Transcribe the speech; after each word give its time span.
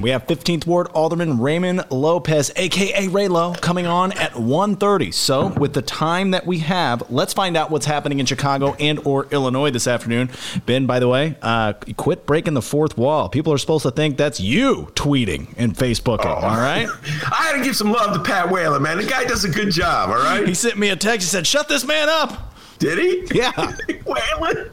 We 0.00 0.08
have 0.10 0.26
15th 0.26 0.66
Ward 0.66 0.88
Alderman 0.94 1.38
Raymond 1.38 1.84
Lopez, 1.90 2.50
aka 2.56 3.06
Raylo, 3.08 3.60
coming 3.60 3.86
on 3.86 4.10
at 4.12 4.32
1:30. 4.32 5.12
So, 5.12 5.48
with 5.48 5.74
the 5.74 5.82
time 5.82 6.30
that 6.30 6.46
we 6.46 6.58
have, 6.60 7.04
let's 7.10 7.34
find 7.34 7.58
out 7.58 7.70
what's 7.70 7.84
happening 7.84 8.18
in 8.18 8.24
Chicago 8.24 8.74
and 8.80 8.98
or 9.04 9.26
Illinois 9.30 9.70
this 9.70 9.86
afternoon. 9.86 10.30
Ben, 10.64 10.86
by 10.86 10.98
the 10.98 11.08
way, 11.08 11.36
uh, 11.42 11.74
quit 11.98 12.24
breaking 12.24 12.54
the 12.54 12.62
fourth 12.62 12.96
wall. 12.96 13.28
People 13.28 13.52
are 13.52 13.58
supposed 13.58 13.82
to 13.82 13.90
think 13.90 14.16
that's 14.16 14.40
you 14.40 14.90
tweeting 14.94 15.52
and 15.58 15.76
Facebooking. 15.76 16.24
Oh. 16.24 16.36
All 16.36 16.56
right. 16.56 16.88
I 17.30 17.44
had 17.44 17.58
to 17.58 17.62
give 17.62 17.76
some 17.76 17.92
love 17.92 18.14
to 18.14 18.22
Pat 18.22 18.50
Whalen, 18.50 18.82
man. 18.82 18.96
The 18.96 19.04
guy 19.04 19.24
does 19.24 19.44
a 19.44 19.50
good 19.50 19.70
job. 19.70 20.08
All 20.08 20.16
right. 20.16 20.48
He 20.48 20.54
sent 20.54 20.78
me 20.78 20.88
a 20.88 20.96
text. 20.96 21.26
He 21.26 21.30
said, 21.30 21.46
"Shut 21.46 21.68
this 21.68 21.84
man 21.84 22.08
up." 22.08 22.51
Did 22.82 22.98
he? 22.98 23.38
Yeah. 23.38 23.52
Whalen, 24.04 24.68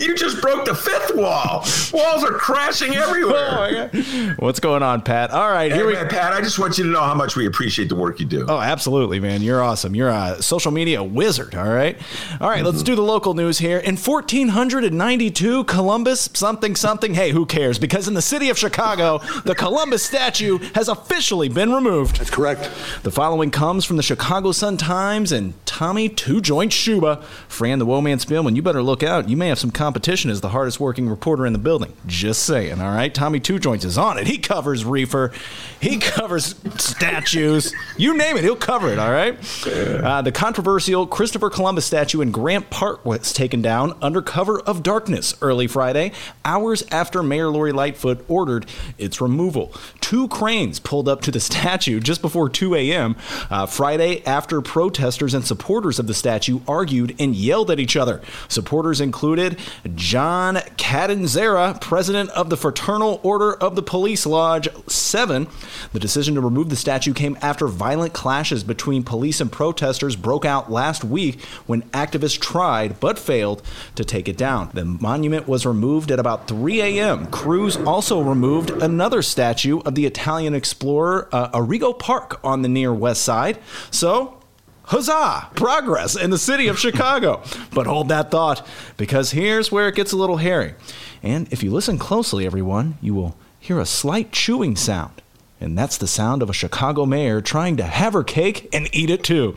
you 0.00 0.16
just 0.16 0.40
broke 0.40 0.64
the 0.64 0.74
fifth 0.74 1.14
wall. 1.14 1.64
Walls 1.92 2.24
are 2.24 2.32
crashing 2.32 2.96
everywhere. 2.96 3.90
Oh 4.04 4.34
What's 4.38 4.60
going 4.60 4.82
on, 4.82 5.02
Pat? 5.02 5.30
All 5.30 5.50
right, 5.50 5.70
hey, 5.70 5.78
here 5.78 5.86
we. 5.86 5.94
Man, 5.94 6.08
Pat, 6.08 6.32
I 6.32 6.40
just 6.40 6.58
want 6.58 6.78
you 6.78 6.84
to 6.84 6.90
know 6.90 7.00
how 7.00 7.14
much 7.14 7.36
we 7.36 7.46
appreciate 7.46 7.88
the 7.88 7.94
work 7.94 8.20
you 8.20 8.26
do. 8.26 8.44
Oh, 8.48 8.58
absolutely, 8.58 9.20
man. 9.20 9.42
You're 9.42 9.62
awesome. 9.62 9.94
You're 9.94 10.08
a 10.08 10.40
social 10.42 10.70
media 10.70 11.02
wizard. 11.02 11.54
All 11.54 11.68
right. 11.68 11.96
All 12.40 12.48
right, 12.48 12.58
mm-hmm. 12.58 12.66
let's 12.66 12.82
do 12.82 12.94
the 12.94 13.02
local 13.02 13.34
news 13.34 13.58
here. 13.58 13.78
In 13.78 13.96
1492, 13.96 15.64
Columbus 15.64 16.30
something 16.34 16.76
something. 16.76 17.14
Hey, 17.14 17.30
who 17.30 17.46
cares? 17.46 17.78
Because 17.78 18.08
in 18.08 18.14
the 18.14 18.22
city 18.22 18.50
of 18.50 18.58
Chicago, 18.58 19.18
the 19.44 19.54
Columbus 19.54 20.04
statue 20.04 20.58
has 20.74 20.88
officially 20.88 21.48
been 21.48 21.72
removed. 21.72 22.18
That's 22.18 22.30
correct. 22.30 22.70
The 23.02 23.10
following 23.10 23.50
comes 23.50 23.84
from 23.84 23.96
the 23.96 24.02
Chicago 24.02 24.52
Sun 24.52 24.76
Times 24.78 25.32
and 25.32 25.54
Tommy 25.66 26.08
Two 26.08 26.40
Joint 26.40 26.72
Schuba. 26.72 27.24
Fran 27.48 27.78
the 27.78 27.86
Woman 27.86 28.18
Spielman, 28.18 28.56
you 28.56 28.62
better 28.62 28.82
look 28.82 29.02
out. 29.02 29.28
You 29.28 29.36
may 29.36 29.48
have 29.48 29.58
some 29.58 29.70
competition 29.70 30.30
as 30.30 30.40
the 30.40 30.50
hardest 30.50 30.80
working 30.80 31.08
reporter 31.08 31.46
in 31.46 31.52
the 31.52 31.58
building. 31.58 31.92
Just 32.06 32.42
saying, 32.44 32.80
all 32.80 32.94
right? 32.94 33.14
Tommy 33.14 33.40
Two 33.40 33.58
Joints 33.58 33.84
is 33.84 33.98
on 33.98 34.18
it. 34.18 34.26
He 34.26 34.38
covers 34.38 34.84
reefer, 34.84 35.32
he 35.80 35.98
covers 36.00 36.54
statues. 36.78 37.72
You 37.96 38.16
name 38.16 38.36
it, 38.36 38.44
he'll 38.44 38.56
cover 38.56 38.88
it, 38.88 38.98
all 38.98 39.12
right? 39.12 39.38
Uh, 39.66 40.22
the 40.22 40.32
controversial 40.32 41.06
Christopher 41.06 41.50
Columbus 41.50 41.86
statue 41.86 42.20
in 42.20 42.30
Grant 42.30 42.70
Park 42.70 43.04
was 43.04 43.32
taken 43.32 43.62
down 43.62 43.96
under 44.02 44.22
cover 44.22 44.60
of 44.60 44.82
darkness 44.82 45.34
early 45.40 45.66
Friday, 45.66 46.12
hours 46.44 46.84
after 46.90 47.22
Mayor 47.22 47.48
Lori 47.48 47.72
Lightfoot 47.72 48.24
ordered 48.28 48.66
its 48.98 49.20
removal. 49.20 49.72
Two 50.00 50.28
cranes 50.28 50.78
pulled 50.78 51.08
up 51.08 51.20
to 51.22 51.30
the 51.30 51.40
statue 51.40 52.00
just 52.00 52.22
before 52.22 52.48
2 52.48 52.74
a.m. 52.74 53.16
Uh, 53.50 53.66
Friday 53.66 54.24
after 54.26 54.60
protesters 54.60 55.34
and 55.34 55.44
supporters 55.44 55.98
of 55.98 56.06
the 56.06 56.14
statue 56.14 56.60
argued 56.66 57.14
and 57.18 57.33
yelled 57.34 57.70
at 57.70 57.80
each 57.80 57.96
other. 57.96 58.20
Supporters 58.48 59.00
included 59.00 59.58
John 59.94 60.56
Catanzara, 60.76 61.80
president 61.80 62.30
of 62.30 62.50
the 62.50 62.56
Fraternal 62.56 63.20
Order 63.22 63.54
of 63.54 63.76
the 63.76 63.82
Police 63.82 64.26
Lodge 64.26 64.68
7. 64.86 65.46
The 65.92 66.00
decision 66.00 66.34
to 66.34 66.40
remove 66.40 66.70
the 66.70 66.76
statue 66.76 67.12
came 67.12 67.36
after 67.42 67.66
violent 67.66 68.12
clashes 68.12 68.64
between 68.64 69.02
police 69.02 69.40
and 69.40 69.50
protesters 69.50 70.16
broke 70.16 70.44
out 70.44 70.70
last 70.70 71.04
week 71.04 71.42
when 71.66 71.82
activists 71.90 72.40
tried 72.40 72.98
but 73.00 73.18
failed 73.18 73.62
to 73.94 74.04
take 74.04 74.28
it 74.28 74.36
down. 74.36 74.70
The 74.72 74.84
monument 74.84 75.48
was 75.48 75.66
removed 75.66 76.10
at 76.10 76.18
about 76.18 76.48
3 76.48 76.80
a.m. 76.80 77.26
Crews 77.26 77.76
also 77.78 78.20
removed 78.20 78.70
another 78.70 79.22
statue 79.22 79.80
of 79.80 79.94
the 79.94 80.06
Italian 80.06 80.54
explorer 80.54 81.28
uh, 81.32 81.50
Arrigo 81.50 81.98
Park 81.98 82.40
on 82.44 82.62
the 82.62 82.68
near 82.68 82.92
west 82.92 83.22
side. 83.22 83.58
So, 83.90 84.40
Huzzah! 84.86 85.48
Progress 85.54 86.14
in 86.14 86.30
the 86.30 86.38
city 86.38 86.68
of 86.68 86.78
Chicago. 86.78 87.42
But 87.72 87.86
hold 87.86 88.08
that 88.08 88.30
thought, 88.30 88.66
because 88.96 89.30
here's 89.30 89.72
where 89.72 89.88
it 89.88 89.94
gets 89.94 90.12
a 90.12 90.16
little 90.16 90.36
hairy. 90.36 90.74
And 91.22 91.50
if 91.52 91.62
you 91.62 91.70
listen 91.70 91.98
closely, 91.98 92.44
everyone, 92.44 92.98
you 93.00 93.14
will 93.14 93.36
hear 93.58 93.80
a 93.80 93.86
slight 93.86 94.30
chewing 94.30 94.76
sound. 94.76 95.22
And 95.58 95.78
that's 95.78 95.96
the 95.96 96.06
sound 96.06 96.42
of 96.42 96.50
a 96.50 96.54
Chicago 96.54 97.06
mayor 97.06 97.40
trying 97.40 97.78
to 97.78 97.84
have 97.84 98.12
her 98.12 98.24
cake 98.24 98.68
and 98.74 98.88
eat 98.92 99.08
it 99.08 99.24
too. 99.24 99.56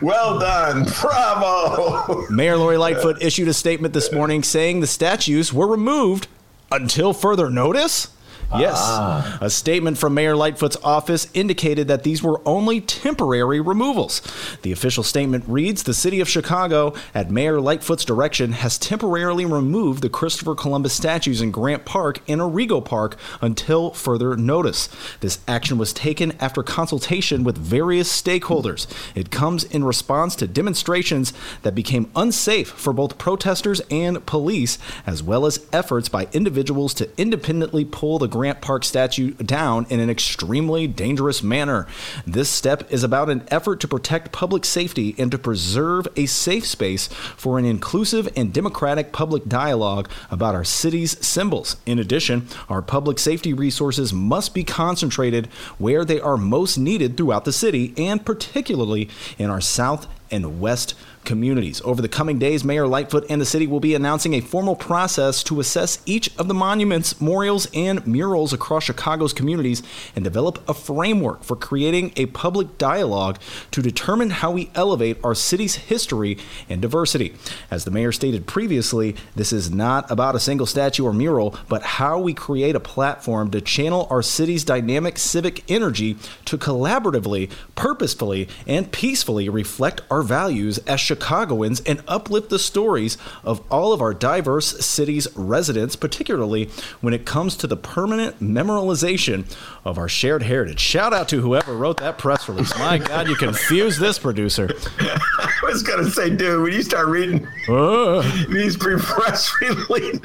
Well 0.00 0.38
done. 0.38 0.86
Bravo. 1.00 2.26
Mayor 2.30 2.56
Lori 2.56 2.76
Lightfoot 2.76 3.20
issued 3.20 3.48
a 3.48 3.54
statement 3.54 3.92
this 3.94 4.12
morning 4.12 4.44
saying 4.44 4.78
the 4.78 4.86
statues 4.86 5.52
were 5.52 5.66
removed 5.66 6.28
until 6.70 7.12
further 7.12 7.50
notice. 7.50 8.14
Yes. 8.56 8.78
Ah. 8.80 9.38
A 9.42 9.50
statement 9.50 9.98
from 9.98 10.14
Mayor 10.14 10.34
Lightfoot's 10.34 10.78
office 10.82 11.28
indicated 11.34 11.88
that 11.88 12.02
these 12.02 12.22
were 12.22 12.40
only 12.46 12.80
temporary 12.80 13.60
removals. 13.60 14.22
The 14.62 14.72
official 14.72 15.02
statement 15.02 15.44
reads 15.46 15.82
The 15.82 15.92
city 15.92 16.20
of 16.20 16.28
Chicago, 16.28 16.94
at 17.14 17.30
Mayor 17.30 17.60
Lightfoot's 17.60 18.06
direction, 18.06 18.52
has 18.52 18.78
temporarily 18.78 19.44
removed 19.44 20.02
the 20.02 20.08
Christopher 20.08 20.54
Columbus 20.54 20.94
statues 20.94 21.42
in 21.42 21.50
Grant 21.50 21.84
Park 21.84 22.20
and 22.26 22.40
Arrigo 22.40 22.82
Park 22.82 23.16
until 23.42 23.90
further 23.90 24.34
notice. 24.36 24.88
This 25.20 25.40
action 25.46 25.76
was 25.76 25.92
taken 25.92 26.32
after 26.40 26.62
consultation 26.62 27.44
with 27.44 27.58
various 27.58 28.10
stakeholders. 28.10 28.86
It 29.14 29.30
comes 29.30 29.64
in 29.64 29.84
response 29.84 30.34
to 30.36 30.46
demonstrations 30.46 31.34
that 31.62 31.74
became 31.74 32.10
unsafe 32.16 32.68
for 32.68 32.94
both 32.94 33.18
protesters 33.18 33.80
and 33.90 34.24
police, 34.24 34.78
as 35.06 35.22
well 35.22 35.44
as 35.44 35.66
efforts 35.72 36.08
by 36.08 36.28
individuals 36.32 36.94
to 36.94 37.10
independently 37.18 37.84
pull 37.84 38.18
the 38.18 38.37
Grant 38.38 38.60
Park 38.60 38.84
statue 38.84 39.32
down 39.32 39.84
in 39.90 39.98
an 39.98 40.08
extremely 40.08 40.86
dangerous 40.86 41.42
manner. 41.42 41.88
This 42.24 42.48
step 42.48 42.88
is 42.88 43.02
about 43.02 43.28
an 43.28 43.42
effort 43.48 43.80
to 43.80 43.88
protect 43.88 44.30
public 44.30 44.64
safety 44.64 45.16
and 45.18 45.28
to 45.32 45.38
preserve 45.38 46.06
a 46.14 46.26
safe 46.26 46.64
space 46.64 47.08
for 47.08 47.58
an 47.58 47.64
inclusive 47.64 48.28
and 48.36 48.52
democratic 48.52 49.10
public 49.10 49.48
dialogue 49.48 50.08
about 50.30 50.54
our 50.54 50.62
city's 50.62 51.18
symbols. 51.26 51.78
In 51.84 51.98
addition, 51.98 52.46
our 52.68 52.80
public 52.80 53.18
safety 53.18 53.52
resources 53.52 54.12
must 54.12 54.54
be 54.54 54.62
concentrated 54.62 55.48
where 55.78 56.04
they 56.04 56.20
are 56.20 56.36
most 56.36 56.78
needed 56.78 57.16
throughout 57.16 57.44
the 57.44 57.52
city 57.52 57.92
and 57.96 58.24
particularly 58.24 59.08
in 59.36 59.50
our 59.50 59.60
south 59.60 60.06
and 60.30 60.60
west 60.60 60.94
communities. 61.28 61.82
Over 61.84 62.00
the 62.00 62.08
coming 62.08 62.38
days, 62.38 62.64
Mayor 62.64 62.86
Lightfoot 62.88 63.26
and 63.28 63.38
the 63.38 63.44
city 63.44 63.66
will 63.66 63.80
be 63.80 63.94
announcing 63.94 64.32
a 64.32 64.40
formal 64.40 64.74
process 64.74 65.42
to 65.44 65.60
assess 65.60 66.00
each 66.06 66.34
of 66.38 66.48
the 66.48 66.54
monuments, 66.54 67.20
memorials, 67.20 67.68
and 67.74 68.04
murals 68.06 68.54
across 68.54 68.84
Chicago's 68.84 69.34
communities 69.34 69.82
and 70.16 70.24
develop 70.24 70.66
a 70.66 70.72
framework 70.72 71.44
for 71.44 71.54
creating 71.54 72.12
a 72.16 72.24
public 72.26 72.78
dialogue 72.78 73.38
to 73.70 73.82
determine 73.82 74.30
how 74.30 74.50
we 74.50 74.70
elevate 74.74 75.18
our 75.22 75.34
city's 75.34 75.74
history 75.74 76.38
and 76.66 76.80
diversity. 76.80 77.34
As 77.70 77.84
the 77.84 77.90
mayor 77.90 78.10
stated 78.10 78.46
previously, 78.46 79.14
this 79.36 79.52
is 79.52 79.70
not 79.70 80.10
about 80.10 80.34
a 80.34 80.40
single 80.40 80.66
statue 80.66 81.04
or 81.04 81.12
mural, 81.12 81.54
but 81.68 81.82
how 81.82 82.18
we 82.18 82.32
create 82.32 82.74
a 82.74 82.80
platform 82.80 83.50
to 83.50 83.60
channel 83.60 84.06
our 84.08 84.22
city's 84.22 84.64
dynamic 84.64 85.18
civic 85.18 85.70
energy 85.70 86.16
to 86.46 86.56
collaboratively, 86.56 87.50
purposefully, 87.74 88.48
and 88.66 88.90
peacefully 88.90 89.50
reflect 89.50 90.00
our 90.10 90.22
values 90.22 90.78
as 90.86 90.98
Chicago 90.98 91.17
Chicagoans 91.18 91.80
and 91.80 92.02
uplift 92.06 92.48
the 92.48 92.58
stories 92.58 93.18
of 93.42 93.60
all 93.70 93.92
of 93.92 94.00
our 94.00 94.14
diverse 94.14 94.84
cities' 94.84 95.26
residents, 95.34 95.96
particularly 95.96 96.70
when 97.00 97.12
it 97.12 97.26
comes 97.26 97.56
to 97.56 97.66
the 97.66 97.76
permanent 97.76 98.40
memorialization 98.40 99.44
of 99.84 99.98
our 99.98 100.08
shared 100.08 100.44
heritage. 100.44 100.78
Shout 100.78 101.12
out 101.12 101.28
to 101.30 101.40
whoever 101.40 101.76
wrote 101.76 101.96
that 101.98 102.18
press 102.18 102.48
release. 102.48 102.76
My 102.78 102.98
God, 103.08 103.28
you 103.28 103.34
confused 103.34 103.98
this 104.00 104.18
producer. 104.18 104.70
I 105.00 105.50
was 105.64 105.82
going 105.82 106.04
to 106.04 106.10
say, 106.10 106.30
dude, 106.30 106.62
when 106.62 106.72
you 106.72 106.82
start 106.82 107.08
reading 107.08 107.46
uh. 107.68 108.22
these 108.48 108.76
pre 108.76 108.96
press 108.98 109.50
releases, 109.60 110.20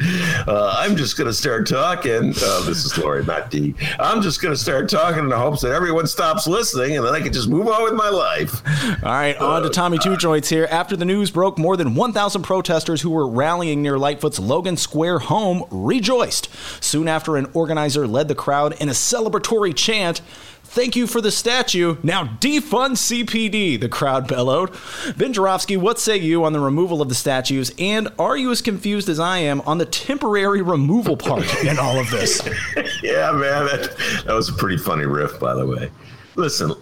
uh, 0.48 0.75
I'm 0.78 0.96
just 0.96 1.18
going 1.18 1.28
to 1.28 1.34
start 1.34 1.68
talking. 1.68 2.30
Uh, 2.30 2.62
this 2.62 2.86
is 2.86 2.98
Lori, 2.98 3.25
not 3.25 3.50
D. 3.50 3.74
I'm 4.00 4.22
just 4.22 4.42
going 4.42 4.54
to 4.54 4.60
start 4.60 4.89
talking 4.89 5.24
in 5.24 5.30
the 5.30 5.38
hopes 5.38 5.62
that 5.62 5.72
everyone 5.72 6.07
stops 6.07 6.46
listening 6.46 6.98
and 6.98 7.06
then 7.06 7.16
I 7.16 7.22
can 7.22 7.34
just 7.34 7.50
move 7.50 7.68
on 7.68 7.84
with 7.84 7.94
my 7.94 8.10
life. 8.10 8.62
All 9.04 9.12
right, 9.12 9.36
on 9.38 9.63
to 9.63 9.69
Tommy 9.69 9.98
Two 9.98 10.18
Joints 10.18 10.50
here. 10.50 10.68
After 10.74 10.98
the 10.98 11.06
news 11.06 11.30
broke, 11.30 11.60
more 11.60 11.78
than 11.78 11.94
1,000 11.94 12.42
protesters 12.42 13.04
who 13.04 13.12
were 13.12 13.28
rallying 13.28 13.84
near 13.84 14.00
Lightfoot's 14.00 14.40
Logan 14.40 14.75
Square 14.75 15.20
home 15.20 15.66
rejoiced. 15.70 16.50
Soon 16.84 17.08
after, 17.08 17.38
an 17.38 17.46
organizer 17.54 18.08
led 18.08 18.28
the 18.28 18.34
crowd 18.34 18.74
in 18.81 18.90
a 18.90 18.94
celebratory 18.94 19.75
chant 19.75 20.22
Thank 20.64 20.96
you 20.96 21.06
for 21.06 21.22
the 21.22 21.30
statue. 21.30 21.98
Now 22.02 22.24
defund 22.24 22.98
CPD, 22.98 23.80
the 23.80 23.88
crowd 23.88 24.28
bellowed. 24.28 24.72
Ben 25.16 25.31
Joravsky, 25.31 25.78
what 25.78 26.00
say 26.00 26.18
you 26.18 26.44
on 26.44 26.54
the 26.54 26.60
removal 26.60 27.00
of 27.00 27.10
the 27.10 27.14
statues? 27.14 27.72
And 27.78 28.10
are 28.18 28.36
you 28.36 28.50
as 28.50 28.64
confused 28.64 29.08
as 29.10 29.20
I 29.20 29.38
am 29.38 29.62
on 29.62 29.78
the 29.78 29.86
temporary 29.86 30.64
removal 30.64 31.16
part 31.16 31.46
in 31.64 31.78
all 31.78 32.00
of 32.00 32.10
this? 32.10 32.42
yeah, 33.04 33.31
man, 33.31 33.68
that, 33.68 33.96
that 34.25 34.34
was 34.34 34.50
a 34.50 34.54
pretty 34.54 34.78
funny 34.78 35.06
riff, 35.06 35.40
by 35.40 35.54
the 35.54 35.68
way. 35.68 35.92
Listen, 36.36 36.74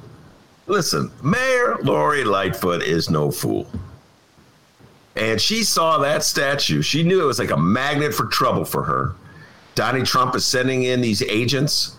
listen, 0.68 1.12
Mayor 1.24 1.78
Lori 1.84 2.24
Lightfoot 2.24 2.82
is 2.82 3.10
no 3.10 3.32
fool. 3.32 3.68
And 5.16 5.40
she 5.42 5.64
saw 5.64 5.98
that 6.00 6.24
statue. 6.24 6.82
She 6.82 7.04
knew 7.04 7.22
it 7.22 7.26
was 7.26 7.40
like 7.40 7.52
a 7.52 7.58
magnet 7.58 8.14
for 8.14 8.26
trouble 8.28 8.64
for 8.64 8.84
her. 8.84 9.16
Donnie 9.76 10.04
Trump 10.04 10.36
is 10.36 10.46
sending 10.46 10.84
in 10.84 11.02
these 11.02 11.22
agents. 11.24 11.98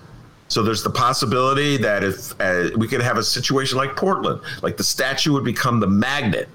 So 0.48 0.62
there's 0.62 0.82
the 0.82 0.90
possibility 0.90 1.76
that 1.78 2.04
if 2.04 2.38
uh, 2.40 2.70
we 2.76 2.86
could 2.88 3.00
have 3.00 3.18
a 3.18 3.22
situation 3.22 3.78
like 3.78 3.96
Portland, 3.96 4.40
like 4.62 4.76
the 4.76 4.84
statue 4.84 5.32
would 5.32 5.44
become 5.44 5.80
the 5.80 5.86
magnet 5.86 6.48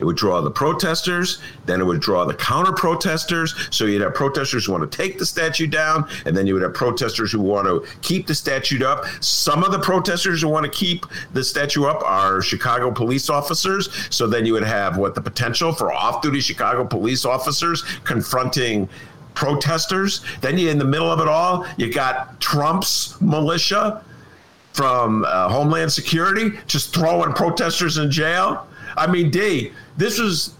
it 0.00 0.04
would 0.04 0.16
draw 0.16 0.40
the 0.40 0.50
protesters, 0.50 1.40
then 1.66 1.80
it 1.80 1.84
would 1.84 2.00
draw 2.00 2.24
the 2.24 2.34
counter 2.34 2.72
protesters. 2.72 3.54
So 3.70 3.84
you'd 3.84 4.02
have 4.02 4.14
protesters 4.14 4.66
who 4.66 4.72
want 4.72 4.90
to 4.90 4.96
take 4.96 5.18
the 5.18 5.26
statue 5.26 5.66
down, 5.66 6.08
and 6.24 6.36
then 6.36 6.46
you 6.46 6.54
would 6.54 6.62
have 6.62 6.74
protesters 6.74 7.30
who 7.30 7.40
want 7.40 7.66
to 7.66 7.86
keep 8.00 8.26
the 8.26 8.34
statue 8.34 8.84
up. 8.84 9.04
Some 9.20 9.62
of 9.62 9.72
the 9.72 9.78
protesters 9.78 10.42
who 10.42 10.48
want 10.48 10.64
to 10.64 10.72
keep 10.72 11.06
the 11.32 11.44
statue 11.44 11.84
up 11.84 12.02
are 12.02 12.40
Chicago 12.40 12.90
police 12.90 13.28
officers. 13.28 13.90
So 14.10 14.26
then 14.26 14.46
you 14.46 14.54
would 14.54 14.64
have 14.64 14.96
what 14.96 15.14
the 15.14 15.20
potential 15.20 15.72
for 15.72 15.92
off 15.92 16.22
duty 16.22 16.40
Chicago 16.40 16.84
police 16.84 17.24
officers 17.24 17.82
confronting 18.04 18.88
protesters. 19.34 20.22
Then 20.40 20.58
you, 20.58 20.70
in 20.70 20.78
the 20.78 20.84
middle 20.84 21.10
of 21.10 21.20
it 21.20 21.28
all, 21.28 21.66
you 21.76 21.92
got 21.92 22.40
Trump's 22.40 23.20
militia 23.20 24.02
from 24.72 25.24
uh, 25.24 25.48
Homeland 25.48 25.92
Security 25.92 26.52
just 26.66 26.94
throwing 26.94 27.32
protesters 27.32 27.98
in 27.98 28.10
jail. 28.10 28.66
I 28.96 29.10
mean, 29.10 29.30
D, 29.30 29.72
this 29.96 30.18
was 30.18 30.54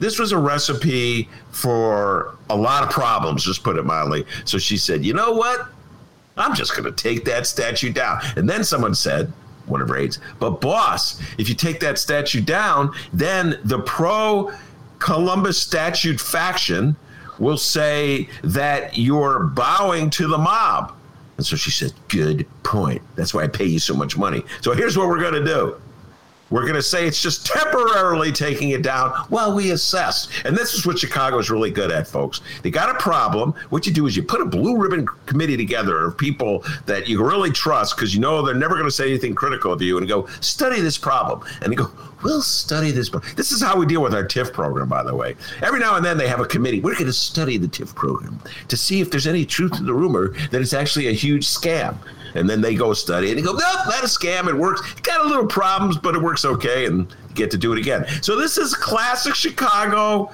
this 0.00 0.18
was 0.18 0.32
a 0.32 0.38
recipe 0.38 1.28
for 1.50 2.36
a 2.50 2.56
lot 2.56 2.82
of 2.82 2.90
problems, 2.90 3.44
just 3.44 3.62
put 3.62 3.76
it 3.76 3.84
mildly. 3.84 4.26
So 4.44 4.58
she 4.58 4.76
said, 4.76 5.04
you 5.04 5.14
know 5.14 5.32
what? 5.32 5.68
I'm 6.36 6.54
just 6.54 6.76
going 6.76 6.84
to 6.84 6.92
take 6.92 7.24
that 7.26 7.46
statue 7.46 7.92
down. 7.92 8.20
And 8.36 8.48
then 8.50 8.64
someone 8.64 8.94
said, 8.94 9.32
one 9.66 9.80
of 9.80 9.88
her 9.88 9.96
aides, 9.96 10.18
but 10.40 10.60
boss, 10.60 11.22
if 11.38 11.48
you 11.48 11.54
take 11.54 11.80
that 11.80 11.98
statue 11.98 12.40
down, 12.40 12.92
then 13.12 13.58
the 13.64 13.78
pro 13.80 14.52
Columbus 14.98 15.58
statute 15.58 16.20
faction 16.20 16.96
will 17.38 17.56
say 17.56 18.28
that 18.42 18.98
you're 18.98 19.44
bowing 19.44 20.10
to 20.10 20.26
the 20.26 20.38
mob. 20.38 20.94
And 21.36 21.46
so 21.46 21.56
she 21.56 21.70
said, 21.70 21.92
Good 22.08 22.46
point. 22.62 23.02
That's 23.16 23.34
why 23.34 23.44
I 23.44 23.48
pay 23.48 23.64
you 23.64 23.78
so 23.78 23.94
much 23.94 24.16
money. 24.16 24.44
So 24.60 24.72
here's 24.72 24.96
what 24.96 25.08
we're 25.08 25.20
going 25.20 25.34
to 25.34 25.44
do 25.44 25.80
we're 26.54 26.62
going 26.62 26.74
to 26.74 26.82
say 26.82 27.04
it's 27.04 27.20
just 27.20 27.44
temporarily 27.44 28.30
taking 28.30 28.70
it 28.70 28.82
down 28.82 29.10
while 29.28 29.52
we 29.52 29.72
assess. 29.72 30.28
And 30.44 30.56
this 30.56 30.72
is 30.72 30.86
what 30.86 30.96
Chicago 30.96 31.40
is 31.40 31.50
really 31.50 31.72
good 31.72 31.90
at, 31.90 32.06
folks. 32.06 32.42
They 32.62 32.70
got 32.70 32.94
a 32.94 32.98
problem. 33.00 33.54
What 33.70 33.88
you 33.88 33.92
do 33.92 34.06
is 34.06 34.16
you 34.16 34.22
put 34.22 34.40
a 34.40 34.44
blue 34.44 34.78
ribbon 34.78 35.04
committee 35.26 35.56
together 35.56 36.04
of 36.04 36.16
people 36.16 36.64
that 36.86 37.08
you 37.08 37.26
really 37.26 37.50
trust 37.50 37.96
because 37.96 38.14
you 38.14 38.20
know 38.20 38.40
they're 38.40 38.54
never 38.54 38.74
going 38.74 38.86
to 38.86 38.92
say 38.92 39.08
anything 39.10 39.34
critical 39.34 39.72
of 39.72 39.82
you 39.82 39.98
and 39.98 40.06
go, 40.06 40.26
study 40.40 40.80
this 40.80 40.96
problem. 40.96 41.44
And 41.60 41.72
you 41.72 41.76
go, 41.76 41.90
we'll 42.22 42.40
study 42.40 42.92
this. 42.92 43.08
Problem. 43.08 43.34
This 43.34 43.50
is 43.50 43.60
how 43.60 43.76
we 43.76 43.84
deal 43.84 44.00
with 44.00 44.14
our 44.14 44.24
TIF 44.24 44.52
program, 44.52 44.88
by 44.88 45.02
the 45.02 45.16
way. 45.16 45.34
Every 45.60 45.80
now 45.80 45.96
and 45.96 46.04
then 46.04 46.16
they 46.16 46.28
have 46.28 46.38
a 46.38 46.46
committee. 46.46 46.78
We're 46.78 46.94
going 46.94 47.06
to 47.06 47.12
study 47.12 47.56
the 47.56 47.66
TIF 47.66 47.96
program 47.96 48.40
to 48.68 48.76
see 48.76 49.00
if 49.00 49.10
there's 49.10 49.26
any 49.26 49.44
truth 49.44 49.72
to 49.78 49.82
the 49.82 49.92
rumor 49.92 50.28
that 50.52 50.60
it's 50.60 50.72
actually 50.72 51.08
a 51.08 51.12
huge 51.12 51.48
scam 51.48 51.98
and 52.34 52.48
then 52.48 52.60
they 52.60 52.74
go 52.74 52.92
study 52.92 53.30
and 53.30 53.38
they 53.38 53.42
go, 53.42 53.52
no, 53.52 53.58
not 53.58 54.02
a 54.02 54.06
scam. 54.06 54.48
It 54.48 54.56
works. 54.56 54.94
Got 55.02 55.24
a 55.24 55.28
little 55.28 55.46
problems, 55.46 55.96
but 55.96 56.14
it 56.14 56.22
works 56.22 56.44
okay, 56.44 56.86
and 56.86 57.14
get 57.34 57.50
to 57.52 57.58
do 57.58 57.72
it 57.72 57.78
again. 57.78 58.06
So 58.22 58.36
this 58.36 58.58
is 58.58 58.74
classic 58.74 59.34
Chicago 59.34 60.30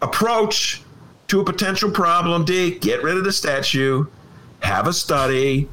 approach 0.00 0.82
to 1.28 1.40
a 1.40 1.44
potential 1.44 1.90
problem. 1.90 2.44
D, 2.44 2.78
get 2.78 3.02
rid 3.02 3.16
of 3.16 3.24
the 3.24 3.32
statue, 3.32 4.06
have 4.60 4.86
a 4.86 4.92
study, 4.92 5.68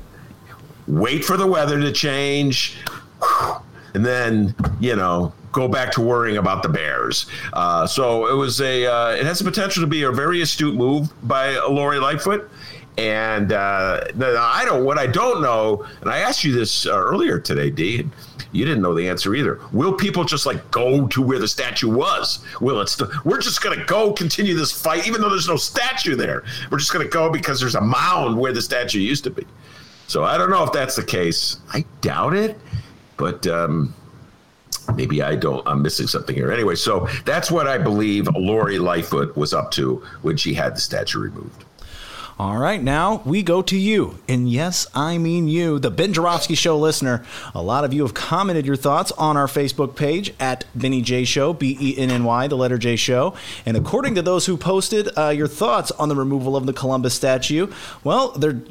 wait 0.88 1.25
for 1.25 1.38
the 1.38 1.47
weather 1.47 1.80
to 1.80 1.91
change, 1.91 2.77
and 3.94 4.06
then 4.06 4.56
you 4.80 4.95
know 4.95 5.33
go 5.51 5.68
back 5.68 5.91
to 5.91 6.01
worrying 6.01 6.38
about 6.38 6.63
the 6.63 6.69
Bears. 6.69 7.25
Uh, 7.53 7.86
so 7.88 8.27
it 8.27 8.36
was 8.36 8.62
a 8.62 8.86
uh, 8.86 9.09
it 9.12 9.25
has 9.25 9.39
the 9.39 9.45
potential 9.45 9.81
to 9.81 9.88
be 9.88 10.03
a 10.03 10.12
very 10.12 10.41
astute 10.41 10.75
move 10.75 11.12
by 11.27 11.57
Lori 11.57 12.00
Lightfoot. 12.00 12.50
And 13.00 13.54
uh, 13.54 14.01
I 14.22 14.63
don't. 14.66 14.84
What 14.84 14.98
I 14.98 15.07
don't 15.07 15.42
know, 15.42 15.86
and 16.01 16.10
I 16.10 16.18
asked 16.18 16.44
you 16.44 16.51
this 16.51 16.86
uh, 16.86 16.92
earlier 16.92 17.40
today, 17.40 17.69
D. 17.69 18.10
You 18.51 18.66
didn't 18.66 18.81
know 18.81 18.94
the 18.94 19.07
answer 19.07 19.36
either. 19.36 19.62
Will 19.72 19.94
people 19.94 20.25
just 20.25 20.46
like 20.46 20.69
go 20.72 21.07
to 21.07 21.22
where 21.22 21.40
the 21.40 21.48
statue 21.48 21.90
was? 21.90 22.44
Will 22.60 22.81
it's? 22.81 22.94
St- 22.94 23.10
we're 23.24 23.40
just 23.40 23.62
going 23.62 23.80
to 23.80 23.86
go 23.86 24.12
continue 24.12 24.54
this 24.54 24.72
fight, 24.72 25.07
even 25.07 25.22
though 25.22 25.30
there's 25.30 25.48
no 25.48 25.56
statue 25.56 26.16
there. 26.16 26.44
We're 26.69 26.80
just 26.80 26.92
going 26.92 27.06
to 27.06 27.10
go 27.10 27.30
because 27.30 27.62
there's 27.62 27.75
a 27.75 27.81
mound 27.81 28.38
where 28.38 28.51
the 28.51 28.62
statue 28.62 29.00
used 29.00 29.24
to 29.24 29.30
be. 29.30 29.46
So 30.07 30.25
I 30.25 30.38
don't 30.38 30.50
know 30.50 30.63
if 30.66 30.74
that's 30.74 30.98
the 30.98 31.04
case. 31.04 31.57
I 31.72 31.86
doubt 32.01 32.34
it, 32.34 32.60
but 33.16 33.48
um, 33.48 33.94
maybe 34.96 35.22
I 35.22 35.38
don't. 35.38 35.66
I'm 35.66 35.81
missing 35.81 36.07
something 36.07 36.36
here. 36.36 36.51
Anyway, 36.51 36.75
so 36.75 37.07
that's 37.24 37.50
what 37.50 37.66
I 37.66 37.78
believe 37.78 38.28
Lori 38.36 38.78
Lightfoot 38.78 39.38
was 39.38 39.54
up 39.54 39.72
to 39.72 40.04
when 40.24 40.36
she 40.36 40.54
had 40.54 40.75
the 40.75 40.81
statue 40.81 41.19
removed. 41.19 41.63
All 42.39 42.57
right, 42.57 42.81
now 42.81 43.21
we 43.25 43.44
go 43.44 43.62
to 43.63 43.77
you. 43.77 44.18
And 44.30 44.50
yes, 44.50 44.88
I 44.95 45.18
mean 45.18 45.50
you, 45.50 45.77
the 45.77 45.91
Ben 45.91 46.13
Joravsky 46.13 46.56
Show 46.56 46.77
listener. 46.80 47.25
A 47.53 47.62
lot 47.62 47.83
of 47.83 47.94
you 47.94 48.03
have 48.03 48.13
commented 48.13 48.65
your 48.65 48.77
thoughts 48.77 49.12
on 49.12 49.36
our 49.36 49.47
Facebook 49.47 49.97
page 49.97 50.33
at 50.39 50.63
Benny 50.74 51.01
J 51.01 51.25
Show, 51.25 51.51
B 51.51 51.77
E 51.81 51.97
N 51.97 52.09
N 52.09 52.24
Y, 52.24 52.47
the 52.47 52.56
letter 52.56 52.77
J 52.77 52.95
Show. 52.95 53.36
And 53.65 53.75
according 53.75 54.15
to 54.15 54.21
those 54.21 54.45
who 54.45 54.56
posted 54.56 55.09
uh, 55.18 55.31
your 55.31 55.47
thoughts 55.50 55.91
on 55.91 56.07
the 56.07 56.15
removal 56.15 56.56
of 56.56 56.65
the 56.65 56.71
Columbus 56.71 57.13
statue, 57.13 57.68
well, 58.06 58.31
they're 58.31 58.62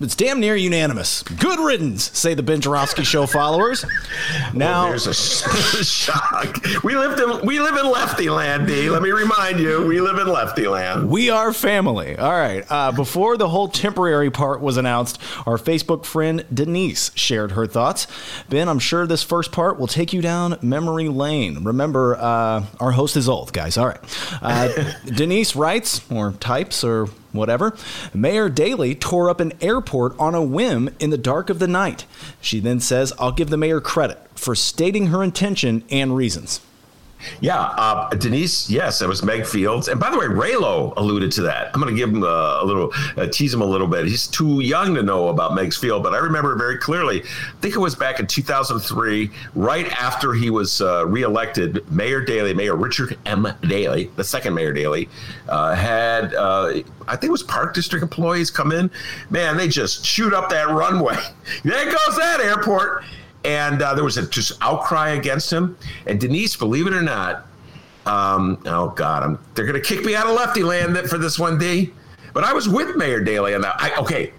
it's 0.00 0.16
damn 0.16 0.40
near 0.40 0.56
unanimous. 0.56 1.22
Good 1.22 1.60
riddance, 1.60 2.10
say 2.18 2.34
the 2.34 2.42
Ben 2.42 2.60
Joravsky 2.60 3.04
Show 3.04 3.26
followers. 3.26 3.84
Now, 4.52 4.88
there's 4.88 5.06
a 5.06 5.14
shock. 5.84 6.64
We 6.82 6.96
lived 6.96 7.20
in 7.20 7.46
we 7.46 7.60
live 7.60 7.76
in 7.76 7.90
Lefty 7.90 8.28
Land, 8.28 8.66
D. 8.66 8.90
Let 8.90 9.02
me 9.02 9.10
remind 9.10 9.60
you, 9.60 9.86
we 9.86 10.00
live 10.00 10.18
in 10.18 10.26
Lefty 10.26 10.66
Land. 10.66 11.08
We 11.08 11.30
are 11.30 11.52
family. 11.52 12.16
All 12.18 12.32
right. 12.32 12.64
Uh, 12.68 12.92
before 12.92 13.36
the 13.36 13.48
whole 13.48 13.68
temporary 13.68 14.30
part 14.30 14.60
was 14.60 14.76
announced, 14.76 15.20
our 15.46 15.58
Facebook 15.58 16.04
friend 16.04 16.44
Denise 16.52 17.12
shared 17.14 17.52
her 17.52 17.66
thoughts. 17.66 18.06
Ben, 18.48 18.68
I'm 18.68 18.78
sure 18.80 19.06
this 19.06 19.22
first 19.22 19.52
part 19.52 19.78
will 19.78 19.86
take 19.86 20.12
you 20.12 20.20
down 20.20 20.58
memory 20.60 21.08
lane. 21.08 21.62
Remember, 21.64 22.16
uh, 22.16 22.64
our 22.80 22.92
host 22.92 23.16
is 23.16 23.28
old, 23.28 23.52
guys. 23.52 23.76
All 23.78 23.86
right. 23.86 24.00
Uh, 24.42 24.92
Denise 25.04 25.54
writes 25.54 26.00
or 26.10 26.32
types 26.32 26.82
or 26.82 27.08
whatever. 27.34 27.76
Mayor 28.14 28.48
Daley 28.48 28.94
tore 28.94 29.28
up 29.28 29.40
an 29.40 29.52
airport 29.60 30.18
on 30.18 30.34
a 30.34 30.42
whim 30.42 30.88
in 30.98 31.10
the 31.10 31.18
dark 31.18 31.50
of 31.50 31.58
the 31.58 31.68
night. 31.68 32.06
She 32.40 32.60
then 32.60 32.80
says, 32.80 33.12
I'll 33.18 33.32
give 33.32 33.50
the 33.50 33.56
mayor 33.56 33.80
credit 33.80 34.18
for 34.34 34.54
stating 34.54 35.06
her 35.06 35.22
intention 35.22 35.84
and 35.90 36.16
reasons. 36.16 36.60
Yeah, 37.40 37.60
uh, 37.60 38.08
Denise. 38.10 38.68
Yes, 38.70 39.02
it 39.02 39.08
was 39.08 39.22
Meigs 39.22 39.50
Field, 39.50 39.88
and 39.88 39.98
by 40.00 40.10
the 40.10 40.18
way, 40.18 40.26
Raylo 40.26 40.92
alluded 40.96 41.32
to 41.32 41.42
that. 41.42 41.70
I'm 41.74 41.80
going 41.80 41.94
to 41.94 41.98
give 41.98 42.10
him 42.10 42.22
a, 42.22 42.60
a 42.62 42.64
little, 42.64 42.92
uh, 43.16 43.26
tease 43.26 43.52
him 43.52 43.60
a 43.60 43.66
little 43.66 43.86
bit. 43.86 44.06
He's 44.06 44.26
too 44.26 44.60
young 44.60 44.94
to 44.94 45.02
know 45.02 45.28
about 45.28 45.54
Meigs 45.54 45.76
Field, 45.76 46.02
but 46.02 46.14
I 46.14 46.18
remember 46.18 46.56
very 46.56 46.78
clearly. 46.78 47.22
I 47.22 47.60
think 47.60 47.74
it 47.74 47.80
was 47.80 47.94
back 47.94 48.20
in 48.20 48.26
2003, 48.26 49.30
right 49.54 49.86
after 50.00 50.32
he 50.32 50.50
was 50.50 50.80
uh, 50.80 51.06
reelected. 51.06 51.90
Mayor 51.90 52.20
Daley, 52.20 52.54
Mayor 52.54 52.76
Richard 52.76 53.18
M. 53.26 53.46
Daley, 53.62 54.10
the 54.16 54.24
second 54.24 54.54
Mayor 54.54 54.72
Daley, 54.72 55.08
uh, 55.48 55.74
had 55.74 56.34
uh, 56.34 56.82
I 57.06 57.16
think 57.16 57.24
it 57.24 57.32
was 57.32 57.42
Park 57.42 57.74
District 57.74 58.02
employees 58.02 58.50
come 58.50 58.72
in. 58.72 58.90
Man, 59.30 59.56
they 59.56 59.68
just 59.68 60.04
shoot 60.04 60.32
up 60.32 60.48
that 60.50 60.68
runway. 60.68 61.16
there 61.64 61.84
goes 61.84 62.16
that 62.16 62.40
airport 62.40 63.04
and 63.44 63.82
uh, 63.82 63.94
there 63.94 64.04
was 64.04 64.16
a 64.16 64.26
just 64.28 64.52
outcry 64.60 65.10
against 65.10 65.52
him. 65.52 65.76
And 66.06 66.20
Denise, 66.20 66.56
believe 66.56 66.86
it 66.86 66.94
or 66.94 67.02
not, 67.02 67.46
um, 68.06 68.62
oh 68.66 68.90
God, 68.90 69.22
I'm, 69.22 69.38
they're 69.54 69.66
going 69.66 69.80
to 69.80 69.86
kick 69.86 70.04
me 70.04 70.14
out 70.14 70.26
of 70.26 70.34
lefty 70.34 70.62
land 70.62 70.96
for 71.08 71.18
this 71.18 71.38
one 71.38 71.58
day. 71.58 71.90
But 72.32 72.44
I 72.44 72.52
was 72.52 72.68
with 72.68 72.96
Mayor 72.96 73.20
Daley 73.20 73.54
on 73.54 73.60
that. 73.60 73.76
I, 73.78 73.94
okay, 73.96 74.32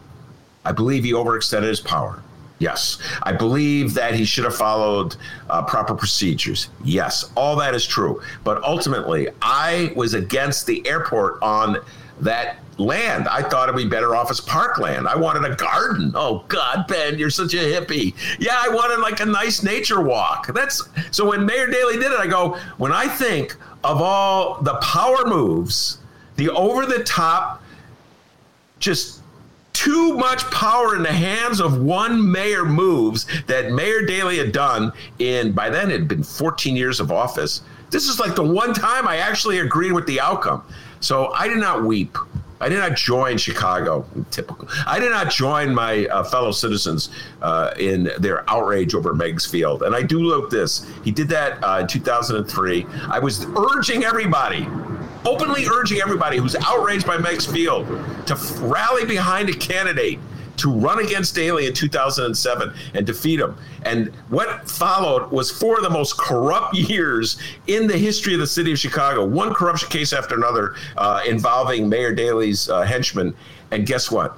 I 0.66 0.72
believe 0.72 1.04
he 1.04 1.14
overextended 1.14 1.68
his 1.68 1.80
power. 1.80 2.22
Yes. 2.60 3.00
I 3.24 3.34
believe 3.34 3.94
that 3.96 4.16
he 4.16 4.24
should 4.24 4.46
have 4.46 4.56
followed 4.56 5.18
uh, 5.50 5.64
proper 5.64 5.94
procedures. 5.94 6.70
Yes. 6.84 7.32
All 7.36 7.56
that 7.58 7.76
is 7.76 7.86
true. 7.86 8.22
But 8.44 8.64
ultimately, 8.64 9.28
I 9.42 9.92
was 9.96 10.14
against 10.14 10.66
the 10.66 10.86
airport 10.88 11.42
on 11.42 11.78
that 12.22 12.58
land. 12.78 13.28
I 13.28 13.42
thought 13.42 13.70
it'd 13.70 13.78
be 13.78 13.88
better 13.88 14.16
off 14.16 14.30
as 14.30 14.42
parkland. 14.42 15.08
I 15.08 15.16
wanted 15.16 15.50
a 15.50 15.56
garden. 15.56 16.12
Oh 16.16 16.44
God, 16.48 16.86
Ben, 16.88 17.18
you're 17.18 17.30
such 17.30 17.54
a 17.54 17.58
hippie. 17.58 18.14
Yeah, 18.40 18.58
I 18.58 18.70
wanted 18.70 19.00
like 19.00 19.20
a 19.20 19.26
nice 19.26 19.64
nature 19.64 20.02
walk. 20.02 20.48
That's 20.54 20.88
so 21.12 21.30
when 21.30 21.46
Mayor 21.46 21.68
Daley 21.68 21.96
did 21.96 22.12
it, 22.12 22.20
I 22.20 22.28
go, 22.28 22.58
when 22.78 22.92
I 22.92 23.08
think 23.08 23.56
of 23.84 24.02
all 24.02 24.62
the 24.62 24.76
power 24.76 25.26
moves, 25.26 26.00
the 26.36 26.50
over 26.50 26.86
the 26.86 27.04
top, 27.04 27.62
just 28.80 29.22
too 29.74 30.14
much 30.14 30.44
power 30.52 30.96
in 30.96 31.04
the 31.04 31.12
hands 31.12 31.60
of 31.60 31.82
one 31.82 32.32
mayor 32.32 32.66
moves 32.66 33.28
that 33.48 33.72
Mayor 33.72 34.06
Daley 34.06 34.38
had 34.38 34.52
done 34.52 34.92
in, 35.20 35.52
by 35.52 35.70
then 35.70 35.92
it 35.92 36.00
had 36.00 36.08
been 36.08 36.24
14 36.24 36.76
years 36.76 37.00
of 37.00 37.12
office. 37.12 37.62
This 37.92 38.08
is 38.08 38.20
like 38.20 38.36
the 38.36 38.44
one 38.44 38.74
time 38.74 39.08
I 39.08 39.18
actually 39.18 39.60
agreed 39.60 39.92
with 39.92 40.08
the 40.08 40.20
outcome. 40.20 40.64
So 41.06 41.32
I 41.34 41.48
did 41.48 41.58
not 41.58 41.84
weep. 41.84 42.18
I 42.60 42.68
did 42.68 42.80
not 42.80 42.96
join 42.96 43.38
Chicago. 43.38 44.08
Typical. 44.32 44.68
I 44.88 44.98
did 44.98 45.12
not 45.12 45.30
join 45.30 45.72
my 45.72 46.08
uh, 46.08 46.24
fellow 46.24 46.52
citizens 46.52 47.12
uh, 47.44 47.76
in 47.78 48.10
their 48.18 48.50
outrage 48.50 48.96
over 48.96 49.14
Meigs 49.14 49.46
Field. 49.46 49.84
And 49.84 49.96
I 49.96 50.02
do 50.02 50.24
note 50.24 50.50
this: 50.50 50.90
he 51.04 51.12
did 51.12 51.30
that 51.30 51.64
uh, 51.64 51.82
in 51.82 51.88
2003. 51.88 52.88
I 53.08 53.20
was 53.20 53.46
urging 53.56 54.04
everybody, 54.04 54.68
openly 55.26 55.68
urging 55.68 56.00
everybody 56.02 56.38
who's 56.38 56.56
outraged 56.56 57.06
by 57.06 57.20
Meigs 57.20 57.46
Field, 57.46 57.86
to 58.26 58.36
rally 58.62 59.06
behind 59.06 59.50
a 59.50 59.54
candidate 59.54 60.18
to 60.58 60.72
run 60.72 61.00
against 61.00 61.36
Daley 61.36 61.68
in 61.68 61.74
2007 61.74 62.74
and 62.94 63.06
defeat 63.06 63.40
him. 63.40 63.58
And 63.84 64.08
what 64.30 64.70
followed 64.70 65.32
was 65.32 65.52
four 65.52 65.78
of 65.78 65.84
the 65.84 65.90
most 65.90 66.18
corrupt 66.18 66.76
years 66.76 67.38
in 67.68 67.88
the 67.88 67.98
history 67.98 68.34
of 68.34 68.40
the 68.40 68.48
city 68.48 68.72
of 68.72 68.80
Chicago. 68.80 69.26
One 69.26 69.54
corruption 69.54 69.90
case 69.90 70.14
after 70.14 70.36
another 70.36 70.76
uh, 70.98 71.22
involving 71.28 71.90
Mayor 71.90 72.14
Daley's 72.14 72.70
uh, 72.70 72.84
henchmen. 72.84 73.36
And 73.72 73.86
guess 73.86 74.12
what? 74.12 74.38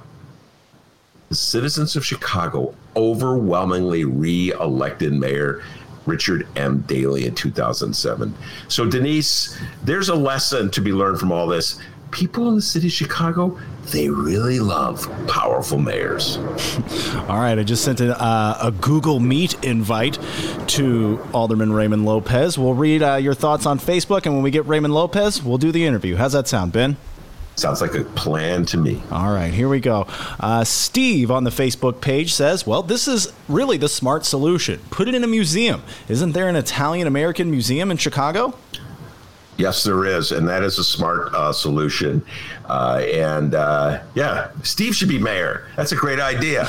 The 1.28 1.34
citizens 1.34 1.94
of 1.94 2.04
Chicago 2.04 2.74
overwhelmingly 2.96 4.04
re 4.04 4.52
elected 4.52 5.12
Mayor 5.12 5.62
Richard 6.08 6.48
M. 6.56 6.80
Daley 6.86 7.26
in 7.26 7.34
2007. 7.34 8.34
So, 8.68 8.86
Denise, 8.86 9.58
there's 9.84 10.08
a 10.08 10.14
lesson 10.14 10.70
to 10.70 10.80
be 10.80 10.90
learned 10.90 11.20
from 11.20 11.30
all 11.30 11.46
this 11.46 11.78
people 12.10 12.48
in 12.48 12.56
the 12.56 12.62
city 12.62 12.88
of 12.88 12.92
Chicago, 12.92 13.58
they 13.90 14.08
really 14.08 14.60
love 14.60 15.10
powerful 15.28 15.78
mayors. 15.78 16.36
All 17.28 17.38
right, 17.38 17.58
I 17.58 17.62
just 17.62 17.84
sent 17.84 18.00
a, 18.00 18.20
uh, 18.20 18.58
a 18.62 18.70
Google 18.72 19.20
Meet 19.20 19.64
invite 19.64 20.18
to 20.68 21.20
Alderman 21.32 21.72
Raymond 21.72 22.04
Lopez. 22.04 22.58
We'll 22.58 22.74
read 22.74 23.02
uh, 23.02 23.14
your 23.16 23.34
thoughts 23.34 23.66
on 23.66 23.78
Facebook, 23.78 24.26
and 24.26 24.34
when 24.34 24.42
we 24.42 24.50
get 24.50 24.66
Raymond 24.66 24.94
Lopez, 24.94 25.42
we'll 25.42 25.58
do 25.58 25.72
the 25.72 25.84
interview. 25.84 26.16
How's 26.16 26.32
that 26.32 26.48
sound, 26.48 26.72
Ben? 26.72 26.96
Sounds 27.58 27.80
like 27.80 27.94
a 27.94 28.04
plan 28.04 28.64
to 28.66 28.76
me. 28.76 29.02
All 29.10 29.32
right, 29.32 29.52
here 29.52 29.68
we 29.68 29.80
go. 29.80 30.06
Uh, 30.38 30.62
Steve 30.62 31.28
on 31.32 31.42
the 31.42 31.50
Facebook 31.50 32.00
page 32.00 32.32
says, 32.32 32.64
Well, 32.64 32.84
this 32.84 33.08
is 33.08 33.32
really 33.48 33.76
the 33.76 33.88
smart 33.88 34.24
solution. 34.24 34.78
Put 34.90 35.08
it 35.08 35.14
in 35.16 35.24
a 35.24 35.26
museum. 35.26 35.82
Isn't 36.08 36.32
there 36.32 36.48
an 36.48 36.54
Italian 36.54 37.08
American 37.08 37.50
museum 37.50 37.90
in 37.90 37.96
Chicago? 37.96 38.54
Yes, 39.58 39.82
there 39.82 40.04
is, 40.04 40.30
and 40.30 40.48
that 40.48 40.62
is 40.62 40.78
a 40.78 40.84
smart 40.84 41.34
uh, 41.34 41.52
solution. 41.52 42.24
Uh, 42.66 43.02
and 43.12 43.56
uh, 43.56 44.00
yeah, 44.14 44.50
Steve 44.62 44.94
should 44.94 45.08
be 45.08 45.18
mayor. 45.18 45.66
That's 45.76 45.90
a 45.90 45.96
great 45.96 46.20
idea. 46.20 46.68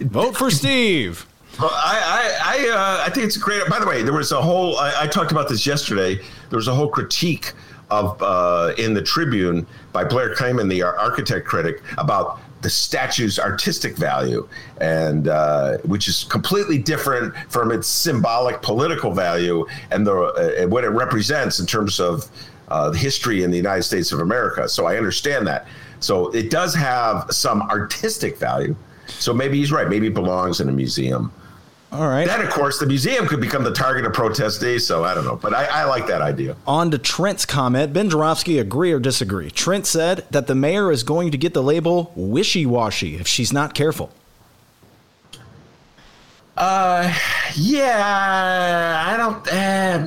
Vote 0.00 0.36
for 0.36 0.50
Steve. 0.50 1.26
Well, 1.60 1.70
I 1.72 2.34
I 2.42 2.66
I, 2.66 2.68
uh, 2.70 3.04
I, 3.06 3.10
think 3.10 3.26
it's 3.26 3.36
great. 3.36 3.68
By 3.68 3.78
the 3.78 3.86
way, 3.86 4.02
there 4.02 4.12
was 4.12 4.32
a 4.32 4.42
whole. 4.42 4.76
I, 4.78 5.02
I 5.02 5.06
talked 5.06 5.30
about 5.30 5.48
this 5.48 5.64
yesterday. 5.64 6.16
There 6.50 6.56
was 6.56 6.66
a 6.66 6.74
whole 6.74 6.88
critique 6.88 7.52
of 7.90 8.20
uh, 8.20 8.74
in 8.78 8.94
the 8.94 9.02
Tribune 9.02 9.64
by 9.92 10.02
Blair 10.02 10.34
Kamin, 10.34 10.68
the 10.68 10.82
architect 10.82 11.46
critic, 11.46 11.82
about 11.98 12.40
the 12.64 12.70
statue's 12.70 13.38
artistic 13.38 13.94
value, 13.94 14.48
and 14.80 15.28
uh, 15.28 15.76
which 15.84 16.08
is 16.08 16.24
completely 16.24 16.78
different 16.78 17.34
from 17.50 17.70
its 17.70 17.86
symbolic 17.86 18.62
political 18.62 19.12
value 19.12 19.66
and 19.90 20.06
the 20.06 20.14
uh, 20.14 20.66
what 20.68 20.82
it 20.82 20.88
represents 20.88 21.60
in 21.60 21.66
terms 21.66 22.00
of 22.00 22.24
uh, 22.68 22.90
history 22.92 23.42
in 23.42 23.50
the 23.50 23.56
United 23.58 23.82
States 23.82 24.12
of 24.12 24.20
America. 24.20 24.66
So 24.66 24.86
I 24.86 24.96
understand 24.96 25.46
that. 25.46 25.66
So 26.00 26.34
it 26.34 26.50
does 26.50 26.74
have 26.74 27.26
some 27.30 27.60
artistic 27.62 28.38
value. 28.38 28.74
So 29.06 29.34
maybe 29.34 29.58
he's 29.58 29.70
right. 29.70 29.86
Maybe 29.86 30.06
it 30.06 30.14
belongs 30.14 30.60
in 30.60 30.70
a 30.70 30.72
museum. 30.72 31.30
All 31.94 32.08
right. 32.08 32.26
Then, 32.26 32.40
of 32.40 32.50
course, 32.50 32.80
the 32.80 32.86
museum 32.86 33.28
could 33.28 33.40
become 33.40 33.62
the 33.62 33.72
target 33.72 34.04
of 34.04 34.12
protestees. 34.12 34.80
So 34.80 35.04
I 35.04 35.14
don't 35.14 35.24
know, 35.24 35.36
but 35.36 35.54
I, 35.54 35.66
I 35.66 35.84
like 35.84 36.08
that 36.08 36.20
idea. 36.20 36.56
On 36.66 36.90
to 36.90 36.98
Trent's 36.98 37.46
comment. 37.46 37.92
Ben 37.92 38.10
Joravsky, 38.10 38.58
agree 38.58 38.90
or 38.90 38.98
disagree? 38.98 39.48
Trent 39.48 39.86
said 39.86 40.26
that 40.32 40.48
the 40.48 40.56
mayor 40.56 40.90
is 40.90 41.04
going 41.04 41.30
to 41.30 41.38
get 41.38 41.54
the 41.54 41.62
label 41.62 42.12
wishy 42.16 42.66
washy 42.66 43.16
if 43.16 43.28
she's 43.28 43.52
not 43.52 43.74
careful. 43.74 44.10
Uh, 46.56 47.12
yeah, 47.54 49.04
I 49.06 49.16
don't. 49.16 49.52
Uh, 49.52 50.06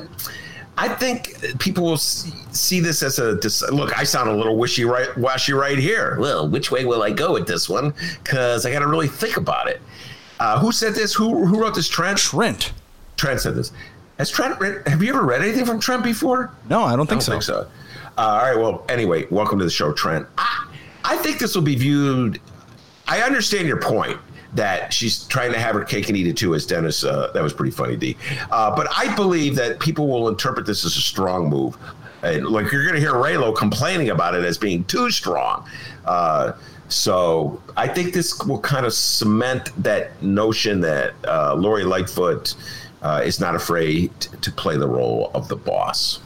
I 0.76 0.88
think 0.88 1.58
people 1.58 1.84
will 1.84 1.96
see 1.96 2.80
this 2.80 3.02
as 3.02 3.18
a 3.18 3.32
look. 3.72 3.98
I 3.98 4.04
sound 4.04 4.30
a 4.30 4.34
little 4.34 4.56
wishy 4.56 4.84
right, 4.84 5.14
washy 5.16 5.52
right 5.52 5.78
here. 5.78 6.16
Well, 6.20 6.48
which 6.48 6.70
way 6.70 6.84
will 6.84 7.02
I 7.02 7.10
go 7.10 7.32
with 7.32 7.46
this 7.46 7.68
one? 7.68 7.94
Because 8.22 8.64
I 8.64 8.72
got 8.72 8.80
to 8.80 8.86
really 8.86 9.08
think 9.08 9.38
about 9.38 9.68
it. 9.68 9.80
Uh, 10.40 10.58
who 10.60 10.72
said 10.72 10.94
this? 10.94 11.14
Who 11.14 11.44
who 11.46 11.60
wrote 11.60 11.74
this? 11.74 11.88
Trent. 11.88 12.18
Trent. 12.18 12.72
Trent 13.16 13.40
said 13.40 13.54
this. 13.54 13.72
Has 14.18 14.30
Trent 14.30 14.58
read, 14.60 14.86
have 14.88 15.02
you 15.02 15.10
ever 15.10 15.22
read 15.22 15.42
anything 15.42 15.64
from 15.64 15.78
Trent 15.78 16.02
before? 16.02 16.52
No, 16.68 16.82
I 16.82 16.96
don't 16.96 17.06
think 17.06 17.22
I 17.22 17.30
don't 17.30 17.42
so. 17.42 17.62
Think 17.62 17.72
so. 17.74 18.12
Uh, 18.16 18.20
all 18.20 18.38
right. 18.38 18.56
Well, 18.56 18.84
anyway, 18.88 19.26
welcome 19.30 19.58
to 19.58 19.64
the 19.64 19.70
show, 19.70 19.92
Trent. 19.92 20.26
I, 20.36 20.66
I 21.04 21.16
think 21.18 21.38
this 21.38 21.54
will 21.54 21.62
be 21.62 21.76
viewed. 21.76 22.40
I 23.06 23.22
understand 23.22 23.68
your 23.68 23.80
point 23.80 24.18
that 24.54 24.92
she's 24.92 25.24
trying 25.24 25.52
to 25.52 25.58
have 25.58 25.74
her 25.74 25.84
cake 25.84 26.08
and 26.08 26.16
eat 26.16 26.26
it 26.26 26.36
too, 26.36 26.54
as 26.54 26.66
Dennis. 26.66 27.04
Uh, 27.04 27.30
that 27.32 27.42
was 27.42 27.52
pretty 27.52 27.70
funny, 27.70 27.96
D. 27.96 28.16
Uh, 28.50 28.74
but 28.74 28.88
I 28.96 29.14
believe 29.14 29.54
that 29.56 29.78
people 29.78 30.08
will 30.08 30.28
interpret 30.28 30.66
this 30.66 30.84
as 30.84 30.96
a 30.96 31.00
strong 31.00 31.48
move. 31.48 31.76
And 32.22 32.46
like 32.48 32.72
you're 32.72 32.82
going 32.82 32.94
to 32.96 33.00
hear 33.00 33.12
Raylo 33.12 33.56
complaining 33.56 34.10
about 34.10 34.34
it 34.34 34.44
as 34.44 34.58
being 34.58 34.84
too 34.84 35.10
strong. 35.10 35.68
Uh, 36.04 36.52
so 36.88 37.62
I 37.76 37.88
think 37.88 38.14
this 38.14 38.38
will 38.44 38.60
kind 38.60 38.86
of 38.86 38.92
cement 38.92 39.70
that 39.82 40.22
notion 40.22 40.80
that 40.80 41.14
uh, 41.26 41.54
Lori 41.54 41.84
Lightfoot 41.84 42.54
uh, 43.02 43.22
is 43.24 43.40
not 43.40 43.54
afraid 43.54 44.18
to 44.20 44.50
play 44.50 44.76
the 44.76 44.88
role 44.88 45.30
of 45.34 45.48
the 45.48 45.56
boss. 45.56 46.18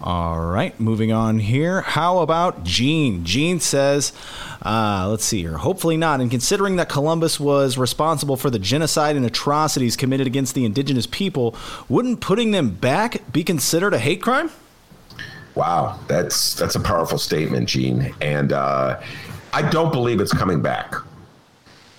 All 0.00 0.40
right, 0.40 0.78
moving 0.78 1.12
on 1.12 1.38
here. 1.38 1.80
How 1.80 2.18
about 2.18 2.64
Gene? 2.64 3.24
Gene 3.24 3.60
says, 3.60 4.12
uh, 4.62 5.06
let's 5.10 5.24
see 5.24 5.40
here. 5.40 5.56
Hopefully 5.56 5.96
not. 5.96 6.20
And 6.20 6.30
considering 6.30 6.76
that 6.76 6.88
Columbus 6.88 7.40
was 7.40 7.76
responsible 7.76 8.36
for 8.36 8.50
the 8.50 8.58
genocide 8.58 9.16
and 9.16 9.24
atrocities 9.24 9.96
committed 9.96 10.26
against 10.26 10.54
the 10.54 10.64
indigenous 10.64 11.06
people, 11.06 11.56
wouldn't 11.88 12.20
putting 12.20 12.50
them 12.50 12.70
back 12.70 13.32
be 13.32 13.42
considered 13.44 13.94
a 13.94 13.98
hate 13.98 14.22
crime? 14.22 14.50
Wow, 15.54 16.00
that's 16.08 16.54
that's 16.54 16.74
a 16.74 16.80
powerful 16.80 17.18
statement, 17.18 17.68
Gene. 17.68 18.14
And 18.20 18.52
uh, 18.52 19.00
I 19.54 19.62
don't 19.62 19.92
believe 19.92 20.20
it's 20.20 20.32
coming 20.32 20.60
back. 20.60 20.94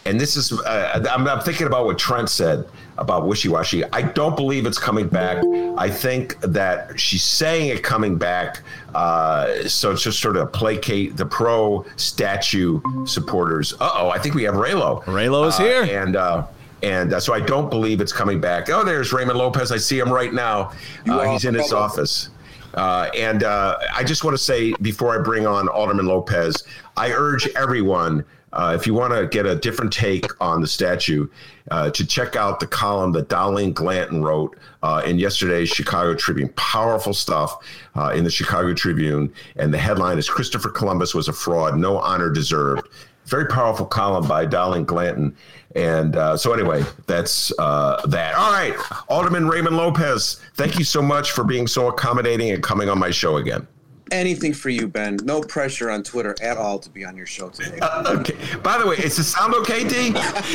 And 0.06 0.20
this 0.20 0.36
is, 0.36 0.52
uh, 0.52 1.04
I'm, 1.10 1.26
I'm, 1.26 1.40
thinking 1.40 1.68
about 1.68 1.86
what 1.86 1.98
Trent 1.98 2.30
said 2.30 2.68
about 2.98 3.26
wishy 3.26 3.48
washy. 3.48 3.84
I 3.86 4.02
don't 4.02 4.36
believe 4.36 4.66
it's 4.66 4.78
coming 4.78 5.08
back. 5.08 5.44
I 5.78 5.90
think 5.90 6.40
that 6.42 7.00
she's 7.00 7.24
saying 7.24 7.70
it 7.70 7.82
coming 7.82 8.18
back. 8.18 8.62
Uh, 8.94 9.68
so 9.68 9.92
it's 9.92 10.04
just 10.04 10.20
sort 10.20 10.36
of 10.36 10.52
placate 10.52 11.16
the 11.16 11.26
pro 11.26 11.86
statue 11.96 12.82
supporters. 13.06 13.74
Uh 13.80 13.90
oh, 13.96 14.10
I 14.10 14.20
think 14.20 14.36
we 14.36 14.44
have 14.44 14.56
Raylo. 14.56 15.02
Raylo 15.06 15.48
is 15.48 15.56
uh, 15.56 15.64
here. 15.64 15.84
And, 16.04 16.16
uh, 16.18 16.46
and 16.84 17.14
uh, 17.14 17.20
so 17.20 17.34
I 17.34 17.40
don't 17.40 17.70
believe 17.70 18.02
it's 18.02 18.14
coming 18.14 18.40
back. 18.40 18.70
Oh, 18.70 18.84
there's 18.84 19.12
Raymond 19.12 19.40
Lopez. 19.40 19.72
I 19.72 19.78
see 19.78 19.98
him 19.98 20.12
right 20.12 20.34
now. 20.34 20.74
Uh, 21.10 21.32
he's 21.32 21.46
in 21.46 21.56
his 21.56 21.74
office. 21.74 22.30
Uh, 22.76 23.10
and 23.16 23.44
uh, 23.44 23.78
I 23.94 24.04
just 24.04 24.24
want 24.24 24.38
to 24.38 24.44
say 24.44 24.74
before 24.82 25.18
I 25.18 25.24
bring 25.24 25.48
on 25.48 25.68
Alderman 25.70 26.06
Lopez, 26.06 26.64
I 26.98 27.12
urge 27.12 27.48
everyone, 27.56 28.26
uh, 28.54 28.76
if 28.78 28.86
you 28.86 28.94
want 28.94 29.14
to 29.14 29.28
get 29.28 29.46
a 29.46 29.56
different 29.56 29.92
take 29.92 30.26
on 30.42 30.62
the 30.62 30.68
statue, 30.68 31.28
uh, 31.72 31.90
to 31.92 32.06
check 32.06 32.36
out 32.36 32.60
the 32.60 32.68
column 32.68 33.12
that 33.14 33.30
Dahleen 33.30 33.74
Glanton 33.74 34.22
wrote 34.24 34.58
uh, 34.84 35.02
in 35.06 35.18
yesterday's 35.18 35.70
Chicago 35.70 36.14
Tribune. 36.14 36.50
Powerful 36.50 37.14
stuff 37.14 37.58
uh, 37.96 38.12
in 38.16 38.24
the 38.24 38.30
Chicago 38.30 38.74
Tribune. 38.74 39.34
And 39.56 39.74
the 39.74 39.78
headline 39.78 40.18
is 40.18 40.30
Christopher 40.30 40.70
Columbus 40.70 41.16
was 41.16 41.28
a 41.28 41.34
fraud, 41.34 41.78
no 41.78 41.98
honor 41.98 42.30
deserved. 42.30 42.88
Very 43.26 43.48
powerful 43.48 43.88
column 43.88 44.28
by 44.28 44.46
Dahleen 44.46 44.86
Glanton. 44.86 45.36
And 45.76 46.16
uh, 46.16 46.38
so, 46.38 46.54
anyway, 46.54 46.84
that's 47.06 47.52
uh, 47.60 48.02
that. 48.08 48.36
All 48.36 48.52
right, 48.52 48.74
Alderman 49.10 49.48
Raymond 49.48 49.76
Lopez, 49.76 50.42
thank 50.56 50.80
you 50.80 50.86
so 50.86 51.02
much 51.02 51.32
for 51.32 51.44
being 51.44 51.68
so 51.68 51.90
accommodating 51.90 52.52
and 52.52 52.64
coming 52.64 52.88
on 52.88 52.98
my 52.98 53.12
show 53.12 53.38
again. 53.38 53.68
Anything 54.12 54.54
for 54.54 54.70
you, 54.70 54.88
Ben. 54.88 55.18
No 55.24 55.42
pressure 55.42 55.90
on 55.90 56.04
Twitter 56.04 56.36
at 56.42 56.58
all 56.58 56.80
to 56.80 56.90
be 56.90 57.04
on 57.04 57.18
your 57.18 57.26
show 57.26 57.50
today. 57.50 57.80
Uh, 57.82 58.16
okay. 58.20 58.38
By 58.64 58.78
the 58.78 58.88
way, 58.88 58.96
is 58.98 59.18
the 59.18 59.24
sound 59.24 59.54
okay, 59.56 59.88
D? 59.88 60.12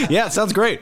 yeah, 0.09 0.27
it 0.27 0.33
sounds 0.33 0.53
great. 0.53 0.81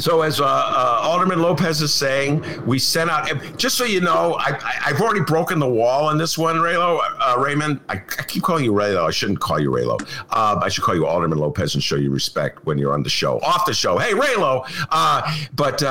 So, 0.00 0.22
as 0.22 0.40
uh, 0.40 0.44
uh, 0.44 1.00
Alderman 1.02 1.40
Lopez 1.40 1.82
is 1.82 1.92
saying, 1.92 2.44
we 2.66 2.78
sent 2.78 3.10
out. 3.10 3.28
Just 3.56 3.76
so 3.76 3.84
you 3.84 4.00
know, 4.00 4.34
I, 4.38 4.58
have 4.62 5.00
already 5.00 5.20
broken 5.20 5.58
the 5.58 5.68
wall 5.68 6.06
on 6.06 6.18
this 6.18 6.36
one, 6.38 6.56
Raylo. 6.56 7.00
Uh, 7.20 7.36
Raymond, 7.38 7.80
I, 7.88 7.94
I, 7.94 8.22
keep 8.24 8.42
calling 8.42 8.64
you 8.64 8.72
Raylo. 8.72 9.06
I 9.06 9.10
shouldn't 9.10 9.40
call 9.40 9.60
you 9.60 9.70
Raylo. 9.70 10.00
Uh, 10.30 10.60
I 10.62 10.68
should 10.68 10.84
call 10.84 10.94
you 10.94 11.06
Alderman 11.06 11.38
Lopez 11.38 11.74
and 11.74 11.82
show 11.82 11.96
you 11.96 12.10
respect 12.10 12.64
when 12.66 12.78
you're 12.78 12.94
on 12.94 13.02
the 13.02 13.10
show. 13.10 13.40
Off 13.40 13.66
the 13.66 13.74
show, 13.74 13.98
hey 13.98 14.12
Raylo. 14.12 14.64
Uh, 14.90 15.46
but 15.54 15.82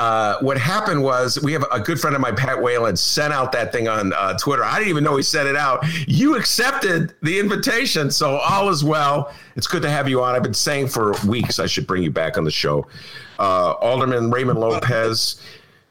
uh, 0.00 0.38
what 0.40 0.56
happened 0.56 1.02
was 1.02 1.38
we 1.42 1.52
have 1.52 1.62
a 1.70 1.78
good 1.78 2.00
friend 2.00 2.16
of 2.16 2.22
mine, 2.22 2.34
Pat 2.34 2.62
Whalen, 2.62 2.96
sent 2.96 3.34
out 3.34 3.52
that 3.52 3.70
thing 3.70 3.86
on 3.86 4.14
uh, 4.14 4.32
Twitter. 4.38 4.64
I 4.64 4.78
didn't 4.78 4.88
even 4.88 5.04
know 5.04 5.14
he 5.14 5.22
sent 5.22 5.46
it 5.46 5.56
out. 5.56 5.84
You 6.08 6.36
accepted 6.36 7.12
the 7.20 7.38
invitation, 7.38 8.10
so 8.10 8.36
all 8.36 8.70
is 8.70 8.82
well. 8.82 9.30
It's 9.56 9.66
good 9.66 9.82
to 9.82 9.90
have 9.90 10.08
you 10.08 10.22
on. 10.22 10.34
I've 10.34 10.42
been 10.42 10.54
saying 10.54 10.88
for 10.88 11.12
weeks 11.28 11.58
I 11.58 11.66
should 11.66 11.86
bring 11.86 12.02
you 12.02 12.10
back 12.10 12.38
on 12.38 12.44
the 12.44 12.50
show. 12.50 12.86
Uh, 13.38 13.72
Alderman 13.72 14.30
Raymond 14.30 14.58
Lopez. 14.58 15.42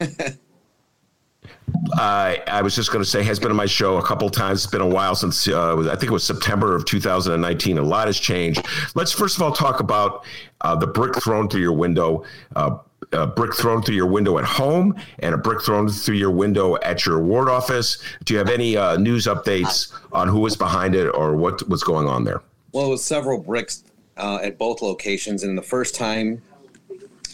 I, 1.94 2.42
I 2.48 2.62
was 2.62 2.74
just 2.74 2.90
going 2.90 3.04
to 3.04 3.08
say 3.08 3.22
has 3.22 3.38
been 3.38 3.52
on 3.52 3.56
my 3.56 3.66
show 3.66 3.98
a 3.98 4.02
couple 4.02 4.28
times. 4.28 4.64
It's 4.64 4.72
been 4.72 4.80
a 4.80 4.88
while 4.88 5.14
since 5.14 5.46
uh, 5.46 5.88
I 5.88 5.94
think 5.94 6.10
it 6.10 6.10
was 6.10 6.24
September 6.24 6.74
of 6.74 6.84
2019. 6.84 7.78
A 7.78 7.82
lot 7.82 8.08
has 8.08 8.18
changed. 8.18 8.66
Let's 8.96 9.12
first 9.12 9.36
of 9.36 9.42
all 9.42 9.52
talk 9.52 9.78
about 9.78 10.24
uh, 10.62 10.74
the 10.74 10.88
brick 10.88 11.14
thrown 11.22 11.48
through 11.48 11.60
your 11.60 11.74
window. 11.74 12.24
Uh, 12.56 12.78
a 13.12 13.26
brick 13.26 13.54
thrown 13.54 13.82
through 13.82 13.96
your 13.96 14.06
window 14.06 14.38
at 14.38 14.44
home 14.44 14.94
and 15.18 15.34
a 15.34 15.38
brick 15.38 15.62
thrown 15.62 15.88
through 15.88 16.16
your 16.16 16.30
window 16.30 16.76
at 16.76 17.04
your 17.04 17.18
ward 17.20 17.48
office. 17.48 17.98
Do 18.24 18.34
you 18.34 18.38
have 18.38 18.48
any 18.48 18.76
uh, 18.76 18.96
news 18.96 19.26
updates 19.26 19.92
on 20.12 20.28
who 20.28 20.40
was 20.40 20.56
behind 20.56 20.94
it 20.94 21.08
or 21.08 21.34
what 21.34 21.68
was 21.68 21.82
going 21.82 22.06
on 22.06 22.24
there? 22.24 22.42
Well, 22.72 22.86
it 22.86 22.90
was 22.90 23.04
several 23.04 23.38
bricks 23.38 23.82
uh, 24.16 24.38
at 24.42 24.58
both 24.58 24.80
locations, 24.80 25.42
and 25.42 25.58
the 25.58 25.62
first 25.62 25.94
time, 25.94 26.40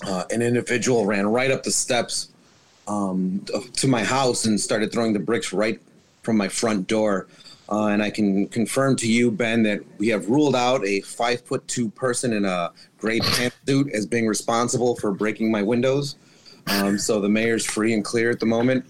uh, 0.06 0.24
an 0.30 0.40
individual 0.40 1.04
ran 1.04 1.26
right 1.26 1.50
up 1.50 1.62
the 1.62 1.70
steps 1.70 2.30
um, 2.88 3.44
to 3.74 3.88
my 3.88 4.02
house 4.02 4.46
and 4.46 4.58
started 4.58 4.92
throwing 4.92 5.12
the 5.12 5.18
bricks 5.18 5.52
right 5.52 5.80
from 6.22 6.36
my 6.36 6.48
front 6.48 6.86
door. 6.86 7.26
Uh, 7.68 7.86
and 7.86 8.02
I 8.02 8.10
can 8.10 8.46
confirm 8.48 8.96
to 8.96 9.10
you, 9.10 9.30
Ben, 9.30 9.62
that 9.64 9.80
we 9.98 10.08
have 10.08 10.28
ruled 10.28 10.54
out 10.54 10.86
a 10.86 11.00
five 11.00 11.40
foot 11.40 11.66
two 11.66 11.88
person 11.90 12.32
in 12.32 12.44
a 12.44 12.72
gray 12.98 13.20
pantsuit 13.20 13.90
as 13.92 14.06
being 14.06 14.26
responsible 14.26 14.96
for 14.96 15.12
breaking 15.12 15.50
my 15.50 15.62
windows. 15.62 16.16
Um, 16.68 16.98
so 16.98 17.20
the 17.20 17.28
mayor's 17.28 17.64
free 17.64 17.92
and 17.92 18.04
clear 18.04 18.30
at 18.30 18.40
the 18.40 18.46
moment. 18.46 18.84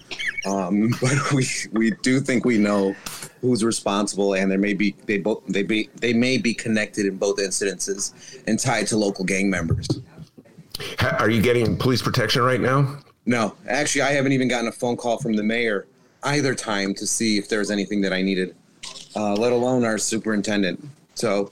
Um, 0.46 0.94
but 1.00 1.32
we 1.32 1.46
we 1.72 1.90
do 2.02 2.20
think 2.20 2.44
we 2.44 2.58
know 2.58 2.94
who's 3.40 3.64
responsible, 3.64 4.34
and 4.34 4.50
there 4.50 4.58
may 4.58 4.74
be 4.74 4.94
they 5.06 5.18
both 5.18 5.44
they 5.46 5.62
be 5.62 5.88
they 6.00 6.12
may 6.12 6.38
be 6.38 6.54
connected 6.54 7.06
in 7.06 7.16
both 7.16 7.36
incidences 7.38 8.42
and 8.46 8.58
tied 8.58 8.86
to 8.88 8.96
local 8.96 9.24
gang 9.24 9.50
members. 9.50 9.88
Are 11.18 11.30
you 11.30 11.40
getting 11.40 11.76
police 11.76 12.02
protection 12.02 12.42
right 12.42 12.60
now? 12.60 12.98
No, 13.24 13.56
actually, 13.68 14.02
I 14.02 14.12
haven't 14.12 14.32
even 14.32 14.48
gotten 14.48 14.68
a 14.68 14.72
phone 14.72 14.96
call 14.96 15.18
from 15.18 15.32
the 15.32 15.42
mayor 15.42 15.86
either 16.22 16.54
time 16.54 16.94
to 16.94 17.06
see 17.06 17.38
if 17.38 17.48
there's 17.48 17.70
anything 17.70 18.00
that 18.02 18.12
I 18.12 18.22
needed, 18.22 18.54
uh, 19.14 19.34
let 19.34 19.52
alone 19.52 19.84
our 19.84 19.98
superintendent. 19.98 20.84
So 21.14 21.50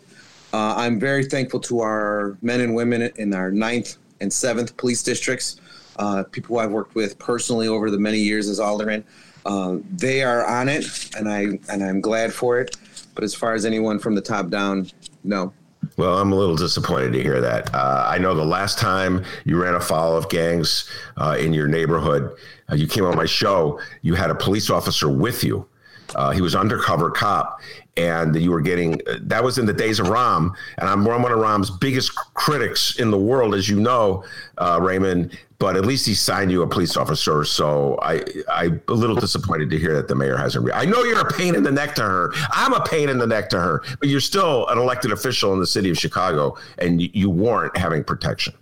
uh, 0.52 0.74
I'm 0.76 1.00
very 1.00 1.24
thankful 1.24 1.60
to 1.60 1.80
our 1.80 2.36
men 2.42 2.60
and 2.60 2.74
women 2.74 3.10
in 3.16 3.34
our 3.34 3.50
ninth 3.50 3.96
and 4.20 4.32
seventh 4.32 4.76
police 4.76 5.02
districts, 5.02 5.60
uh, 5.98 6.24
people 6.30 6.56
who 6.56 6.62
I've 6.62 6.70
worked 6.70 6.94
with 6.94 7.18
personally 7.18 7.68
over 7.68 7.90
the 7.90 7.98
many 7.98 8.18
years 8.18 8.48
as 8.48 8.60
alderman. 8.60 9.04
Uh, 9.46 9.78
they 9.90 10.22
are 10.22 10.46
on 10.46 10.68
it, 10.68 10.86
and 11.16 11.28
I 11.28 11.58
and 11.68 11.82
I'm 11.82 12.00
glad 12.00 12.32
for 12.32 12.60
it. 12.60 12.76
But 13.14 13.24
as 13.24 13.34
far 13.34 13.54
as 13.54 13.64
anyone 13.64 13.98
from 13.98 14.14
the 14.14 14.20
top 14.20 14.48
down, 14.48 14.90
no. 15.22 15.52
Well, 15.96 16.18
I'm 16.18 16.32
a 16.32 16.34
little 16.34 16.56
disappointed 16.56 17.12
to 17.12 17.22
hear 17.22 17.40
that. 17.40 17.72
Uh, 17.74 18.04
I 18.08 18.18
know 18.18 18.34
the 18.34 18.44
last 18.44 18.78
time 18.78 19.24
you 19.44 19.60
ran 19.62 19.74
afoul 19.74 20.16
of 20.16 20.28
gangs 20.28 20.88
uh, 21.16 21.36
in 21.38 21.52
your 21.52 21.68
neighborhood, 21.68 22.36
uh, 22.70 22.74
you 22.74 22.86
came 22.86 23.04
on 23.04 23.16
my 23.16 23.26
show. 23.26 23.80
You 24.02 24.14
had 24.14 24.30
a 24.30 24.34
police 24.34 24.70
officer 24.70 25.08
with 25.08 25.44
you. 25.44 25.66
Uh, 26.14 26.30
he 26.30 26.40
was 26.40 26.54
undercover 26.54 27.10
cop, 27.10 27.60
and 27.96 28.34
you 28.40 28.50
were 28.50 28.60
getting 28.60 29.00
that 29.22 29.42
was 29.42 29.58
in 29.58 29.66
the 29.66 29.72
days 29.72 30.00
of 30.00 30.06
Rahm, 30.06 30.54
and 30.78 30.88
I'm, 30.88 31.04
one 31.04 31.20
of 31.24 31.38
Rahm's 31.38 31.70
biggest 31.70 32.14
critics 32.14 32.98
in 32.98 33.10
the 33.10 33.18
world, 33.18 33.54
as 33.54 33.68
you 33.68 33.80
know, 33.80 34.24
uh, 34.58 34.78
Raymond. 34.80 35.38
But 35.58 35.76
at 35.76 35.86
least 35.86 36.04
he 36.04 36.14
signed 36.14 36.50
you 36.50 36.62
a 36.62 36.66
police 36.66 36.96
officer, 36.96 37.44
so 37.44 37.98
I 38.02 38.24
I'm 38.50 38.82
a 38.88 38.92
little 38.92 39.16
disappointed 39.16 39.70
to 39.70 39.78
hear 39.78 39.94
that 39.94 40.08
the 40.08 40.14
mayor 40.14 40.36
hasn't. 40.36 40.64
Re- 40.66 40.72
I 40.72 40.84
know 40.84 41.04
you're 41.04 41.20
a 41.20 41.32
pain 41.32 41.54
in 41.54 41.62
the 41.62 41.72
neck 41.72 41.94
to 41.94 42.02
her. 42.02 42.32
I'm 42.50 42.74
a 42.74 42.84
pain 42.84 43.08
in 43.08 43.18
the 43.18 43.26
neck 43.26 43.48
to 43.50 43.60
her, 43.60 43.82
but 44.00 44.08
you're 44.08 44.20
still 44.20 44.66
an 44.68 44.78
elected 44.78 45.12
official 45.12 45.52
in 45.54 45.60
the 45.60 45.66
city 45.66 45.90
of 45.90 45.96
Chicago, 45.96 46.56
and 46.78 47.00
you, 47.00 47.08
you 47.12 47.30
warrant 47.30 47.76
having 47.76 48.04
protection. 48.04 48.54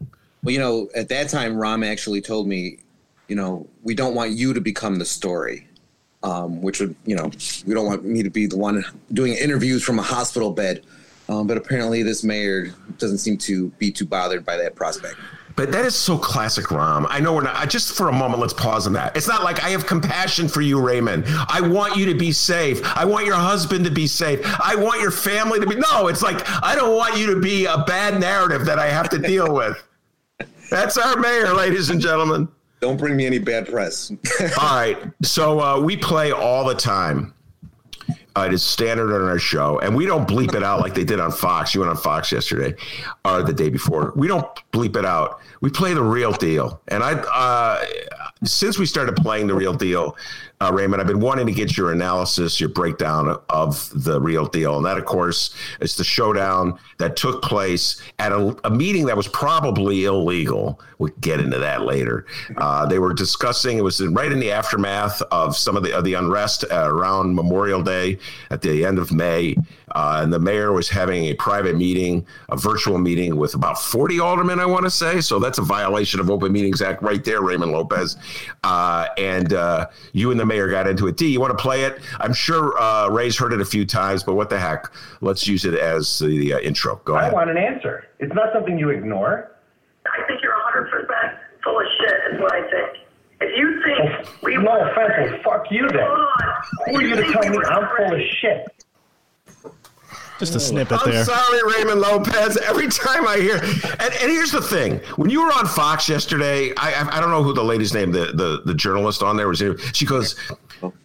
Well, 0.44 0.52
you 0.52 0.60
know, 0.60 0.88
at 0.94 1.08
that 1.08 1.28
time, 1.28 1.54
Rahm 1.54 1.84
actually 1.86 2.20
told 2.20 2.46
me, 2.46 2.78
you 3.28 3.36
know, 3.36 3.68
we 3.82 3.94
don't 3.94 4.14
want 4.14 4.32
you 4.32 4.52
to 4.52 4.60
become 4.60 4.96
the 4.96 5.04
story 5.04 5.66
um, 6.22 6.62
which 6.62 6.80
would, 6.80 6.94
you 7.04 7.16
know, 7.16 7.30
we 7.66 7.74
don't 7.74 7.86
want 7.86 8.04
me 8.04 8.22
to 8.22 8.30
be 8.30 8.46
the 8.46 8.56
one 8.56 8.84
doing 9.12 9.34
interviews 9.34 9.82
from 9.82 9.98
a 9.98 10.02
hospital 10.02 10.52
bed. 10.52 10.84
Um, 11.28 11.46
but 11.46 11.56
apparently, 11.56 12.02
this 12.02 12.24
mayor 12.24 12.74
doesn't 12.98 13.18
seem 13.18 13.38
to 13.38 13.68
be 13.78 13.90
too 13.90 14.04
bothered 14.04 14.44
by 14.44 14.56
that 14.56 14.74
prospect. 14.74 15.16
But 15.54 15.70
that 15.72 15.84
is 15.84 15.94
so 15.94 16.16
classic 16.16 16.66
Rahm. 16.66 17.06
I 17.08 17.20
know 17.20 17.34
we're 17.34 17.42
not. 17.42 17.68
Just 17.68 17.94
for 17.94 18.08
a 18.08 18.12
moment, 18.12 18.40
let's 18.40 18.54
pause 18.54 18.86
on 18.86 18.94
that. 18.94 19.16
It's 19.16 19.28
not 19.28 19.44
like 19.44 19.62
I 19.62 19.68
have 19.70 19.86
compassion 19.86 20.48
for 20.48 20.62
you, 20.62 20.80
Raymond. 20.80 21.24
I 21.28 21.60
want 21.60 21.96
you 21.96 22.06
to 22.06 22.14
be 22.14 22.32
safe. 22.32 22.80
I 22.96 23.04
want 23.04 23.26
your 23.26 23.36
husband 23.36 23.84
to 23.84 23.90
be 23.90 24.06
safe. 24.06 24.40
I 24.60 24.74
want 24.74 25.00
your 25.00 25.10
family 25.10 25.60
to 25.60 25.66
be. 25.66 25.76
No, 25.76 26.08
it's 26.08 26.22
like 26.22 26.42
I 26.62 26.74
don't 26.74 26.96
want 26.96 27.18
you 27.18 27.34
to 27.34 27.40
be 27.40 27.66
a 27.66 27.78
bad 27.78 28.18
narrative 28.18 28.64
that 28.66 28.78
I 28.78 28.88
have 28.88 29.08
to 29.10 29.18
deal 29.18 29.52
with. 29.54 29.82
That's 30.70 30.96
our 30.96 31.16
mayor, 31.16 31.52
ladies 31.52 31.90
and 31.90 32.00
gentlemen. 32.00 32.48
Don't 32.82 32.96
bring 32.96 33.16
me 33.16 33.26
any 33.26 33.38
bad 33.38 33.68
press. 33.68 34.10
all 34.60 34.76
right. 34.76 34.98
So 35.22 35.60
uh, 35.60 35.80
we 35.80 35.96
play 35.96 36.32
all 36.32 36.64
the 36.64 36.74
time. 36.74 37.32
Uh, 38.34 38.46
it 38.48 38.52
is 38.52 38.60
standard 38.60 39.14
on 39.14 39.28
our 39.28 39.38
show, 39.38 39.78
and 39.78 39.94
we 39.94 40.04
don't 40.04 40.26
bleep 40.26 40.52
it 40.56 40.64
out 40.64 40.80
like 40.80 40.92
they 40.92 41.04
did 41.04 41.20
on 41.20 41.30
Fox. 41.30 41.74
You 41.74 41.82
went 41.82 41.90
on 41.90 41.96
Fox 41.96 42.32
yesterday 42.32 42.74
or 43.24 43.44
the 43.44 43.52
day 43.52 43.68
before. 43.68 44.12
We 44.16 44.26
don't 44.26 44.46
bleep 44.72 44.96
it 44.96 45.04
out. 45.04 45.40
We 45.60 45.70
play 45.70 45.94
the 45.94 46.02
real 46.02 46.32
deal. 46.32 46.80
And 46.88 47.04
I, 47.04 47.12
uh, 47.12 47.84
since 48.42 48.80
we 48.80 48.86
started 48.86 49.14
playing 49.14 49.46
the 49.46 49.54
real 49.54 49.74
deal, 49.74 50.16
uh, 50.62 50.70
Raymond, 50.72 51.00
I've 51.00 51.08
been 51.08 51.20
wanting 51.20 51.46
to 51.46 51.52
get 51.52 51.76
your 51.76 51.90
analysis, 51.90 52.60
your 52.60 52.68
breakdown 52.68 53.36
of 53.48 53.90
the 54.04 54.20
real 54.20 54.46
deal. 54.46 54.76
And 54.76 54.86
that, 54.86 54.96
of 54.96 55.06
course, 55.06 55.54
is 55.80 55.96
the 55.96 56.04
showdown 56.04 56.78
that 56.98 57.16
took 57.16 57.42
place 57.42 58.00
at 58.20 58.30
a, 58.30 58.56
a 58.64 58.70
meeting 58.70 59.06
that 59.06 59.16
was 59.16 59.26
probably 59.26 60.04
illegal. 60.04 60.80
We'll 60.98 61.12
get 61.20 61.40
into 61.40 61.58
that 61.58 61.82
later. 61.82 62.26
Uh, 62.56 62.86
they 62.86 63.00
were 63.00 63.12
discussing, 63.12 63.76
it 63.78 63.82
was 63.82 64.00
right 64.00 64.30
in 64.30 64.38
the 64.38 64.52
aftermath 64.52 65.20
of 65.32 65.56
some 65.56 65.76
of 65.76 65.82
the, 65.82 65.96
of 65.96 66.04
the 66.04 66.14
unrest 66.14 66.64
uh, 66.70 66.88
around 66.88 67.34
Memorial 67.34 67.82
Day 67.82 68.18
at 68.50 68.62
the 68.62 68.84
end 68.84 69.00
of 69.00 69.10
May. 69.10 69.56
Uh, 69.94 70.20
and 70.22 70.32
the 70.32 70.38
mayor 70.38 70.72
was 70.72 70.88
having 70.88 71.24
a 71.24 71.34
private 71.34 71.76
meeting, 71.76 72.24
a 72.48 72.56
virtual 72.56 72.98
meeting 72.98 73.36
with 73.36 73.54
about 73.54 73.80
40 73.80 74.20
aldermen, 74.20 74.60
I 74.60 74.66
want 74.66 74.84
to 74.84 74.90
say. 74.90 75.20
So 75.20 75.38
that's 75.38 75.58
a 75.58 75.62
violation 75.62 76.20
of 76.20 76.30
Open 76.30 76.52
Meetings 76.52 76.80
Act 76.80 77.02
right 77.02 77.22
there, 77.24 77.42
Raymond 77.42 77.72
Lopez. 77.72 78.16
Uh, 78.64 79.08
and 79.18 79.52
uh, 79.52 79.88
you 80.12 80.30
and 80.30 80.40
the 80.40 80.46
mayor 80.52 80.68
got 80.68 80.86
into 80.86 81.06
it. 81.06 81.16
D, 81.16 81.28
you 81.28 81.40
want 81.40 81.56
to 81.56 81.62
play 81.62 81.84
it? 81.84 82.00
I'm 82.20 82.34
sure 82.34 82.78
uh, 82.78 83.08
Ray's 83.08 83.38
heard 83.38 83.52
it 83.52 83.60
a 83.60 83.64
few 83.64 83.86
times, 83.86 84.22
but 84.22 84.34
what 84.34 84.50
the 84.50 84.58
heck? 84.58 84.92
Let's 85.20 85.48
use 85.48 85.64
it 85.64 85.74
as 85.74 86.18
the 86.18 86.54
uh, 86.54 86.58
intro. 86.60 87.00
Go 87.04 87.16
ahead. 87.16 87.30
I 87.30 87.34
want 87.34 87.48
an 87.50 87.56
answer. 87.56 88.06
It's 88.18 88.34
not 88.34 88.52
something 88.52 88.78
you 88.78 88.90
ignore. 88.90 89.52
I 90.06 90.26
think 90.26 90.42
you're 90.42 90.52
100% 90.52 91.38
full 91.64 91.80
of 91.80 91.86
shit, 91.98 92.34
is 92.34 92.40
what 92.40 92.52
I 92.52 92.62
think. 92.70 92.98
If 93.40 93.58
you 93.58 93.82
think 93.82 94.42
Well, 94.42 94.52
we 94.52 94.62
no 94.62 94.78
offense, 94.90 95.12
well, 95.18 95.40
fuck 95.42 95.70
you 95.70 95.88
then. 95.88 96.06
Who 96.86 96.96
are 96.96 97.02
you 97.02 97.14
going 97.14 97.26
to 97.26 97.32
tell 97.32 97.50
me 97.50 97.58
I'm 97.66 97.88
full 97.96 98.14
of 98.14 98.20
shit? 98.40 98.66
Just 100.38 100.54
a 100.54 100.56
oh. 100.56 100.58
snippet 100.58 100.98
I'm 101.02 101.10
there. 101.10 101.24
sorry, 101.24 101.60
Raymond 101.74 102.00
Lopez. 102.00 102.56
Every 102.64 102.88
time 102.88 103.26
I 103.26 103.36
hear, 103.36 103.56
and, 103.56 104.12
and 104.14 104.30
here's 104.30 104.52
the 104.52 104.62
thing: 104.62 104.98
when 105.16 105.30
you 105.30 105.44
were 105.44 105.52
on 105.52 105.66
Fox 105.66 106.08
yesterday, 106.08 106.72
I 106.76 106.92
I, 106.92 107.16
I 107.16 107.20
don't 107.20 107.30
know 107.30 107.42
who 107.42 107.52
the 107.52 107.64
lady's 107.64 107.94
name, 107.94 108.12
the 108.12 108.32
the, 108.32 108.62
the 108.64 108.74
journalist 108.74 109.22
on 109.22 109.36
there 109.36 109.48
was. 109.48 109.60
Here. 109.60 109.78
She 109.92 110.04
goes, 110.04 110.36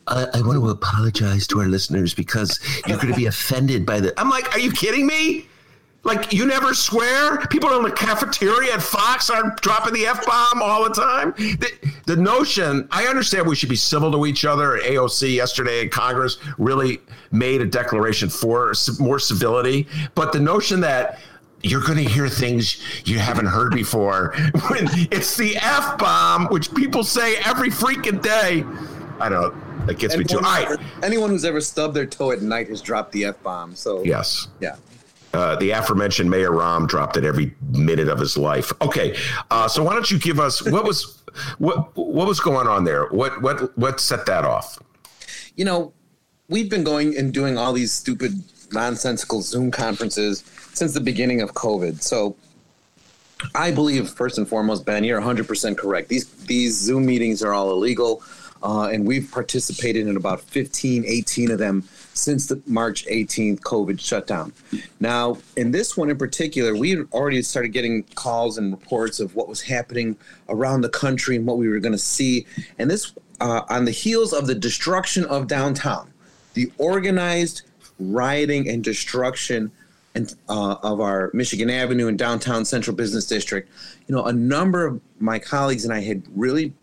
I, 0.07 0.25
I 0.33 0.41
want 0.41 0.59
to 0.59 0.69
apologize 0.69 1.47
to 1.47 1.59
our 1.59 1.67
listeners 1.67 2.13
because 2.13 2.59
you're 2.87 2.97
going 2.97 3.09
to 3.09 3.15
be 3.15 3.25
offended 3.25 3.85
by 3.85 3.99
the. 3.99 4.19
I'm 4.19 4.29
like, 4.29 4.53
are 4.55 4.59
you 4.59 4.71
kidding 4.71 5.05
me? 5.05 5.47
Like 6.07 6.31
you 6.31 6.45
never 6.45 6.73
swear? 6.73 7.37
People 7.47 7.75
in 7.75 7.83
the 7.83 7.91
cafeteria 7.91 8.73
at 8.73 8.81
Fox 8.81 9.29
aren't 9.29 9.59
dropping 9.61 9.93
the 9.93 10.05
f 10.05 10.25
bomb 10.25 10.61
all 10.61 10.85
the 10.85 10.89
time. 10.95 11.33
The, 11.37 11.69
the 12.05 12.15
notion, 12.15 12.87
I 12.91 13.07
understand 13.07 13.45
we 13.45 13.57
should 13.57 13.67
be 13.67 13.75
civil 13.75 14.09
to 14.13 14.25
each 14.25 14.45
other. 14.45 14.79
AOC 14.79 15.35
yesterday 15.35 15.81
in 15.81 15.89
Congress 15.89 16.37
really 16.57 17.01
made 17.31 17.59
a 17.59 17.65
declaration 17.65 18.29
for 18.29 18.73
more 19.01 19.19
civility, 19.19 19.85
but 20.15 20.31
the 20.31 20.39
notion 20.39 20.79
that 20.79 21.19
you're 21.61 21.81
going 21.81 21.97
to 21.97 22.09
hear 22.09 22.29
things 22.29 22.77
you 23.05 23.19
haven't 23.19 23.47
heard 23.47 23.73
before 23.73 24.33
when 24.69 24.87
it's 25.11 25.35
the 25.35 25.57
f 25.57 25.97
bomb, 25.97 26.45
which 26.47 26.73
people 26.73 27.03
say 27.03 27.35
every 27.45 27.69
freaking 27.69 28.21
day. 28.21 28.63
I 29.19 29.27
don't. 29.27 29.53
know. 29.53 29.85
That 29.87 29.99
gets 29.99 30.17
me 30.17 30.23
too. 30.23 30.37
All 30.37 30.41
right. 30.43 30.77
Anyone 31.01 31.29
who's 31.29 31.45
ever 31.45 31.61
stubbed 31.61 31.93
their 31.95 32.05
toe 32.05 32.31
at 32.31 32.41
night 32.41 32.67
has 32.69 32.81
dropped 32.81 33.11
the 33.13 33.25
f 33.25 33.41
bomb. 33.43 33.75
So 33.75 34.03
Yes. 34.03 34.47
yeah. 34.59 34.75
Uh, 35.37 35.55
the 35.57 35.69
aforementioned 35.69 36.29
Mayor 36.29 36.51
Rahm 36.51 36.87
dropped 36.87 37.15
it 37.17 37.23
every 37.23 37.53
minute 37.71 38.07
of 38.07 38.19
his 38.19 38.37
life. 38.37 38.71
Okay, 38.81 39.15
uh, 39.51 39.67
so 39.67 39.83
why 39.83 39.93
don't 39.93 40.09
you 40.09 40.17
give 40.17 40.39
us 40.39 40.61
what 40.71 40.83
was 40.83 41.21
what 41.59 41.95
what 41.95 42.27
was 42.27 42.39
going 42.39 42.67
on 42.67 42.83
there? 42.83 43.05
What 43.09 43.41
what 43.41 43.77
what 43.77 43.99
set 43.99 44.25
that 44.25 44.45
off? 44.45 44.79
you 45.57 45.65
know, 45.65 45.91
we've 46.47 46.69
been 46.69 46.85
going 46.85 47.17
and 47.17 47.33
doing 47.33 47.57
all 47.57 47.73
these 47.73 47.91
stupid, 47.91 48.41
nonsensical 48.71 49.41
Zoom 49.41 49.71
conferences 49.71 50.43
since 50.73 50.93
the 50.93 51.01
beginning 51.01 51.41
of 51.41 51.53
COVID. 51.53 52.01
So 52.01 52.37
I 53.53 53.71
believe 53.71 54.09
first 54.09 54.37
and 54.37 54.47
foremost, 54.47 54.85
Ben, 54.85 55.03
you're 55.03 55.19
100% 55.19 55.77
correct. 55.77 56.07
These 56.07 56.29
these 56.45 56.77
Zoom 56.77 57.05
meetings 57.05 57.43
are 57.43 57.53
all 57.53 57.71
illegal, 57.71 58.23
uh, 58.63 58.89
and 58.91 59.05
we've 59.05 59.29
participated 59.31 60.07
in 60.07 60.15
about 60.15 60.41
15, 60.41 61.03
18 61.05 61.51
of 61.51 61.59
them 61.59 61.81
since 62.17 62.47
the 62.47 62.61
March 62.65 63.05
18th 63.05 63.59
COVID 63.61 63.99
shutdown. 63.99 64.53
Now, 64.99 65.37
in 65.55 65.71
this 65.71 65.95
one 65.95 66.09
in 66.09 66.17
particular, 66.17 66.75
we 66.75 67.01
already 67.13 67.41
started 67.41 67.69
getting 67.69 68.03
calls 68.15 68.57
and 68.57 68.71
reports 68.71 69.19
of 69.19 69.35
what 69.35 69.47
was 69.47 69.61
happening 69.61 70.17
around 70.49 70.81
the 70.81 70.89
country 70.89 71.35
and 71.35 71.45
what 71.45 71.57
we 71.57 71.67
were 71.67 71.79
going 71.79 71.93
to 71.93 71.97
see, 71.97 72.45
and 72.77 72.89
this 72.89 73.13
uh, 73.39 73.61
on 73.69 73.85
the 73.85 73.91
heels 73.91 74.33
of 74.33 74.47
the 74.47 74.55
destruction 74.55 75.23
of 75.25 75.47
downtown, 75.47 76.11
the 76.53 76.71
organized 76.77 77.61
rioting 77.99 78.67
and 78.67 78.83
destruction 78.83 79.71
and 80.15 80.33
uh, 80.49 80.75
of 80.81 80.99
our 80.99 81.29
Michigan 81.33 81.69
Avenue 81.69 82.07
and 82.07 82.17
downtown 82.17 82.65
Central 82.65 82.95
Business 82.95 83.27
District, 83.27 83.69
you 84.07 84.15
know, 84.15 84.25
a 84.25 84.33
number 84.33 84.85
of 84.85 84.99
my 85.19 85.37
colleagues 85.37 85.85
and 85.85 85.93
I 85.93 86.01
had 86.01 86.23
really 86.35 86.73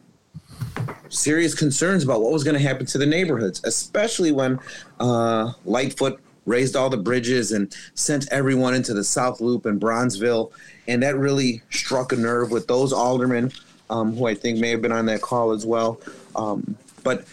serious 1.08 1.54
concerns 1.54 2.04
about 2.04 2.20
what 2.20 2.32
was 2.32 2.44
going 2.44 2.56
to 2.56 2.62
happen 2.62 2.86
to 2.86 2.98
the 2.98 3.06
neighborhoods, 3.06 3.60
especially 3.64 4.32
when 4.32 4.58
uh, 5.00 5.52
Lightfoot 5.64 6.20
raised 6.46 6.76
all 6.76 6.90
the 6.90 6.96
bridges 6.96 7.52
and 7.52 7.74
sent 7.94 8.30
everyone 8.30 8.74
into 8.74 8.92
the 8.92 9.04
South 9.04 9.40
Loop 9.40 9.66
and 9.66 9.80
Bronzeville, 9.80 10.50
and 10.86 11.02
that 11.02 11.16
really 11.16 11.62
struck 11.70 12.12
a 12.12 12.16
nerve 12.16 12.50
with 12.50 12.66
those 12.66 12.92
aldermen 12.92 13.52
um, 13.90 14.14
who 14.14 14.26
I 14.26 14.34
think 14.34 14.58
may 14.58 14.70
have 14.70 14.82
been 14.82 14.92
on 14.92 15.06
that 15.06 15.22
call 15.22 15.52
as 15.52 15.64
well. 15.64 16.00
Um, 16.36 16.76
but 17.02 17.24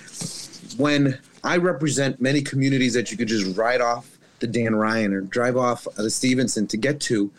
when 0.77 1.19
I 1.43 1.57
represent 1.57 2.21
many 2.21 2.41
communities 2.41 2.93
that 2.93 3.11
you 3.11 3.17
could 3.17 3.27
just 3.27 3.57
ride 3.57 3.81
off 3.81 4.17
the 4.41 4.47
Dan 4.47 4.75
Ryan 4.75 5.13
or 5.13 5.21
drive 5.21 5.55
off 5.55 5.87
the 5.95 6.09
Stevenson 6.09 6.67
to 6.67 6.77
get 6.77 6.99
to. 7.01 7.31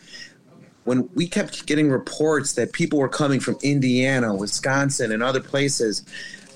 When 0.85 1.09
we 1.15 1.29
kept 1.29 1.67
getting 1.67 1.91
reports 1.91 2.55
that 2.55 2.73
people 2.73 2.99
were 2.99 3.09
coming 3.09 3.41
from 3.41 3.57
Indiana, 3.63 4.35
Wisconsin, 4.35 5.13
and 5.13 5.23
other 5.23 5.41
places, 5.41 6.05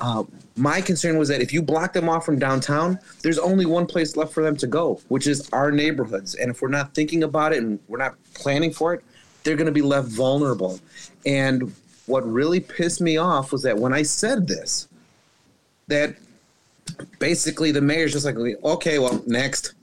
uh, 0.01 0.25
my 0.57 0.81
concern 0.81 1.19
was 1.19 1.29
that 1.29 1.43
if 1.43 1.53
you 1.53 1.63
block 1.63 1.93
them 1.93 2.09
off 2.09 2.25
from 2.25 2.39
downtown, 2.39 2.99
there's 3.23 3.39
only 3.39 3.67
one 3.67 3.87
place 3.87 4.17
left 4.17 4.33
for 4.33 4.43
them 4.43 4.57
to 4.57 4.67
go, 4.67 5.01
which 5.09 5.27
is 5.27 5.49
our 5.51 5.71
neighborhoods. 5.71 6.35
And 6.35 6.51
if 6.51 6.63
we're 6.63 6.69
not 6.69 6.95
thinking 6.95 7.23
about 7.23 7.53
it 7.53 7.63
and 7.63 7.79
we're 7.89 7.99
not 7.99 8.17
planning 8.35 8.73
for 8.73 8.95
it, 8.95 9.05
they're 9.45 9.57
going 9.57 9.67
to 9.67 9.73
be 9.73 9.83
left 9.83 10.09
vulnerable. 10.09 10.81
And 11.25 11.75
what 12.07 12.27
really 12.27 12.61
pissed 12.61 13.01
me 13.01 13.17
off 13.17 13.53
was 13.53 13.63
that 13.63 13.79
when 13.79 13.93
I 13.93 14.03
said 14.03 14.49
this, 14.49 14.89
that 15.89 16.17
basically 17.19 17.71
the 17.71 17.81
mayor's 17.81 18.13
just 18.13 18.25
like, 18.25 18.37
okay, 18.37 18.99
well, 18.99 19.23
next. 19.27 19.75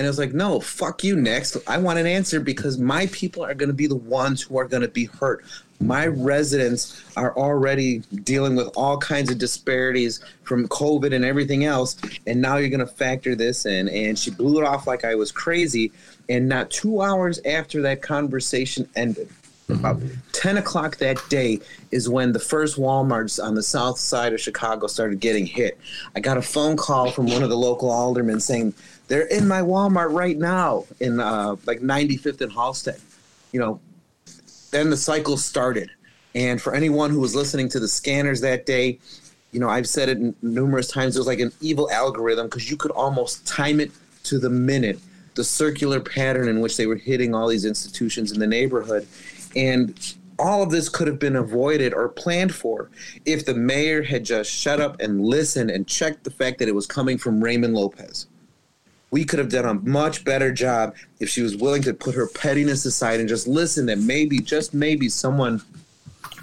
And 0.00 0.06
it 0.06 0.08
was 0.08 0.18
like, 0.18 0.32
no, 0.32 0.60
fuck 0.60 1.04
you 1.04 1.14
next. 1.14 1.58
I 1.66 1.76
want 1.76 1.98
an 1.98 2.06
answer 2.06 2.40
because 2.40 2.78
my 2.78 3.06
people 3.08 3.44
are 3.44 3.52
going 3.52 3.68
to 3.68 3.74
be 3.74 3.86
the 3.86 3.96
ones 3.96 4.40
who 4.40 4.58
are 4.58 4.64
going 4.64 4.80
to 4.80 4.88
be 4.88 5.04
hurt. 5.04 5.44
My 5.78 6.06
residents 6.06 7.04
are 7.18 7.36
already 7.36 7.98
dealing 8.24 8.56
with 8.56 8.68
all 8.78 8.96
kinds 8.96 9.30
of 9.30 9.36
disparities 9.36 10.24
from 10.42 10.66
COVID 10.68 11.14
and 11.14 11.22
everything 11.22 11.66
else. 11.66 11.98
And 12.26 12.40
now 12.40 12.56
you're 12.56 12.70
going 12.70 12.80
to 12.80 12.86
factor 12.86 13.34
this 13.34 13.66
in. 13.66 13.90
And 13.90 14.18
she 14.18 14.30
blew 14.30 14.62
it 14.62 14.66
off 14.66 14.86
like 14.86 15.04
I 15.04 15.16
was 15.16 15.30
crazy. 15.30 15.92
And 16.30 16.48
not 16.48 16.70
two 16.70 17.02
hours 17.02 17.38
after 17.44 17.82
that 17.82 18.00
conversation 18.00 18.88
ended, 18.96 19.28
about 19.68 19.98
mm-hmm. 19.98 20.14
10 20.32 20.56
o'clock 20.56 20.96
that 20.96 21.22
day 21.28 21.60
is 21.90 22.08
when 22.08 22.32
the 22.32 22.38
first 22.38 22.78
Walmarts 22.78 23.42
on 23.42 23.54
the 23.54 23.62
south 23.62 23.98
side 23.98 24.32
of 24.32 24.40
Chicago 24.40 24.86
started 24.86 25.20
getting 25.20 25.46
hit. 25.46 25.78
I 26.16 26.20
got 26.20 26.38
a 26.38 26.42
phone 26.42 26.78
call 26.78 27.10
from 27.10 27.26
one 27.26 27.42
of 27.42 27.50
the 27.50 27.56
local 27.56 27.90
aldermen 27.90 28.40
saying, 28.40 28.74
they're 29.10 29.26
in 29.26 29.48
my 29.48 29.60
Walmart 29.60 30.12
right 30.12 30.38
now 30.38 30.84
in 31.00 31.18
uh, 31.18 31.56
like 31.66 31.80
95th 31.80 32.40
and 32.42 32.52
Halsted. 32.52 33.00
You 33.50 33.58
know, 33.58 33.80
then 34.70 34.88
the 34.88 34.96
cycle 34.96 35.36
started. 35.36 35.90
And 36.36 36.62
for 36.62 36.74
anyone 36.74 37.10
who 37.10 37.18
was 37.18 37.34
listening 37.34 37.68
to 37.70 37.80
the 37.80 37.88
scanners 37.88 38.40
that 38.42 38.66
day, 38.66 39.00
you 39.50 39.58
know, 39.58 39.68
I've 39.68 39.88
said 39.88 40.08
it 40.08 40.42
numerous 40.44 40.86
times. 40.86 41.16
It 41.16 41.18
was 41.18 41.26
like 41.26 41.40
an 41.40 41.50
evil 41.60 41.90
algorithm 41.90 42.46
because 42.46 42.70
you 42.70 42.76
could 42.76 42.92
almost 42.92 43.44
time 43.44 43.80
it 43.80 43.90
to 44.24 44.38
the 44.38 44.48
minute, 44.48 45.00
the 45.34 45.42
circular 45.42 45.98
pattern 45.98 46.48
in 46.48 46.60
which 46.60 46.76
they 46.76 46.86
were 46.86 46.94
hitting 46.94 47.34
all 47.34 47.48
these 47.48 47.64
institutions 47.64 48.30
in 48.30 48.38
the 48.38 48.46
neighborhood. 48.46 49.08
And 49.56 49.98
all 50.38 50.62
of 50.62 50.70
this 50.70 50.88
could 50.88 51.08
have 51.08 51.18
been 51.18 51.34
avoided 51.34 51.94
or 51.94 52.08
planned 52.10 52.54
for 52.54 52.90
if 53.24 53.44
the 53.44 53.54
mayor 53.54 54.04
had 54.04 54.22
just 54.22 54.52
shut 54.52 54.80
up 54.80 55.00
and 55.00 55.26
listened 55.26 55.72
and 55.72 55.88
checked 55.88 56.22
the 56.22 56.30
fact 56.30 56.60
that 56.60 56.68
it 56.68 56.76
was 56.76 56.86
coming 56.86 57.18
from 57.18 57.42
Raymond 57.42 57.74
Lopez 57.74 58.28
we 59.10 59.24
could 59.24 59.38
have 59.38 59.48
done 59.48 59.64
a 59.64 59.74
much 59.74 60.24
better 60.24 60.52
job 60.52 60.94
if 61.18 61.28
she 61.28 61.42
was 61.42 61.56
willing 61.56 61.82
to 61.82 61.94
put 61.94 62.14
her 62.14 62.28
pettiness 62.28 62.84
aside 62.84 63.20
and 63.20 63.28
just 63.28 63.46
listen 63.46 63.86
that 63.86 63.98
maybe, 63.98 64.38
just 64.38 64.72
maybe, 64.72 65.08
someone 65.08 65.60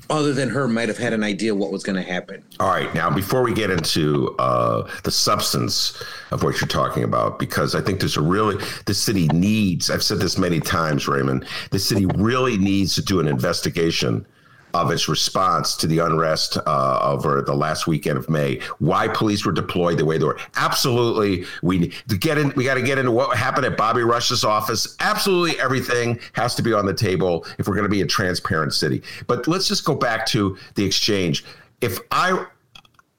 other 0.09 0.33
than 0.33 0.49
her 0.49 0.67
might 0.67 0.87
have 0.87 0.97
had 0.97 1.11
an 1.13 1.23
idea 1.23 1.53
what 1.53 1.71
was 1.71 1.83
going 1.83 1.95
to 1.95 2.01
happen. 2.01 2.43
All 2.59 2.69
right, 2.69 2.93
now 2.93 3.09
before 3.09 3.41
we 3.41 3.53
get 3.53 3.69
into 3.69 4.35
uh, 4.39 4.89
the 5.03 5.11
substance 5.11 6.01
of 6.31 6.43
what 6.43 6.61
you're 6.61 6.67
talking 6.67 7.03
about, 7.03 7.39
because 7.39 7.75
I 7.75 7.81
think 7.81 7.99
there's 7.99 8.17
a 8.17 8.21
really 8.21 8.63
the 8.85 8.93
city 8.93 9.27
needs. 9.29 9.89
I've 9.89 10.03
said 10.03 10.19
this 10.19 10.37
many 10.37 10.59
times, 10.59 11.07
Raymond. 11.07 11.45
The 11.71 11.79
city 11.79 12.05
really 12.15 12.57
needs 12.57 12.95
to 12.95 13.01
do 13.01 13.19
an 13.19 13.27
investigation 13.27 14.25
of 14.73 14.91
its 14.91 15.07
response 15.07 15.75
to 15.77 15.87
the 15.87 15.99
unrest 15.99 16.57
uh, 16.65 16.99
over 17.01 17.41
the 17.41 17.55
last 17.55 17.87
weekend 17.87 18.17
of 18.17 18.29
May. 18.29 18.59
Why 18.79 19.07
police 19.07 19.45
were 19.45 19.51
deployed 19.51 19.97
the 19.97 20.05
way 20.05 20.17
they 20.17 20.25
were. 20.25 20.39
Absolutely, 20.55 21.45
we 21.61 21.89
to 22.07 22.17
get 22.17 22.37
in. 22.37 22.53
We 22.55 22.63
got 22.63 22.75
to 22.75 22.81
get 22.81 22.97
into 22.97 23.11
what 23.11 23.37
happened 23.37 23.65
at 23.65 23.77
Bobby 23.77 24.01
Rush's 24.01 24.43
office. 24.43 24.95
Absolutely, 24.99 25.59
everything 25.59 26.19
has 26.33 26.55
to 26.55 26.61
be 26.61 26.73
on 26.73 26.85
the 26.85 26.93
table 26.93 27.45
if 27.57 27.67
we're 27.67 27.75
going 27.75 27.83
to 27.83 27.89
be 27.89 28.01
a 28.01 28.07
transparent 28.07 28.73
city. 28.73 29.01
But 29.27 29.47
let's 29.47 29.67
just 29.67 29.85
go 29.85 29.95
back 29.95 30.25
to 30.27 30.57
the 30.75 30.85
exchange. 30.85 31.45
If 31.81 31.99
I 32.11 32.45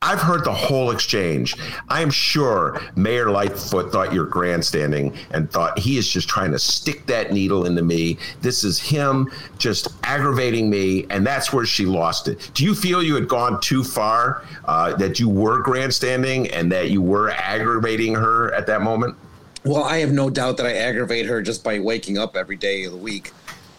I've 0.01 0.21
heard 0.21 0.45
the 0.45 0.55
whole 0.55 0.93
exchange. 0.93 1.57
I 1.89 2.03
am 2.03 2.11
sure 2.11 2.81
Mayor 2.95 3.31
Lightfoot 3.31 3.91
thought 3.91 4.13
you're 4.13 4.27
grandstanding 4.27 5.17
and 5.33 5.51
thought 5.51 5.77
he 5.77 5.99
is 5.99 6.09
just 6.09 6.29
trying 6.29 6.53
to 6.53 6.59
stick 6.59 7.05
that 7.07 7.33
needle 7.33 7.67
into 7.67 7.83
me. 7.83 8.17
This 8.41 8.63
is 8.63 8.79
him 8.79 9.29
just 9.59 9.89
aggravating 10.05 10.71
me, 10.71 11.05
and 11.11 11.27
that's 11.27 11.53
where 11.53 11.67
she 11.67 11.85
lost 11.85 12.29
it. 12.29 12.49
Do 12.55 12.65
you 12.65 12.77
feel 12.77 13.03
you 13.03 13.17
had 13.17 13.27
gone 13.27 13.61
too 13.61 13.83
far, 13.83 14.45
uh, 14.67 14.95
that 14.97 15.19
you 15.19 15.29
were 15.29 15.63
grandstanding 15.63 16.49
and 16.53 16.71
that 16.71 16.91
you 16.91 17.03
were 17.03 17.31
aggravating 17.31 18.15
her 18.15 18.55
at 18.55 18.69
that 18.69 18.83
moment? 18.83 19.17
Well, 19.65 19.83
I 19.83 19.99
have 19.99 20.13
no 20.13 20.31
doubt 20.31 20.59
that 20.59 20.67
I 20.67 20.75
aggravate 20.75 21.27
her 21.27 21.43
just 21.43 21.65
by 21.65 21.81
waking 21.81 22.19
up 22.19 22.37
every 22.37 22.57
day 22.57 22.85
of 22.85 22.93
the 22.93 22.99
week. 22.99 23.33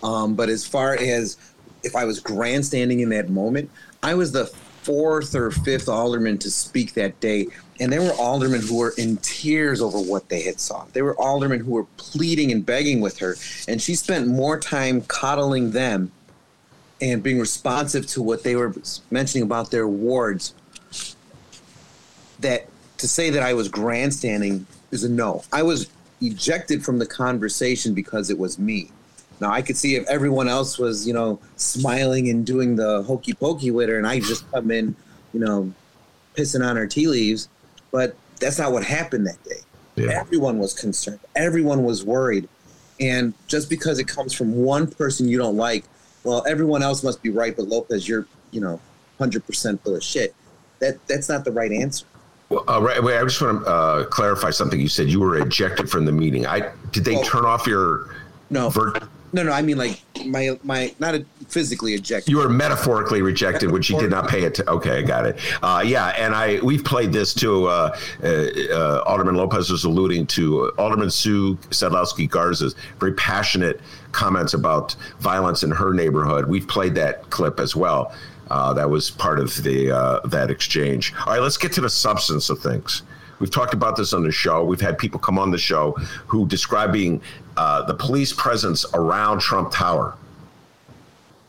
Um, 0.03 0.35
but 0.35 0.49
as 0.49 0.67
far 0.67 0.95
as 0.95 1.37
if 1.81 1.95
I 1.95 2.03
was 2.03 2.19
grandstanding 2.19 2.99
in 2.99 3.07
that 3.09 3.29
moment, 3.29 3.71
I 4.03 4.15
was 4.15 4.33
the 4.33 4.53
fourth 4.89 5.35
or 5.35 5.51
fifth 5.51 5.87
alderman 5.87 6.35
to 6.39 6.49
speak 6.49 6.95
that 6.95 7.19
day, 7.19 7.45
and 7.79 7.93
there 7.93 8.01
were 8.01 8.13
aldermen 8.13 8.59
who 8.59 8.75
were 8.75 8.95
in 8.97 9.17
tears 9.17 9.81
over 9.81 9.99
what 9.99 10.27
they 10.29 10.41
had 10.41 10.59
saw. 10.59 10.83
There 10.93 11.05
were 11.05 11.15
aldermen 11.21 11.59
who 11.59 11.73
were 11.73 11.85
pleading 11.97 12.51
and 12.51 12.65
begging 12.65 12.99
with 12.99 13.19
her, 13.19 13.35
and 13.67 13.79
she 13.79 13.93
spent 13.93 14.25
more 14.25 14.59
time 14.59 15.01
coddling 15.01 15.69
them 15.69 16.11
and 16.99 17.21
being 17.21 17.37
responsive 17.39 18.07
to 18.07 18.23
what 18.23 18.43
they 18.43 18.55
were 18.55 18.73
mentioning 19.11 19.43
about 19.43 19.69
their 19.69 19.87
wards. 19.87 20.55
That 22.39 22.67
to 22.97 23.07
say 23.07 23.29
that 23.29 23.43
I 23.43 23.53
was 23.53 23.67
grandstanding 23.67 24.65
is 24.89 25.03
a 25.03 25.09
no. 25.09 25.43
I 25.53 25.61
was 25.61 25.87
ejected 26.19 26.83
from 26.83 26.97
the 26.97 27.05
conversation 27.05 27.93
because 27.93 28.31
it 28.31 28.39
was 28.39 28.57
me. 28.57 28.89
Now 29.39 29.51
I 29.51 29.61
could 29.61 29.77
see 29.77 29.95
if 29.95 30.07
everyone 30.07 30.47
else 30.47 30.77
was, 30.77 31.07
you 31.07 31.13
know, 31.13 31.39
smiling 31.55 32.29
and 32.29 32.45
doing 32.45 32.75
the 32.75 33.03
hokey 33.03 33.33
pokey 33.33 33.71
with 33.71 33.89
her, 33.89 33.97
and 33.97 34.07
I 34.07 34.19
just 34.19 34.49
come 34.51 34.71
in, 34.71 34.95
you 35.33 35.39
know, 35.39 35.71
pissing 36.35 36.67
on 36.67 36.75
her 36.75 36.87
tea 36.87 37.07
leaves. 37.07 37.49
But 37.91 38.15
that's 38.39 38.59
not 38.59 38.71
what 38.71 38.83
happened 38.83 39.27
that 39.27 39.43
day. 39.43 39.61
Yeah. 39.95 40.19
Everyone 40.19 40.59
was 40.59 40.73
concerned. 40.73 41.19
Everyone 41.35 41.83
was 41.83 42.05
worried. 42.05 42.47
And 42.99 43.33
just 43.47 43.69
because 43.69 43.99
it 43.99 44.07
comes 44.07 44.33
from 44.33 44.53
one 44.55 44.87
person 44.87 45.27
you 45.27 45.37
don't 45.37 45.57
like, 45.57 45.85
well, 46.23 46.43
everyone 46.47 46.83
else 46.83 47.03
must 47.03 47.23
be 47.23 47.29
right, 47.29 47.55
but 47.55 47.67
Lopez, 47.67 48.07
you're, 48.07 48.27
you 48.51 48.61
know, 48.61 48.79
hundred 49.17 49.45
percent 49.45 49.83
full 49.83 49.95
of 49.95 50.03
shit. 50.03 50.35
That 50.79 51.05
that's 51.07 51.29
not 51.29 51.45
the 51.45 51.51
right 51.51 51.71
answer. 51.71 52.05
Well, 52.49 52.63
uh, 52.67 52.81
right, 52.81 53.01
wait, 53.03 53.17
I 53.17 53.23
just 53.23 53.41
want 53.41 53.63
to 53.63 53.69
uh, 53.69 54.05
clarify 54.05 54.49
something. 54.49 54.79
You 54.79 54.87
said 54.87 55.07
you 55.07 55.19
were 55.19 55.37
ejected 55.37 55.89
from 55.89 56.05
the 56.05 56.11
meeting. 56.11 56.47
I 56.47 56.71
did 56.91 57.05
they 57.05 57.15
oh, 57.15 57.23
turn 57.23 57.45
off 57.45 57.67
your 57.67 58.15
no. 58.49 58.71
No, 59.33 59.43
no, 59.43 59.51
I 59.51 59.61
mean 59.61 59.77
like 59.77 60.01
my 60.25 60.57
my 60.63 60.93
not 60.99 61.15
a, 61.15 61.25
physically 61.47 61.93
ejected. 61.93 62.31
You 62.31 62.37
were 62.37 62.49
metaphorically 62.49 63.21
rejected, 63.21 63.71
which 63.71 63.89
you 63.89 63.99
did 63.99 64.11
not 64.11 64.27
pay 64.27 64.43
it. 64.43 64.55
To. 64.55 64.69
Okay, 64.69 64.99
I 64.99 65.01
got 65.01 65.25
it. 65.25 65.39
Uh, 65.61 65.83
yeah, 65.85 66.07
and 66.09 66.35
I 66.35 66.59
we've 66.61 66.83
played 66.83 67.11
this 67.11 67.33
too. 67.33 67.65
Uh, 67.67 67.97
uh, 68.23 68.27
uh 68.27 69.03
Alderman 69.05 69.35
Lopez 69.35 69.69
was 69.69 69.83
alluding 69.83 70.27
to 70.27 70.71
Alderman 70.77 71.11
Sue 71.11 71.55
Sadlowski 71.69 72.29
Garza's 72.29 72.75
very 72.99 73.13
passionate 73.13 73.81
comments 74.11 74.53
about 74.53 74.95
violence 75.19 75.63
in 75.63 75.71
her 75.71 75.93
neighborhood. 75.93 76.47
We've 76.47 76.67
played 76.67 76.95
that 76.95 77.29
clip 77.29 77.59
as 77.59 77.75
well. 77.75 78.13
Uh, 78.49 78.73
that 78.73 78.89
was 78.89 79.11
part 79.11 79.39
of 79.39 79.55
the 79.63 79.91
uh, 79.91 80.19
that 80.27 80.49
exchange. 80.49 81.13
All 81.25 81.33
right, 81.33 81.41
let's 81.41 81.57
get 81.57 81.71
to 81.73 81.81
the 81.81 81.89
substance 81.89 82.49
of 82.49 82.59
things. 82.59 83.03
We've 83.39 83.51
talked 83.51 83.73
about 83.73 83.95
this 83.95 84.13
on 84.13 84.23
the 84.23 84.31
show. 84.31 84.63
We've 84.63 84.81
had 84.81 84.97
people 84.97 85.19
come 85.19 85.39
on 85.39 85.51
the 85.51 85.57
show 85.57 85.91
who 86.27 86.47
describing 86.47 87.21
uh, 87.57 87.83
the 87.83 87.93
police 87.93 88.33
presence 88.33 88.85
around 88.93 89.39
Trump 89.39 89.71
Tower 89.71 90.15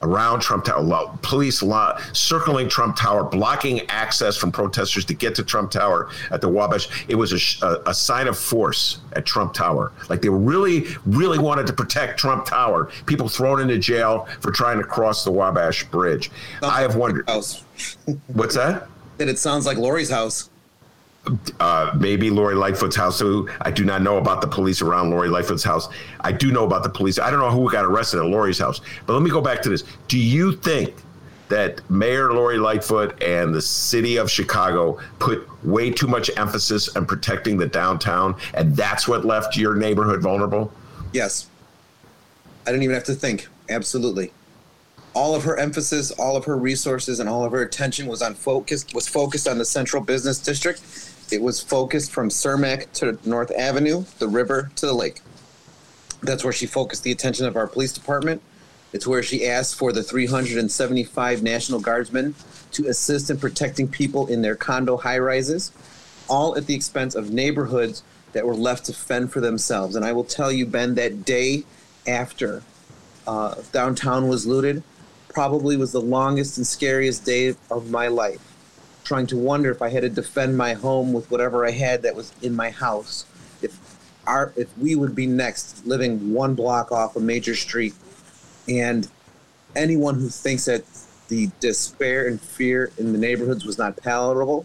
around 0.02 0.40
Trump 0.40 0.64
Tower, 0.64 1.18
police 1.22 1.62
law, 1.62 1.98
circling 2.12 2.68
Trump 2.68 2.96
Tower, 2.96 3.24
blocking 3.24 3.80
access 3.88 4.36
from 4.36 4.50
protesters 4.50 5.04
to 5.06 5.14
get 5.14 5.34
to 5.34 5.42
Trump 5.42 5.70
Tower 5.70 6.10
at 6.30 6.40
the 6.40 6.48
Wabash. 6.48 6.88
It 7.08 7.14
was 7.14 7.32
a, 7.32 7.66
a, 7.66 7.90
a, 7.90 7.94
sign 7.94 8.26
of 8.26 8.38
force 8.38 9.00
at 9.12 9.26
Trump 9.26 9.52
Tower. 9.52 9.92
Like 10.08 10.22
they 10.22 10.28
really, 10.28 10.86
really 11.04 11.38
wanted 11.38 11.66
to 11.66 11.72
protect 11.72 12.18
Trump 12.18 12.46
Tower. 12.46 12.90
People 13.06 13.28
thrown 13.28 13.60
into 13.60 13.78
jail 13.78 14.26
for 14.40 14.50
trying 14.50 14.78
to 14.78 14.84
cross 14.84 15.24
the 15.24 15.32
Wabash 15.32 15.84
Bridge. 15.84 16.30
I 16.62 16.80
have 16.80 16.96
wondered. 16.96 17.28
House. 17.28 17.64
What's 18.28 18.54
that? 18.54 18.88
That 19.18 19.28
it 19.28 19.38
sounds 19.38 19.66
like 19.66 19.76
Lori's 19.76 20.10
house 20.10 20.49
uh, 21.60 21.92
maybe 21.98 22.30
Lori 22.30 22.54
Lightfoot's 22.54 22.96
house. 22.96 23.18
So 23.18 23.48
I 23.60 23.70
do 23.70 23.84
not 23.84 24.02
know 24.02 24.16
about 24.18 24.40
the 24.40 24.48
police 24.48 24.82
around 24.82 25.10
Lori 25.10 25.28
Lightfoot's 25.28 25.64
house. 25.64 25.88
I 26.20 26.32
do 26.32 26.50
know 26.50 26.64
about 26.64 26.82
the 26.82 26.88
police. 26.88 27.18
I 27.18 27.30
don't 27.30 27.40
know 27.40 27.50
who 27.50 27.70
got 27.70 27.84
arrested 27.84 28.18
at 28.18 28.26
Lori's 28.26 28.58
house. 28.58 28.80
But 29.06 29.12
let 29.14 29.22
me 29.22 29.30
go 29.30 29.40
back 29.40 29.62
to 29.62 29.68
this. 29.68 29.84
Do 30.08 30.18
you 30.18 30.56
think 30.56 30.94
that 31.48 31.88
Mayor 31.90 32.32
Lori 32.32 32.58
Lightfoot 32.58 33.20
and 33.22 33.52
the 33.54 33.60
city 33.60 34.16
of 34.16 34.30
Chicago 34.30 34.98
put 35.18 35.46
way 35.64 35.90
too 35.90 36.06
much 36.06 36.30
emphasis 36.36 36.94
on 36.96 37.06
protecting 37.06 37.58
the 37.58 37.66
downtown, 37.66 38.36
and 38.54 38.74
that's 38.76 39.08
what 39.08 39.24
left 39.24 39.56
your 39.56 39.74
neighborhood 39.74 40.22
vulnerable? 40.22 40.72
Yes. 41.12 41.48
I 42.66 42.70
didn't 42.70 42.84
even 42.84 42.94
have 42.94 43.04
to 43.04 43.14
think. 43.14 43.48
Absolutely. 43.68 44.32
All 45.12 45.34
of 45.34 45.42
her 45.42 45.56
emphasis, 45.56 46.12
all 46.12 46.36
of 46.36 46.44
her 46.44 46.56
resources, 46.56 47.18
and 47.18 47.28
all 47.28 47.44
of 47.44 47.50
her 47.50 47.62
attention 47.62 48.06
was 48.06 48.22
on 48.22 48.34
focus 48.34 48.86
was 48.94 49.08
focused 49.08 49.48
on 49.48 49.58
the 49.58 49.64
central 49.64 50.02
business 50.02 50.38
district 50.38 50.80
it 51.32 51.42
was 51.42 51.60
focused 51.60 52.10
from 52.10 52.28
Cermak 52.28 52.92
to 52.94 53.18
North 53.28 53.52
Avenue, 53.52 54.04
the 54.18 54.28
river 54.28 54.70
to 54.76 54.86
the 54.86 54.92
lake. 54.92 55.20
That's 56.22 56.44
where 56.44 56.52
she 56.52 56.66
focused 56.66 57.02
the 57.02 57.12
attention 57.12 57.46
of 57.46 57.56
our 57.56 57.66
police 57.66 57.92
department. 57.92 58.42
It's 58.92 59.06
where 59.06 59.22
she 59.22 59.46
asked 59.46 59.76
for 59.76 59.92
the 59.92 60.02
375 60.02 61.42
National 61.42 61.80
Guardsmen 61.80 62.34
to 62.72 62.88
assist 62.88 63.30
in 63.30 63.38
protecting 63.38 63.88
people 63.88 64.26
in 64.26 64.42
their 64.42 64.56
condo 64.56 64.96
high 64.96 65.18
rises, 65.18 65.72
all 66.28 66.56
at 66.56 66.66
the 66.66 66.74
expense 66.74 67.14
of 67.14 67.30
neighborhoods 67.30 68.02
that 68.32 68.46
were 68.46 68.54
left 68.54 68.84
to 68.86 68.92
fend 68.92 69.32
for 69.32 69.40
themselves. 69.40 69.96
And 69.96 70.04
I 70.04 70.12
will 70.12 70.24
tell 70.24 70.52
you, 70.52 70.66
Ben, 70.66 70.94
that 70.96 71.24
day 71.24 71.64
after 72.06 72.62
uh, 73.26 73.56
downtown 73.72 74.28
was 74.28 74.46
looted 74.46 74.82
probably 75.28 75.76
was 75.76 75.92
the 75.92 76.00
longest 76.00 76.58
and 76.58 76.66
scariest 76.66 77.24
day 77.24 77.54
of 77.70 77.90
my 77.90 78.08
life 78.08 78.49
trying 79.10 79.26
to 79.26 79.36
wonder 79.36 79.72
if 79.72 79.82
I 79.82 79.88
had 79.88 80.02
to 80.02 80.08
defend 80.08 80.56
my 80.56 80.72
home 80.72 81.12
with 81.12 81.28
whatever 81.32 81.66
I 81.66 81.72
had 81.72 82.02
that 82.02 82.14
was 82.14 82.32
in 82.42 82.54
my 82.54 82.70
house. 82.70 83.26
If 83.60 83.76
our 84.24 84.52
if 84.54 84.68
we 84.78 84.94
would 84.94 85.16
be 85.16 85.26
next, 85.26 85.84
living 85.84 86.32
one 86.32 86.54
block 86.54 86.92
off 86.92 87.16
a 87.16 87.20
major 87.20 87.56
street, 87.56 87.92
and 88.68 89.08
anyone 89.74 90.14
who 90.14 90.28
thinks 90.28 90.66
that 90.66 90.84
the 91.26 91.50
despair 91.58 92.28
and 92.28 92.40
fear 92.40 92.92
in 92.98 93.12
the 93.12 93.18
neighborhoods 93.18 93.64
was 93.64 93.78
not 93.78 93.96
palatable, 93.96 94.64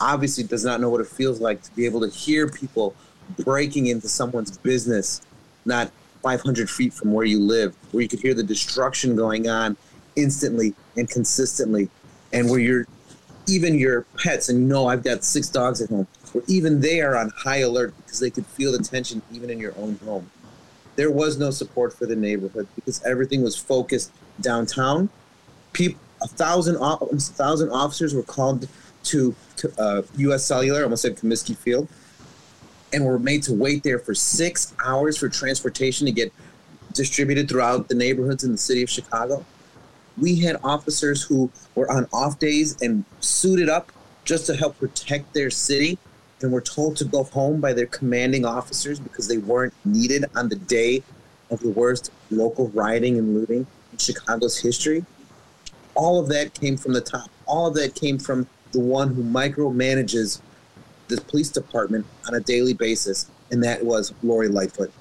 obviously 0.00 0.42
does 0.42 0.64
not 0.64 0.80
know 0.80 0.90
what 0.90 1.00
it 1.00 1.06
feels 1.06 1.40
like 1.40 1.62
to 1.62 1.72
be 1.76 1.86
able 1.86 2.00
to 2.00 2.08
hear 2.08 2.48
people 2.48 2.96
breaking 3.44 3.86
into 3.86 4.08
someone's 4.08 4.58
business, 4.58 5.22
not 5.64 5.92
500 6.24 6.68
feet 6.68 6.92
from 6.92 7.12
where 7.12 7.24
you 7.24 7.38
live, 7.38 7.76
where 7.92 8.02
you 8.02 8.08
could 8.08 8.18
hear 8.18 8.34
the 8.34 8.42
destruction 8.42 9.14
going 9.14 9.48
on 9.48 9.76
instantly 10.16 10.74
and 10.96 11.08
consistently, 11.08 11.88
and 12.32 12.50
where 12.50 12.58
you're 12.58 12.84
even 13.48 13.78
your 13.78 14.02
pets, 14.16 14.48
and 14.48 14.60
you 14.60 14.66
know 14.66 14.86
I've 14.86 15.02
got 15.02 15.24
six 15.24 15.48
dogs 15.48 15.80
at 15.80 15.88
home, 15.88 16.06
where 16.32 16.44
even 16.46 16.80
they 16.80 17.00
are 17.00 17.16
on 17.16 17.30
high 17.30 17.58
alert 17.58 17.94
because 17.96 18.20
they 18.20 18.30
could 18.30 18.46
feel 18.46 18.72
the 18.72 18.78
tension 18.78 19.22
even 19.32 19.50
in 19.50 19.58
your 19.58 19.72
own 19.76 19.98
home. 20.04 20.30
There 20.96 21.10
was 21.10 21.38
no 21.38 21.50
support 21.50 21.92
for 21.92 22.06
the 22.06 22.16
neighborhood 22.16 22.66
because 22.74 23.02
everything 23.04 23.42
was 23.42 23.56
focused 23.56 24.12
downtown. 24.40 25.08
People, 25.72 26.00
a 26.22 26.28
thousand, 26.28 26.76
a 26.76 26.96
thousand 27.16 27.70
officers 27.70 28.14
were 28.14 28.22
called 28.22 28.68
to, 29.04 29.34
uh, 29.78 30.02
U.S. 30.16 30.44
Cellular, 30.44 30.82
almost 30.82 31.02
said 31.02 31.16
Comiskey 31.16 31.56
Field, 31.56 31.88
and 32.92 33.04
were 33.04 33.18
made 33.18 33.42
to 33.44 33.54
wait 33.54 33.82
there 33.82 33.98
for 33.98 34.14
six 34.14 34.74
hours 34.84 35.16
for 35.16 35.28
transportation 35.28 36.04
to 36.06 36.12
get 36.12 36.32
distributed 36.92 37.48
throughout 37.48 37.88
the 37.88 37.94
neighborhoods 37.94 38.44
in 38.44 38.52
the 38.52 38.58
city 38.58 38.82
of 38.82 38.90
Chicago 38.90 39.44
we 40.20 40.36
had 40.36 40.56
officers 40.62 41.22
who 41.22 41.50
were 41.74 41.90
on 41.90 42.06
off 42.12 42.38
days 42.38 42.80
and 42.82 43.04
suited 43.20 43.68
up 43.68 43.92
just 44.24 44.46
to 44.46 44.56
help 44.56 44.78
protect 44.78 45.32
their 45.34 45.50
city 45.50 45.98
and 46.40 46.52
were 46.52 46.60
told 46.60 46.96
to 46.96 47.04
go 47.04 47.24
home 47.24 47.60
by 47.60 47.72
their 47.72 47.86
commanding 47.86 48.44
officers 48.44 49.00
because 49.00 49.26
they 49.26 49.38
weren't 49.38 49.74
needed 49.84 50.24
on 50.36 50.48
the 50.48 50.56
day 50.56 51.02
of 51.50 51.60
the 51.60 51.70
worst 51.70 52.12
local 52.30 52.68
rioting 52.68 53.18
and 53.18 53.34
looting 53.34 53.66
in 53.92 53.98
Chicago's 53.98 54.58
history. 54.58 55.04
All 55.94 56.20
of 56.20 56.28
that 56.28 56.54
came 56.54 56.76
from 56.76 56.92
the 56.92 57.00
top. 57.00 57.30
All 57.46 57.66
of 57.68 57.74
that 57.74 57.94
came 57.94 58.18
from 58.18 58.46
the 58.72 58.80
one 58.80 59.14
who 59.14 59.24
micromanages 59.24 60.40
the 61.08 61.20
police 61.22 61.50
department 61.50 62.06
on 62.26 62.34
a 62.34 62.40
daily 62.40 62.74
basis, 62.74 63.30
and 63.50 63.64
that 63.64 63.84
was 63.84 64.12
Lori 64.22 64.48
Lightfoot. 64.48 64.92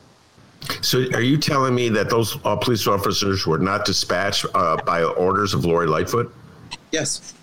So, 0.82 1.00
are 1.14 1.22
you 1.22 1.38
telling 1.38 1.76
me 1.76 1.90
that 1.90 2.10
those 2.10 2.38
uh, 2.44 2.56
police 2.56 2.88
officers 2.88 3.46
were 3.46 3.58
not 3.58 3.86
dispatched 3.86 4.46
uh, 4.54 4.78
by 4.84 5.04
orders 5.04 5.54
of 5.54 5.66
Lori 5.66 5.88
Lightfoot? 5.88 6.34
Yes. 6.92 7.34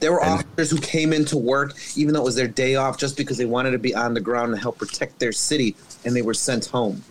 There 0.00 0.12
were 0.12 0.22
and, 0.22 0.40
officers 0.40 0.70
who 0.70 0.78
came 0.78 1.12
into 1.12 1.36
work, 1.36 1.74
even 1.96 2.14
though 2.14 2.20
it 2.20 2.24
was 2.24 2.36
their 2.36 2.48
day 2.48 2.74
off, 2.76 2.98
just 2.98 3.16
because 3.16 3.38
they 3.38 3.46
wanted 3.46 3.70
to 3.70 3.78
be 3.78 3.94
on 3.94 4.14
the 4.14 4.20
ground 4.20 4.52
and 4.52 4.60
help 4.60 4.78
protect 4.78 5.18
their 5.18 5.32
city, 5.32 5.76
and 6.04 6.14
they 6.14 6.22
were 6.22 6.34
sent 6.34 6.66
home. 6.66 7.02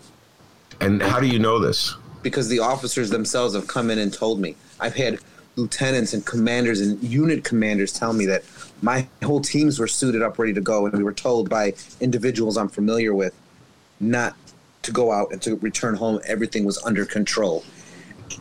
And 0.79 1.01
how 1.01 1.19
do 1.19 1.27
you 1.27 1.39
know 1.39 1.59
this? 1.59 1.95
Because 2.21 2.47
the 2.49 2.59
officers 2.59 3.09
themselves 3.09 3.55
have 3.55 3.67
come 3.67 3.89
in 3.89 3.99
and 3.99 4.13
told 4.13 4.39
me. 4.39 4.55
I've 4.79 4.95
had 4.95 5.19
lieutenants 5.55 6.13
and 6.13 6.25
commanders 6.25 6.81
and 6.81 7.01
unit 7.03 7.43
commanders 7.43 7.93
tell 7.93 8.13
me 8.13 8.25
that 8.25 8.43
my 8.81 9.07
whole 9.23 9.39
teams 9.39 9.79
were 9.79 9.87
suited 9.87 10.21
up, 10.21 10.37
ready 10.37 10.53
to 10.53 10.61
go, 10.61 10.85
and 10.85 10.97
we 10.97 11.03
were 11.03 11.13
told 11.13 11.49
by 11.49 11.73
individuals 12.01 12.57
I'm 12.57 12.69
familiar 12.69 13.13
with 13.13 13.33
not 13.99 14.35
to 14.83 14.91
go 14.91 15.11
out 15.11 15.31
and 15.31 15.41
to 15.41 15.55
return 15.57 15.95
home, 15.95 16.19
everything 16.25 16.65
was 16.65 16.81
under 16.83 17.05
control. 17.05 17.63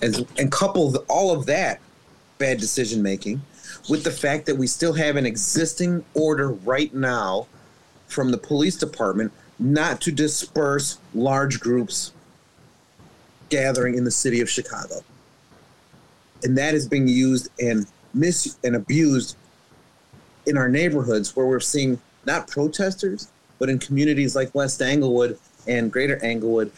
And, 0.01 0.27
and 0.39 0.51
couple 0.51 0.97
all 1.09 1.33
of 1.33 1.47
that 1.47 1.81
bad 2.39 2.59
decision 2.59 3.03
making 3.03 3.43
with 3.89 4.05
the 4.05 4.11
fact 4.11 4.47
that 4.47 4.57
we 4.57 4.67
still 4.67 4.93
have 4.93 5.17
an 5.17 5.27
existing 5.27 6.05
order 6.15 6.51
right 6.51 6.93
now 6.95 7.47
from 8.07 8.31
the 8.31 8.39
police 8.39 8.77
department 8.77 9.33
not 9.59 10.01
to 10.03 10.13
disperse 10.13 10.99
large 11.15 11.61
groups 11.61 12.13
gathering 13.49 13.97
in 13.97 14.05
the 14.05 14.11
city 14.11 14.41
of 14.41 14.51
Chicago. 14.51 15.03
And 16.43 16.57
that 16.59 16.75
is 16.75 16.89
being 16.89 17.07
used 17.07 17.49
and 17.61 17.87
mis 18.15 18.59
and 18.65 18.75
abused 18.75 19.37
in 20.47 20.57
our 20.57 20.69
neighborhoods 20.69 21.37
where 21.37 21.47
we're 21.47 21.61
seeing 21.61 22.01
not 22.25 22.49
protesters, 22.49 23.29
but 23.59 23.69
in 23.69 23.79
communities 23.79 24.35
like 24.35 24.55
West 24.55 24.83
Englewood 24.83 25.39
and 25.67 25.93
Greater 25.93 26.23
Englewood, 26.25 26.73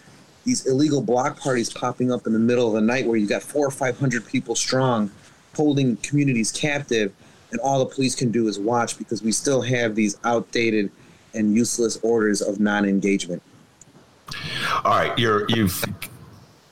these 0.45 0.67
illegal 0.67 1.01
block 1.01 1.39
parties 1.39 1.73
popping 1.73 2.13
up 2.13 2.27
in 2.27 2.33
the 2.33 2.39
middle 2.39 2.69
of 2.69 2.75
the 2.75 2.81
night 2.81 3.07
where 3.07 3.17
you've 3.17 3.29
got 3.29 3.43
four 3.43 3.67
or 3.67 3.71
five 3.71 3.99
hundred 3.99 4.27
people 4.27 4.55
strong, 4.55 5.11
holding 5.55 5.97
communities 5.99 6.53
captive, 6.53 7.13
and 7.51 7.61
all 7.61 7.79
the 7.79 7.87
police 7.87 8.15
can 8.15 8.31
do 8.31 8.49
is 8.49 8.59
watch 8.59 8.99
because 8.99 9.23
we 9.23 9.33
still 9.33 9.63
have 9.63 9.95
these 9.95 10.19
outdated 10.25 10.91
and 11.35 11.55
useless 11.55 11.99
orders 12.03 12.41
of 12.41 12.61
non-engagement. 12.61 13.43
All 14.85 14.93
right, 14.93 15.19
you're 15.19 15.49
you've. 15.49 15.83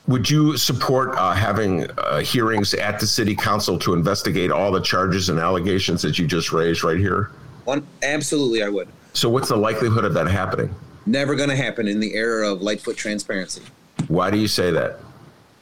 Would 0.07 0.29
you 0.29 0.57
support 0.57 1.15
uh, 1.15 1.31
having 1.31 1.89
uh, 1.91 2.19
hearings 2.19 2.73
at 2.73 2.99
the 2.99 3.07
city 3.07 3.35
council 3.35 3.79
to 3.79 3.93
investigate 3.93 4.51
all 4.51 4.69
the 4.69 4.81
charges 4.81 5.29
and 5.29 5.39
allegations 5.39 6.01
that 6.01 6.19
you 6.19 6.27
just 6.27 6.51
raised 6.51 6.83
right 6.83 6.97
here? 6.97 7.31
One, 7.63 7.87
absolutely, 8.01 8.63
I 8.63 8.69
would. 8.69 8.89
So, 9.13 9.29
what's 9.29 9.47
the 9.47 9.55
likelihood 9.55 10.03
of 10.03 10.13
that 10.15 10.27
happening? 10.27 10.75
Never 11.05 11.35
going 11.35 11.49
to 11.49 11.55
happen 11.55 11.87
in 11.87 11.99
the 11.99 12.15
era 12.15 12.49
of 12.51 12.61
Lightfoot 12.61 12.97
transparency. 12.97 13.61
Why 14.07 14.31
do 14.31 14.37
you 14.37 14.47
say 14.47 14.71
that? 14.71 14.99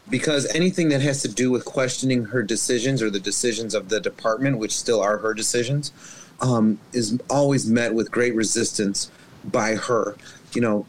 Because 0.10 0.46
anything 0.54 0.90
that 0.90 1.02
has 1.02 1.22
to 1.22 1.28
do 1.28 1.52
with 1.52 1.66
questioning 1.66 2.26
her 2.26 2.44
decisions 2.44 3.02
or 3.02 3.10
the 3.10 3.20
decisions 3.20 3.74
of 3.74 3.90
the 3.90 4.00
department, 4.00 4.58
which 4.58 4.76
still 4.76 5.02
are 5.02 5.18
her 5.18 5.34
decisions, 5.34 5.92
um, 6.42 6.80
is 6.92 7.20
always 7.30 7.66
met 7.68 7.94
with 7.94 8.12
great 8.12 8.36
resistance 8.36 9.10
by 9.46 9.76
her. 9.76 10.16
You 10.54 10.62
know, 10.62 10.86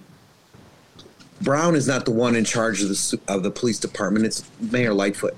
Brown 1.40 1.74
is 1.74 1.86
not 1.86 2.04
the 2.04 2.10
one 2.10 2.34
in 2.34 2.44
charge 2.44 2.82
of 2.82 2.88
the 2.88 3.20
of 3.28 3.42
the 3.42 3.50
police 3.50 3.78
department. 3.78 4.26
It's 4.26 4.48
Mayor 4.60 4.92
Lightfoot, 4.92 5.36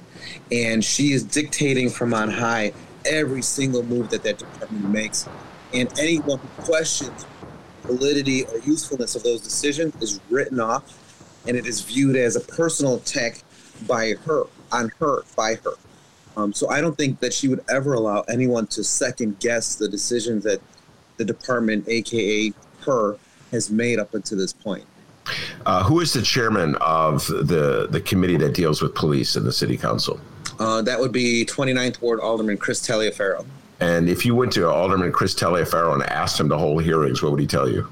and 0.51 0.85
she 0.85 1.13
is 1.13 1.23
dictating 1.23 1.91
from 1.91 2.15
on 2.15 2.31
high 2.31 2.73
every 3.05 3.43
single 3.43 3.83
move 3.83 4.11
that 4.11 4.23
that 4.23 4.39
department 4.39 4.89
makes. 4.91 5.29
And 5.73 5.93
anyone 5.99 6.39
who 6.39 6.63
questions 6.63 7.27
validity 7.85 8.45
or 8.47 8.59
usefulness 8.59 9.15
of 9.15 9.23
those 9.23 9.41
decisions 9.41 9.95
is 10.03 10.21
written 10.31 10.61
off 10.61 11.01
and 11.47 11.57
it 11.57 11.67
is 11.67 11.83
viewed 11.83 12.17
as 12.17 12.37
a 12.37 12.41
personal 12.41 12.97
attack 12.97 13.43
by 13.87 14.15
her, 14.25 14.45
on 14.73 14.91
her, 14.99 15.23
by 15.37 15.55
her. 15.57 15.75
Um, 16.37 16.53
so 16.53 16.69
I 16.71 16.81
don't 16.81 16.97
think 16.97 17.21
that 17.21 17.33
she 17.33 17.49
would 17.49 17.65
ever 17.69 17.95
allow 17.95 18.23
anyone 18.23 18.67
to 18.69 18.83
second 18.83 19.39
guess 19.41 19.77
the 19.77 19.89
decisions 19.89 20.45
that 20.45 20.61
the 21.17 21.25
department, 21.25 21.89
aka 21.89 22.53
her, 22.85 23.19
has 23.51 23.71
made 23.71 23.99
up 23.99 24.15
until 24.15 24.39
this 24.39 24.53
point. 24.53 24.85
Uh, 25.65 25.85
who 25.85 26.01
is 26.01 26.13
the 26.13 26.23
chairman 26.23 26.75
of 26.81 27.27
the 27.27 27.87
the 27.91 28.01
committee 28.01 28.37
that 28.37 28.53
deals 28.53 28.83
with 28.83 28.95
police 28.95 29.37
in 29.37 29.45
the 29.45 29.53
city 29.53 29.77
council? 29.77 30.21
Uh, 30.59 30.83
that 30.83 30.99
would 30.99 31.13
be 31.13 31.45
29th 31.47 32.01
Ward 32.03 32.21
Alderman 32.21 32.59
Chris 32.59 32.87
Taliaferro. 32.87 33.47
And 33.81 34.09
if 34.09 34.25
you 34.25 34.35
went 34.35 34.53
to 34.53 34.69
Alderman 34.69 35.13
Chris 35.13 35.35
Taliaferro 35.35 35.95
and 35.95 36.03
asked 36.05 36.39
him 36.39 36.49
to 36.49 36.57
hold 36.57 36.83
hearings, 36.83 37.23
what 37.23 37.33
would 37.33 37.41
he 37.41 37.47
tell 37.47 37.69
you? 37.69 37.89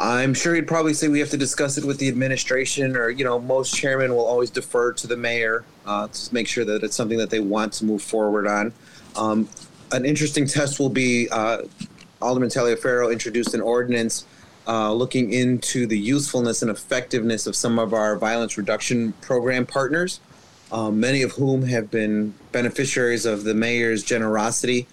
I'm 0.00 0.32
sure 0.32 0.54
he'd 0.54 0.68
probably 0.68 0.94
say 0.94 1.08
we 1.08 1.18
have 1.18 1.30
to 1.30 1.36
discuss 1.36 1.76
it 1.76 1.84
with 1.84 1.98
the 1.98 2.08
administration, 2.08 2.96
or 2.96 3.10
you 3.10 3.24
know, 3.24 3.40
most 3.40 3.74
chairmen 3.74 4.14
will 4.14 4.24
always 4.24 4.48
defer 4.48 4.92
to 4.92 5.06
the 5.08 5.16
mayor 5.16 5.64
uh, 5.86 6.06
to 6.06 6.34
make 6.34 6.46
sure 6.46 6.64
that 6.64 6.84
it's 6.84 6.94
something 6.94 7.18
that 7.18 7.30
they 7.30 7.40
want 7.40 7.72
to 7.74 7.84
move 7.84 8.00
forward 8.00 8.46
on. 8.46 8.72
Um, 9.16 9.48
an 9.90 10.04
interesting 10.04 10.46
test 10.46 10.78
will 10.78 10.88
be 10.88 11.28
uh, 11.30 11.62
Alderman 12.22 12.48
Taliaferro 12.48 13.12
introduced 13.12 13.54
an 13.54 13.60
ordinance 13.60 14.24
uh, 14.68 14.92
looking 14.92 15.32
into 15.32 15.86
the 15.86 15.98
usefulness 15.98 16.62
and 16.62 16.70
effectiveness 16.70 17.46
of 17.46 17.56
some 17.56 17.78
of 17.78 17.92
our 17.92 18.16
violence 18.16 18.56
reduction 18.56 19.12
program 19.14 19.66
partners, 19.66 20.20
um, 20.72 21.00
many 21.00 21.22
of 21.22 21.32
whom 21.32 21.62
have 21.62 21.90
been 21.90 22.34
beneficiaries 22.52 23.26
of 23.26 23.44
the 23.44 23.54
mayor's 23.54 24.02
generosity. 24.02 24.86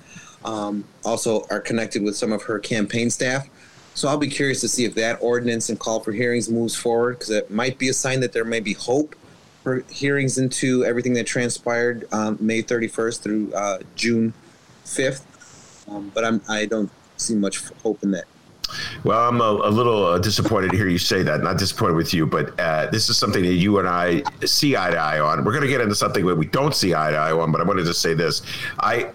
Um, 0.43 0.85
also, 1.03 1.45
are 1.49 1.59
connected 1.59 2.03
with 2.03 2.15
some 2.15 2.31
of 2.31 2.43
her 2.43 2.59
campaign 2.59 3.09
staff. 3.09 3.49
So 3.95 4.07
I'll 4.09 4.17
be 4.17 4.27
curious 4.27 4.61
to 4.61 4.67
see 4.67 4.85
if 4.85 4.93
that 4.95 5.17
ordinance 5.21 5.69
and 5.69 5.79
call 5.79 6.01
for 6.01 6.11
hearings 6.11 6.49
moves 6.49 6.75
forward 6.75 7.13
because 7.13 7.29
it 7.29 7.49
might 7.49 7.79
be 7.79 7.89
a 7.89 7.93
sign 7.93 8.19
that 8.19 8.33
there 8.33 8.43
may 8.43 8.59
be 8.59 8.73
hope 8.73 9.15
for 9.63 9.79
hearings 9.89 10.37
into 10.37 10.85
everything 10.85 11.13
that 11.13 11.25
transpired 11.25 12.07
um, 12.11 12.37
May 12.39 12.61
31st 12.61 13.21
through 13.21 13.53
uh, 13.53 13.79
June 13.95 14.33
5th. 14.85 15.23
Um, 15.89 16.11
but 16.13 16.25
I'm 16.25 16.41
I 16.47 16.65
don't 16.65 16.91
see 17.17 17.35
much 17.35 17.69
hope 17.83 18.03
in 18.03 18.11
that. 18.11 18.25
Well, 19.03 19.27
I'm 19.27 19.41
a, 19.41 19.67
a 19.67 19.69
little 19.69 20.05
uh, 20.05 20.17
disappointed 20.19 20.71
to 20.71 20.77
hear 20.77 20.87
you 20.87 20.97
say 20.97 21.23
that. 21.23 21.41
Not 21.41 21.57
disappointed 21.57 21.95
with 21.95 22.13
you, 22.13 22.25
but 22.25 22.59
uh, 22.59 22.87
this 22.87 23.09
is 23.09 23.17
something 23.17 23.43
that 23.43 23.53
you 23.53 23.79
and 23.79 23.87
I 23.87 24.23
see 24.45 24.75
eye 24.75 24.91
to 24.91 24.97
eye 24.97 25.19
on. 25.19 25.43
We're 25.43 25.51
going 25.51 25.63
to 25.63 25.69
get 25.69 25.81
into 25.81 25.95
something 25.95 26.25
that 26.25 26.35
we 26.35 26.47
don't 26.47 26.75
see 26.75 26.93
eye 26.93 27.11
to 27.11 27.17
eye 27.17 27.31
on, 27.31 27.51
but 27.51 27.61
I 27.61 27.63
wanted 27.63 27.85
to 27.85 27.93
say 27.93 28.13
this. 28.13 28.41
I 28.79 29.11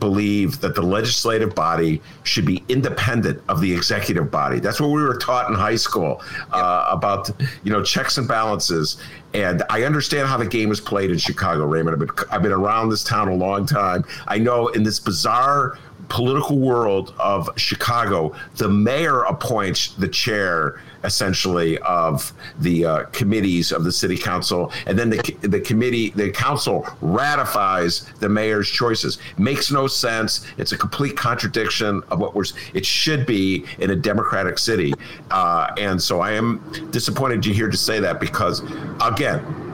believe 0.00 0.60
that 0.60 0.74
the 0.74 0.82
legislative 0.82 1.54
body 1.54 2.00
should 2.24 2.46
be 2.46 2.64
independent 2.68 3.42
of 3.48 3.60
the 3.60 3.72
executive 3.72 4.30
body. 4.30 4.58
That's 4.58 4.80
what 4.80 4.88
we 4.88 5.02
were 5.02 5.18
taught 5.18 5.48
in 5.50 5.54
high 5.54 5.76
school 5.76 6.22
uh, 6.52 6.86
about, 6.90 7.30
you 7.62 7.70
know, 7.70 7.82
checks 7.82 8.16
and 8.16 8.26
balances. 8.26 8.96
And 9.34 9.62
I 9.70 9.84
understand 9.84 10.26
how 10.26 10.38
the 10.38 10.46
game 10.46 10.72
is 10.72 10.80
played 10.80 11.10
in 11.10 11.18
Chicago, 11.18 11.66
Raymond. 11.66 11.94
I've 11.94 12.16
been, 12.16 12.26
I've 12.30 12.42
been 12.42 12.52
around 12.52 12.88
this 12.88 13.04
town 13.04 13.28
a 13.28 13.34
long 13.34 13.66
time. 13.66 14.04
I 14.26 14.38
know 14.38 14.68
in 14.68 14.82
this 14.82 14.98
bizarre 14.98 15.78
political 16.10 16.58
world 16.58 17.14
of 17.18 17.48
Chicago, 17.56 18.34
the 18.56 18.68
mayor 18.68 19.22
appoints 19.22 19.94
the 19.94 20.08
chair 20.08 20.80
essentially 21.04 21.78
of 21.78 22.32
the 22.58 22.84
uh, 22.84 23.04
committees 23.04 23.72
of 23.72 23.84
the 23.84 23.92
city 23.92 24.18
council, 24.18 24.70
and 24.86 24.98
then 24.98 25.08
the 25.08 25.36
the 25.42 25.60
committee, 25.60 26.10
the 26.10 26.30
council 26.30 26.86
ratifies 27.00 28.04
the 28.18 28.28
mayor's 28.28 28.68
choices. 28.68 29.18
Makes 29.38 29.70
no 29.70 29.86
sense. 29.86 30.46
It's 30.58 30.72
a 30.72 30.76
complete 30.76 31.16
contradiction 31.16 32.02
of 32.10 32.18
what 32.18 32.34
we're. 32.34 32.44
It 32.74 32.84
should 32.84 33.24
be 33.24 33.64
in 33.78 33.90
a 33.90 33.96
democratic 33.96 34.58
city, 34.58 34.92
uh, 35.30 35.72
and 35.78 36.02
so 36.02 36.20
I 36.20 36.32
am 36.32 36.60
disappointed 36.90 37.42
to 37.44 37.52
hear 37.52 37.70
to 37.70 37.76
say 37.76 38.00
that 38.00 38.20
because 38.20 38.62
again. 39.00 39.66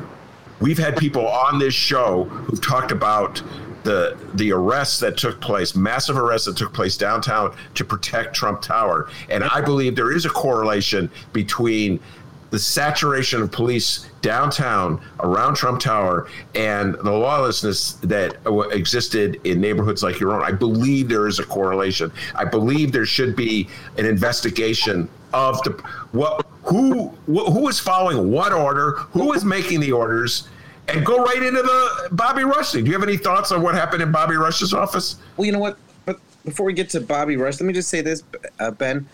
We've 0.59 0.79
had 0.79 0.96
people 0.96 1.29
on 1.29 1.59
this 1.59 1.75
show 1.75 2.25
who've 2.25 2.62
talked 2.62 2.90
about 2.90 3.42
the 3.87 4.18
the 4.35 4.53
arrests 4.53 5.01
that 5.01 5.16
took 5.16 5.40
place, 5.40 5.75
massive 5.75 6.18
arrests 6.18 6.46
that 6.46 6.57
took 6.57 6.75
place 6.75 6.96
downtown 6.96 7.57
to 7.75 7.85
protect 7.85 8.35
Trump 8.35 8.61
Tower, 8.61 9.09
and 9.31 9.44
I 9.44 9.61
believe 9.62 9.94
there 9.96 10.12
is 10.12 10.27
a 10.27 10.31
correlation 10.31 11.09
between 11.33 12.01
the 12.51 12.59
saturation 12.59 13.42
of 13.42 13.51
police 13.51 14.09
downtown 14.22 15.01
around 15.20 15.55
Trump 15.55 15.81
Tower 15.81 16.29
and 16.55 16.94
the 16.94 17.11
lawlessness 17.11 17.92
that 18.03 18.37
existed 18.72 19.40
in 19.44 19.61
neighborhoods 19.61 20.03
like 20.03 20.20
your 20.20 20.33
own. 20.33 20.42
I 20.42 20.53
believe 20.53 21.09
there 21.09 21.29
is 21.29 21.38
a 21.38 21.44
correlation. 21.44 22.12
I 22.35 22.44
believe 22.44 22.92
there 22.92 23.07
should 23.07 23.37
be 23.37 23.68
an 23.99 24.07
investigation 24.07 25.09
of 25.33 25.61
the 25.62 25.70
what 26.12 26.46
who 26.62 27.09
who 27.27 27.68
is 27.68 27.79
following 27.79 28.31
what 28.31 28.53
order, 28.53 28.92
who 29.12 29.33
is 29.33 29.44
making 29.44 29.81
the 29.81 29.92
orders, 29.92 30.49
and 30.88 31.05
go 31.05 31.22
right 31.22 31.42
into 31.42 31.62
the 31.62 32.09
Bobby 32.12 32.44
Rush. 32.44 32.72
Do 32.72 32.81
you 32.81 32.92
have 32.92 33.03
any 33.03 33.16
thoughts 33.16 33.53
on 33.53 33.62
what 33.62 33.75
happened 33.75 34.03
in 34.03 34.12
Bobby 34.12 34.37
Rush's 34.37 34.72
office? 34.72 35.16
Well, 35.37 35.46
you 35.46 35.53
know 35.53 35.59
what? 35.59 35.79
But 36.05 36.18
before 36.44 36.66
we 36.66 36.72
get 36.72 36.90
to 36.90 37.01
Bobby 37.01 37.37
Rush, 37.37 37.61
let 37.61 37.66
me 37.66 37.72
just 37.72 37.88
say 37.88 38.01
this, 38.01 38.22
uh, 38.61 38.70
Ben. 38.70 39.07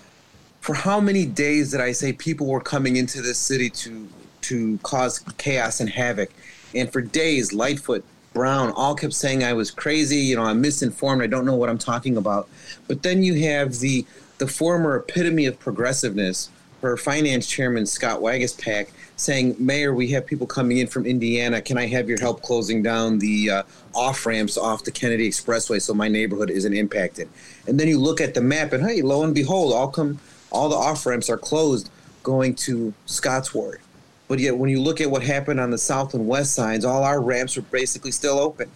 For 0.61 0.74
how 0.74 1.00
many 1.00 1.26
days 1.26 1.72
did 1.72 1.80
I 1.80 1.92
say 1.92 2.12
people 2.12 2.46
were 2.46 2.61
coming 2.61 2.96
into 2.96 3.20
this 3.20 3.38
city 3.38 3.68
to 3.70 4.08
to 4.42 4.78
cause 4.82 5.24
chaos 5.38 5.80
and 5.80 5.88
havoc? 5.88 6.30
And 6.74 6.92
for 6.92 7.00
days, 7.00 7.52
Lightfoot, 7.52 8.04
Brown, 8.32 8.72
all 8.72 8.94
kept 8.94 9.12
saying 9.12 9.42
I 9.42 9.52
was 9.52 9.70
crazy. 9.70 10.18
You 10.18 10.37
know, 10.37 10.44
I'm 10.44 10.61
misinformed. 10.61 11.22
I 11.22 11.26
don't 11.26 11.44
know 11.44 11.56
what 11.56 11.68
I'm 11.68 11.78
talking 11.78 12.16
about. 12.16 12.48
But 12.87 13.02
then 13.02 13.22
you 13.22 13.35
have 13.46 13.80
the 13.80 14.06
the 14.38 14.46
former 14.46 14.96
epitome 14.96 15.46
of 15.46 15.58
progressiveness, 15.58 16.50
her 16.80 16.96
finance 16.96 17.46
chairman 17.46 17.87
Scott 17.87 18.20
Waguespack 18.20 18.88
saying, 19.16 19.57
Mayor, 19.59 19.94
we 19.94 20.09
have 20.09 20.27
people 20.27 20.46
coming 20.46 20.79
in 20.79 20.87
from 20.87 21.07
Indiana. 21.07 21.61
Can 21.61 21.79
I 21.79 21.87
have 21.87 22.09
your 22.09 22.18
help 22.18 22.42
closing 22.42 22.83
down 22.83 23.18
the 23.18 23.51
uh, 23.51 23.62
off 23.94 24.25
ramps 24.27 24.57
off 24.57 24.85
the 24.85 24.90
Kennedy 24.90 25.29
Expressway 25.29 25.81
so 25.81 25.94
my 25.94 26.09
neighborhood 26.09 26.51
isn't 26.51 26.72
impacted? 26.72 27.29
And 27.66 27.79
then 27.79 27.88
you 27.88 27.98
look 27.98 28.20
at 28.20 28.35
the 28.35 28.40
map, 28.40 28.72
and 28.72 28.85
hey, 28.85 29.03
lo 29.03 29.22
and 29.22 29.35
behold, 29.35 29.72
all 29.72 29.88
come 29.88 30.18
all 30.51 30.68
the 30.68 30.77
off 30.77 31.07
ramps 31.07 31.31
are 31.31 31.38
closed 31.38 31.90
going 32.22 32.55
to 32.55 32.92
Scotts 33.07 33.55
Ward. 33.55 33.81
But 34.29 34.38
yet, 34.38 34.57
when 34.57 34.70
you 34.70 34.81
look 34.81 35.01
at 35.01 35.11
what 35.11 35.22
happened 35.22 35.61
on 35.61 35.70
the 35.70 35.79
south 35.79 36.14
and 36.14 36.27
west 36.27 36.55
sides, 36.55 36.85
all 36.85 37.05
our 37.05 37.20
ramps 37.20 37.57
are 37.57 37.62
basically 37.62 38.12
still 38.12 38.38
open. 38.38 38.70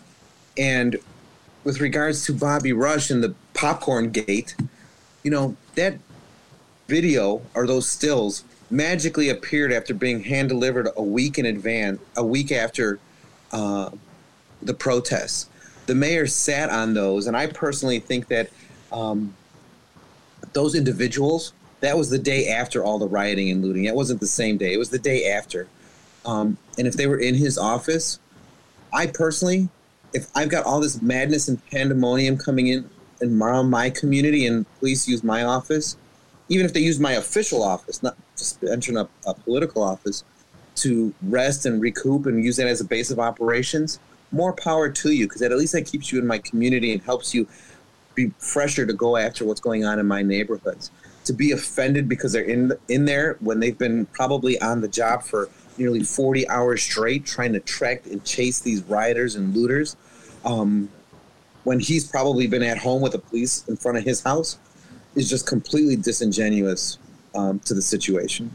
And 0.58 0.96
with 1.64 1.80
regards 1.80 2.24
to 2.26 2.32
Bobby 2.32 2.72
Rush 2.72 3.10
and 3.10 3.22
the 3.22 3.34
popcorn 3.54 4.10
gate, 4.10 4.54
you 5.22 5.30
know 5.30 5.56
that 5.74 5.98
video 6.88 7.42
or 7.54 7.66
those 7.66 7.88
stills 7.88 8.44
magically 8.70 9.28
appeared 9.28 9.72
after 9.72 9.94
being 9.94 10.22
hand 10.22 10.48
delivered 10.48 10.88
a 10.96 11.02
week 11.02 11.38
in 11.38 11.46
advance, 11.46 12.00
a 12.16 12.24
week 12.24 12.52
after 12.52 12.98
uh, 13.52 13.90
the 14.62 14.74
protests. 14.74 15.48
The 15.86 15.94
mayor 15.94 16.26
sat 16.26 16.70
on 16.70 16.94
those, 16.94 17.26
and 17.26 17.36
I 17.36 17.46
personally 17.46 18.00
think 18.00 18.26
that 18.28 18.50
um, 18.90 19.34
those 20.52 20.74
individuals, 20.74 21.52
that 21.80 21.96
was 21.96 22.10
the 22.10 22.18
day 22.18 22.48
after 22.48 22.82
all 22.82 22.98
the 22.98 23.06
rioting 23.06 23.50
and 23.50 23.62
looting. 23.64 23.84
It 23.84 23.94
wasn't 23.94 24.20
the 24.20 24.26
same 24.26 24.56
day, 24.56 24.72
it 24.72 24.78
was 24.78 24.90
the 24.90 24.98
day 24.98 25.30
after. 25.30 25.68
Um, 26.24 26.58
and 26.76 26.88
if 26.88 26.94
they 26.94 27.06
were 27.06 27.18
in 27.18 27.36
his 27.36 27.56
office, 27.56 28.18
I 28.92 29.06
personally, 29.06 29.68
if 30.12 30.28
I've 30.34 30.48
got 30.48 30.64
all 30.64 30.80
this 30.80 31.00
madness 31.00 31.46
and 31.48 31.64
pandemonium 31.66 32.38
coming 32.38 32.66
in 32.66 32.90
and 33.20 33.40
around 33.40 33.70
my 33.70 33.90
community 33.90 34.46
and 34.46 34.66
police 34.78 35.06
use 35.06 35.22
my 35.22 35.44
office, 35.44 35.96
even 36.48 36.64
if 36.66 36.72
they 36.72 36.80
use 36.80 37.00
my 37.00 37.12
official 37.12 37.62
office, 37.62 38.02
not 38.02 38.16
just 38.36 38.62
entering 38.64 38.96
a, 38.96 39.08
a 39.26 39.34
political 39.34 39.82
office, 39.82 40.24
to 40.76 41.12
rest 41.22 41.66
and 41.66 41.80
recoup 41.80 42.26
and 42.26 42.44
use 42.44 42.56
that 42.56 42.66
as 42.66 42.80
a 42.80 42.84
base 42.84 43.10
of 43.10 43.18
operations, 43.18 43.98
more 44.30 44.52
power 44.52 44.90
to 44.90 45.10
you 45.10 45.26
because 45.26 45.42
at 45.42 45.50
least 45.52 45.72
that 45.72 45.86
keeps 45.86 46.12
you 46.12 46.18
in 46.18 46.26
my 46.26 46.38
community 46.38 46.92
and 46.92 47.02
helps 47.02 47.34
you 47.34 47.46
be 48.14 48.30
fresher 48.38 48.86
to 48.86 48.92
go 48.92 49.16
after 49.16 49.44
what's 49.44 49.60
going 49.60 49.84
on 49.84 49.98
in 49.98 50.06
my 50.06 50.22
neighborhoods. 50.22 50.90
To 51.24 51.32
be 51.32 51.52
offended 51.52 52.08
because 52.08 52.32
they're 52.32 52.44
in 52.44 52.72
in 52.88 53.04
there 53.04 53.36
when 53.40 53.58
they've 53.58 53.76
been 53.76 54.06
probably 54.06 54.60
on 54.60 54.80
the 54.80 54.88
job 54.88 55.22
for 55.22 55.48
nearly 55.76 56.02
40 56.02 56.48
hours 56.48 56.82
straight 56.82 57.26
trying 57.26 57.52
to 57.52 57.60
track 57.60 58.06
and 58.06 58.24
chase 58.24 58.60
these 58.60 58.82
rioters 58.84 59.34
and 59.34 59.54
looters, 59.54 59.96
um, 60.44 60.88
when 61.64 61.80
he's 61.80 62.06
probably 62.06 62.46
been 62.46 62.62
at 62.62 62.78
home 62.78 63.02
with 63.02 63.12
the 63.12 63.18
police 63.18 63.66
in 63.66 63.76
front 63.76 63.98
of 63.98 64.04
his 64.04 64.22
house, 64.22 64.58
is 65.16 65.28
just 65.28 65.46
completely 65.46 65.96
disingenuous 65.96 66.98
um, 67.34 67.58
to 67.60 67.74
the 67.74 67.82
situation. 67.82 68.50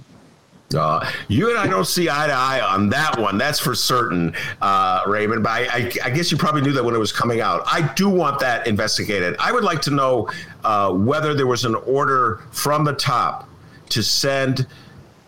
Uh, 0.74 1.06
you 1.28 1.50
and 1.50 1.58
I 1.58 1.67
don't 1.67 1.86
see 1.86 2.10
eye 2.10 2.28
to 2.28 2.34
eye 2.34 2.62
on 2.62 2.88
that 2.89 3.19
one. 3.19 3.38
That's 3.38 3.60
for 3.60 3.76
certain, 3.76 4.34
uh, 4.62 5.04
Raymond. 5.06 5.43
But 5.43 5.50
I, 5.50 5.65
I, 5.65 5.91
I, 6.06 6.10
guess 6.10 6.32
you 6.32 6.38
probably 6.38 6.62
knew 6.62 6.71
that 6.71 6.84
when 6.84 6.95
it 6.95 6.97
was 6.97 7.12
coming 7.12 7.41
out. 7.41 7.63
I 7.65 7.91
do 7.95 8.08
want 8.08 8.39
that 8.39 8.67
investigated. 8.67 9.36
I 9.38 9.52
would 9.52 9.65
like 9.65 9.82
to 9.82 9.91
know 9.91 10.30
uh, 10.63 10.93
whether 10.93 11.34
there 11.34 11.47
was 11.47 11.65
an 11.65 11.76
order 11.76 12.41
from 12.52 12.86
the 12.86 12.93
top 12.93 13.50
to 13.89 14.02
send 14.02 14.65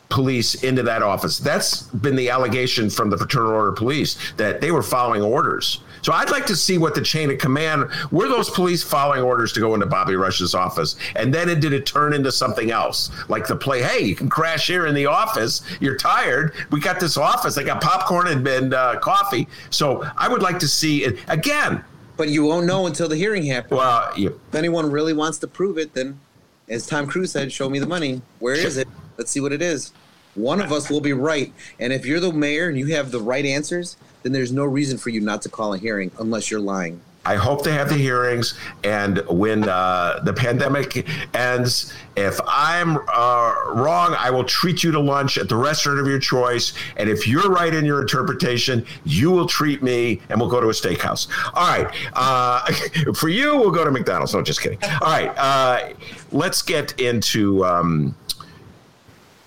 police 0.10 0.63
into 0.63 0.84
that 0.84 1.02
office. 1.02 1.39
That's 1.39 1.84
been 1.84 2.15
the 2.15 2.30
allegation 2.30 2.89
from 2.89 3.10
the 3.10 3.17
Fraternal 3.17 3.52
Order 3.52 3.72
Police 3.72 4.17
that 4.38 4.62
they 4.62 4.72
were 4.72 4.84
following 4.84 5.22
orders. 5.22 5.82
So 6.04 6.12
I'd 6.12 6.30
like 6.30 6.46
to 6.48 6.56
see 6.56 6.78
what 6.78 6.96
the 6.96 7.02
chain 7.02 7.32
of 7.32 7.38
command 7.38 7.89
were 8.12 8.28
those 8.28 8.50
police 8.50 8.84
following 8.84 9.22
orders 9.22 9.54
to 9.54 9.62
go 9.62 9.74
into 9.74 9.86
Bobby 9.86 10.16
Rush's 10.16 10.54
office, 10.54 10.98
and 11.16 11.34
then 11.34 11.50
it 11.50 11.62
did 11.62 11.71
it 11.73 11.86
turn 11.86 12.13
into 12.13 12.32
something 12.32 12.71
else, 12.71 13.10
like 13.30 13.48
the 13.48 13.56
play. 13.56 13.82
Hey, 13.82 14.04
you 14.04 14.13
can 14.13 14.30
crash 14.30 14.67
here 14.67 14.86
in 14.86 14.96
the 14.96 15.06
office. 15.06 15.62
You're 15.80 15.98
tired. 15.98 16.54
We 16.71 16.82
got 16.82 17.00
this 17.00 17.15
office. 17.15 17.56
They 17.56 17.63
got 17.63 17.82
popcorn 17.82 18.27
and, 18.27 18.46
and 18.46 18.73
uh, 18.73 19.00
coffee. 19.00 19.48
So 19.69 20.06
I 20.17 20.27
would 20.27 20.42
like 20.42 20.60
to 20.60 20.67
see 20.67 21.06
it 21.06 21.19
again. 21.30 21.84
But 22.17 22.30
you 22.30 22.44
won't 22.44 22.65
know 22.65 22.86
until 22.86 23.08
the 23.08 23.15
hearing 23.15 23.46
happens. 23.46 23.80
Well, 23.80 24.12
you, 24.17 24.40
if 24.50 24.56
anyone 24.56 24.92
really 24.92 25.13
wants 25.13 25.40
to 25.40 25.48
prove 25.48 25.77
it, 25.77 25.94
then, 25.94 26.19
as 26.69 26.86
Tom 26.86 27.08
Cruise 27.08 27.32
said, 27.32 27.52
"Show 27.52 27.69
me 27.69 27.80
the 27.80 27.88
money. 27.88 28.21
Where 28.40 28.54
is 28.54 28.77
it? 28.77 28.88
Let's 29.17 29.32
see 29.32 29.40
what 29.40 29.52
it 29.52 29.62
is." 29.62 29.94
One 30.36 30.60
of 30.60 30.71
us 30.71 30.90
will 30.90 31.02
be 31.02 31.13
right. 31.13 31.54
And 31.80 31.94
if 31.94 32.06
you're 32.06 32.19
the 32.19 32.34
mayor 32.34 32.67
and 32.67 32.77
you 32.77 32.88
have 32.88 33.12
the 33.12 33.21
right 33.21 33.46
answers, 33.46 33.98
then 34.24 34.32
there's 34.32 34.52
no 34.52 34.65
reason 34.65 34.98
for 34.98 35.10
you 35.10 35.21
not 35.21 35.42
to 35.44 35.50
call 35.50 35.74
a 35.74 35.78
hearing 35.78 36.12
unless 36.19 36.50
you're 36.50 36.60
lying. 36.60 37.00
I 37.26 37.36
hope 37.36 37.63
they 37.63 37.71
have 37.71 37.88
the 37.88 37.96
hearings, 37.96 38.54
and 38.84 39.19
when 39.30 39.67
uh, 39.69 40.19
the 40.24 40.34
pandemic 40.34 41.08
ends, 41.34 41.94
if 42.17 42.38
I'm 42.46 42.98
uh, 42.98 43.56
wrong, 43.76 44.13
I 44.19 44.30
will 44.30 44.44
treat 44.44 44.84
you 44.84 44.92
to 44.92 45.00
lunch 45.00 45.38
at 45.38 45.48
the 45.48 45.56
restaurant 45.56 46.00
of 46.00 46.08
your 46.08 46.19
choice. 46.19 46.74
And 46.98 47.10
if 47.10 47.26
you're 47.26 47.50
right 47.50 47.74
in 47.74 47.86
your 47.86 48.02
interpretation, 48.02 48.86
you 49.06 49.32
will 49.32 49.48
treat 49.48 49.82
me, 49.82 50.21
and 50.28 50.40
we'll 50.40 50.50
go 50.50 50.60
to 50.60 50.67
a 50.67 50.74
steakhouse. 50.74 51.30
All 51.54 51.67
right. 51.67 51.96
Uh, 52.12 52.69
for 53.15 53.30
you, 53.30 53.56
we'll 53.56 53.71
go 53.71 53.86
to 53.86 53.92
McDonald's. 53.92 54.34
No, 54.34 54.42
just 54.42 54.62
kidding. 54.62 54.80
All 54.84 55.10
right. 55.10 55.34
Uh, 55.38 55.94
let's 56.34 56.62
get 56.62 57.00
into. 57.00 57.63
Um, 57.65 58.15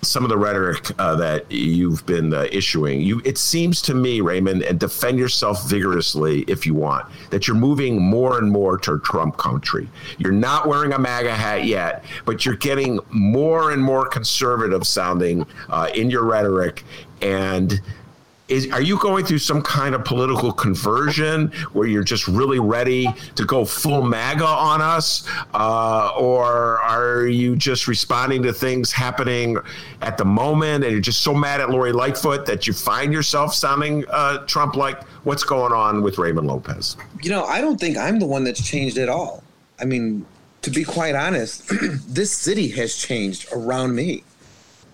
some 0.06 0.22
of 0.24 0.30
the 0.30 0.38
rhetoric 0.38 0.90
uh, 0.98 1.16
that 1.16 1.50
you've 1.50 2.04
been 2.06 2.32
uh, 2.32 2.46
issuing. 2.52 3.00
You, 3.00 3.20
it 3.24 3.38
seems 3.38 3.82
to 3.82 3.94
me, 3.94 4.20
Raymond, 4.20 4.62
and 4.62 4.78
defend 4.78 5.18
yourself 5.18 5.68
vigorously 5.68 6.42
if 6.42 6.66
you 6.66 6.74
want, 6.74 7.06
that 7.30 7.46
you're 7.46 7.56
moving 7.56 8.00
more 8.00 8.38
and 8.38 8.50
more 8.50 8.78
to 8.78 8.98
Trump 9.00 9.36
country. 9.36 9.88
You're 10.18 10.32
not 10.32 10.66
wearing 10.66 10.92
a 10.92 10.98
MAGA 10.98 11.34
hat 11.34 11.64
yet, 11.64 12.04
but 12.24 12.44
you're 12.44 12.56
getting 12.56 13.00
more 13.10 13.72
and 13.72 13.82
more 13.82 14.06
conservative 14.06 14.86
sounding 14.86 15.46
uh, 15.68 15.90
in 15.94 16.10
your 16.10 16.24
rhetoric, 16.24 16.84
and 17.20 17.80
is 18.48 18.70
are 18.70 18.80
you 18.80 18.98
going 18.98 19.24
through 19.24 19.38
some 19.38 19.60
kind 19.60 19.94
of 19.94 20.04
political 20.04 20.52
conversion 20.52 21.48
where 21.72 21.88
you're 21.88 22.04
just 22.04 22.28
really 22.28 22.60
ready 22.60 23.08
to 23.34 23.44
go 23.44 23.64
full 23.64 24.02
MAGA 24.02 24.46
on 24.46 24.80
us, 24.80 25.26
uh, 25.54 26.12
or 26.16 26.78
are 26.80 27.26
you 27.26 27.56
just 27.56 27.88
responding 27.88 28.42
to 28.44 28.52
things 28.52 28.92
happening 28.92 29.58
at 30.02 30.16
the 30.16 30.24
moment 30.24 30.84
and 30.84 30.92
you're 30.92 31.00
just 31.00 31.22
so 31.22 31.34
mad 31.34 31.60
at 31.60 31.70
Lori 31.70 31.92
Lightfoot 31.92 32.46
that 32.46 32.66
you 32.66 32.72
find 32.72 33.12
yourself 33.12 33.54
sounding 33.54 34.04
uh, 34.10 34.38
Trump-like? 34.46 35.02
What's 35.24 35.44
going 35.44 35.72
on 35.72 36.02
with 36.02 36.18
Raymond 36.18 36.46
Lopez? 36.46 36.96
You 37.22 37.30
know, 37.30 37.44
I 37.44 37.60
don't 37.60 37.80
think 37.80 37.96
I'm 37.96 38.20
the 38.20 38.26
one 38.26 38.44
that's 38.44 38.64
changed 38.64 38.98
at 38.98 39.08
all. 39.08 39.42
I 39.80 39.84
mean, 39.84 40.24
to 40.62 40.70
be 40.70 40.84
quite 40.84 41.16
honest, 41.16 41.68
this 42.08 42.30
city 42.30 42.68
has 42.68 42.96
changed 42.96 43.48
around 43.52 43.94
me 43.94 44.22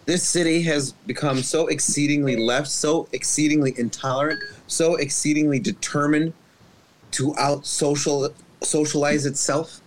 this 0.05 0.27
city 0.27 0.63
has 0.63 0.93
become 1.07 1.43
so 1.43 1.69
exceedingly 1.69 2.37
left, 2.37 2.69
so 2.69 3.09
exceedingly 3.13 3.75
intolerant, 3.77 4.41
so 4.67 4.97
exceedingly 4.97 5.59
determined 5.59 6.33
to 7.13 7.37
out 7.39 7.67
social 7.67 8.33
socialize 8.63 9.27
itself 9.27 9.81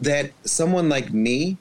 that 0.00 0.30
someone 0.44 0.88
like 0.88 1.12
me 1.12 1.56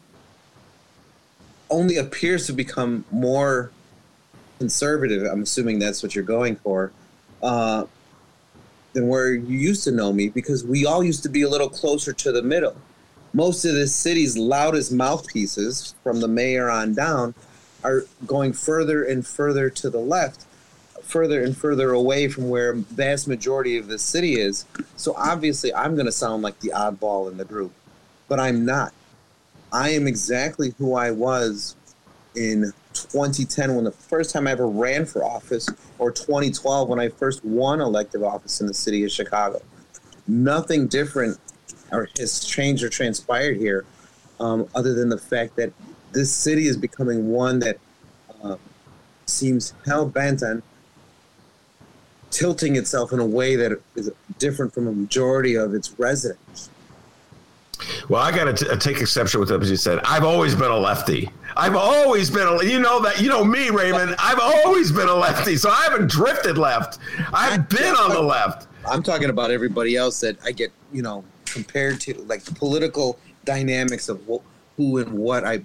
only 1.70 1.98
appears 1.98 2.48
to 2.48 2.54
become 2.54 3.04
more 3.12 3.72
conservative. 4.60 5.24
I'm 5.24 5.44
assuming 5.44 5.80
that's 5.80 6.02
what 6.02 6.16
you're 6.16 6.24
going 6.24 6.56
for. 6.56 6.92
Uh, 7.44 7.86
than 8.94 9.08
where 9.08 9.34
you 9.34 9.58
used 9.58 9.84
to 9.84 9.92
know 9.92 10.12
me 10.12 10.30
because 10.30 10.66
we 10.66 10.86
all 10.86 11.04
used 11.04 11.24
to 11.24 11.30
be 11.30 11.44
a 11.44 11.50
little 11.50 11.70
closer 11.70 12.14
to 12.14 12.32
the 12.32 12.42
middle. 12.42 12.76
Most 13.34 13.66
of 13.66 13.76
the 13.76 13.88
city's 13.88 14.38
loudest 14.38 14.92
mouthpieces, 14.92 15.94
from 16.04 16.20
the 16.20 16.28
mayor 16.28 16.70
on 16.70 16.96
down, 16.96 17.36
are 17.84 18.06
going 18.26 18.54
further 18.54 19.04
and 19.04 19.26
further 19.26 19.70
to 19.70 19.90
the 19.90 20.00
left, 20.00 20.46
further 21.02 21.44
and 21.44 21.56
further 21.56 21.92
away 21.92 22.28
from 22.28 22.50
where 22.50 22.74
vast 22.74 23.28
majority 23.28 23.78
of 23.78 23.88
the 23.88 23.98
city 23.98 24.40
is. 24.40 24.66
So 24.96 25.14
obviously, 25.16 25.74
I'm 25.74 25.96
going 25.96 26.06
to 26.06 26.12
sound 26.12 26.44
like 26.44 26.60
the 26.60 26.70
oddball 26.76 27.32
in 27.32 27.38
the 27.38 27.46
group, 27.46 27.72
but 28.28 28.40
I'm 28.40 28.66
not. 28.66 28.94
I 29.72 29.90
am 29.90 30.08
exactly 30.08 30.74
who 30.78 30.96
I 30.96 31.12
was 31.12 31.76
in 32.36 32.74
2010 32.94 33.76
when 33.76 33.84
the 33.84 33.92
first 33.92 34.32
time 34.32 34.48
I 34.48 34.52
ever 34.52 34.68
ran 34.68 35.06
for 35.06 35.24
office, 35.24 35.70
or 35.98 36.12
2012 36.12 36.90
when 36.90 37.00
I 37.00 37.10
first 37.10 37.44
won 37.44 37.82
elective 37.82 38.24
office 38.24 38.62
in 38.62 38.68
the 38.68 38.74
city 38.74 39.04
of 39.04 39.12
Chicago. 39.12 39.62
Nothing 40.28 40.88
different 40.88 41.40
or 41.92 42.08
has 42.18 42.44
changed 42.46 42.84
or 42.84 42.90
transpired 42.90 43.58
here, 43.58 43.86
um, 44.40 44.68
other 44.76 44.94
than 44.94 45.10
the 45.10 45.18
fact 45.18 45.56
that 45.56 45.72
this 46.12 46.34
city 46.34 46.68
is 46.68 46.78
becoming 46.78 47.30
one 47.30 47.60
that 47.60 47.78
uh, 48.44 48.56
seems 49.26 49.74
hell 49.86 50.06
bent 50.06 50.44
on 50.44 50.64
tilting 52.32 52.76
itself 52.76 53.12
in 53.12 53.20
a 53.20 53.26
way 53.26 53.56
that 53.56 53.80
is 53.96 54.12
different 54.38 54.74
from 54.74 54.88
a 54.88 54.92
majority 54.92 55.56
of 55.56 55.74
its 55.74 55.98
residents. 56.00 56.70
Well, 58.10 58.22
I 58.22 58.32
got 58.32 58.58
to 58.58 58.78
take 58.78 59.00
exception 59.00 59.40
with 59.40 59.52
what 59.52 59.66
you 59.66 59.76
said. 59.76 60.00
I've 60.04 60.24
always 60.24 60.54
been 60.54 60.70
a 60.70 60.78
lefty. 60.78 61.30
I've 61.56 61.76
always 61.76 62.30
been 62.30 62.48
a, 62.48 62.64
you 62.64 62.80
know 62.80 63.02
that, 63.02 63.22
you 63.22 63.30
know 63.30 63.44
me, 63.44 63.70
Raymond. 63.70 64.16
I've 64.20 64.40
always 64.40 64.92
been 64.92 65.08
a 65.08 65.16
lefty, 65.16 65.56
so 65.56 65.70
I 65.70 65.84
haven't 65.84 66.10
drifted 66.10 66.58
left. 66.58 67.00
I've 67.34 67.70
been 67.70 67.96
on 67.96 68.12
the 68.12 68.22
left. 68.22 68.68
I'm 68.86 69.02
talking 69.02 69.30
about 69.30 69.52
everybody 69.52 69.96
else 69.96 70.20
that 70.22 70.38
I 70.44 70.52
get, 70.52 70.72
you 70.92 71.02
know, 71.02 71.24
compared 71.46 72.02
to 72.02 72.14
like 72.24 72.44
the 72.44 72.54
political 72.54 73.18
dynamics 73.46 74.10
of 74.10 74.22
who 74.78 74.98
and 74.98 75.14
what 75.14 75.46
I 75.46 75.64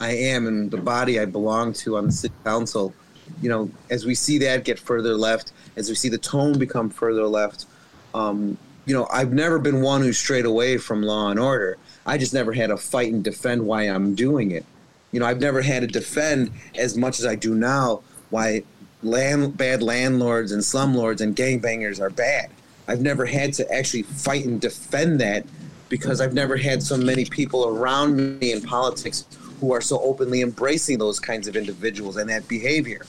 I 0.00 0.12
am 0.12 0.46
and 0.46 0.70
the 0.70 0.76
body 0.76 1.18
I 1.20 1.24
belong 1.24 1.72
to 1.74 1.96
on 1.96 2.06
the 2.06 2.12
city 2.12 2.34
council, 2.44 2.94
you 3.40 3.48
know, 3.48 3.70
as 3.90 4.04
we 4.04 4.14
see 4.14 4.38
that 4.38 4.64
get 4.64 4.78
further 4.78 5.14
left, 5.14 5.52
as 5.76 5.88
we 5.88 5.94
see 5.94 6.08
the 6.08 6.18
tone 6.18 6.58
become 6.58 6.90
further 6.90 7.26
left, 7.26 7.66
um, 8.14 8.56
you 8.84 8.94
know, 8.94 9.06
I've 9.10 9.32
never 9.32 9.58
been 9.58 9.80
one 9.80 10.02
who 10.02 10.12
strayed 10.12 10.44
away 10.44 10.78
from 10.78 11.02
law 11.02 11.30
and 11.30 11.40
order. 11.40 11.76
I 12.04 12.18
just 12.18 12.32
never 12.32 12.52
had 12.52 12.68
to 12.68 12.76
fight 12.76 13.12
and 13.12 13.24
defend 13.24 13.66
why 13.66 13.82
I'm 13.82 14.14
doing 14.14 14.52
it. 14.52 14.64
You 15.12 15.20
know, 15.20 15.26
I've 15.26 15.40
never 15.40 15.60
had 15.60 15.80
to 15.80 15.86
defend 15.88 16.52
as 16.76 16.96
much 16.96 17.18
as 17.18 17.26
I 17.26 17.34
do 17.34 17.54
now 17.54 18.02
why 18.30 18.62
land, 19.02 19.56
bad 19.56 19.82
landlords 19.82 20.52
and 20.52 20.62
slumlords 20.62 21.20
and 21.20 21.34
gangbangers 21.34 22.00
are 22.00 22.10
bad. 22.10 22.50
I've 22.88 23.00
never 23.00 23.26
had 23.26 23.52
to 23.54 23.72
actually 23.72 24.02
fight 24.02 24.44
and 24.44 24.60
defend 24.60 25.20
that 25.20 25.44
because 25.88 26.20
I've 26.20 26.34
never 26.34 26.56
had 26.56 26.82
so 26.82 26.96
many 26.96 27.24
people 27.24 27.66
around 27.66 28.38
me 28.38 28.52
in 28.52 28.62
politics 28.62 29.24
who 29.60 29.72
are 29.72 29.80
so 29.80 30.00
openly 30.00 30.42
embracing 30.42 30.98
those 30.98 31.20
kinds 31.20 31.48
of 31.48 31.56
individuals 31.56 32.16
and 32.16 32.28
that 32.30 32.46
behavior. 32.48 33.04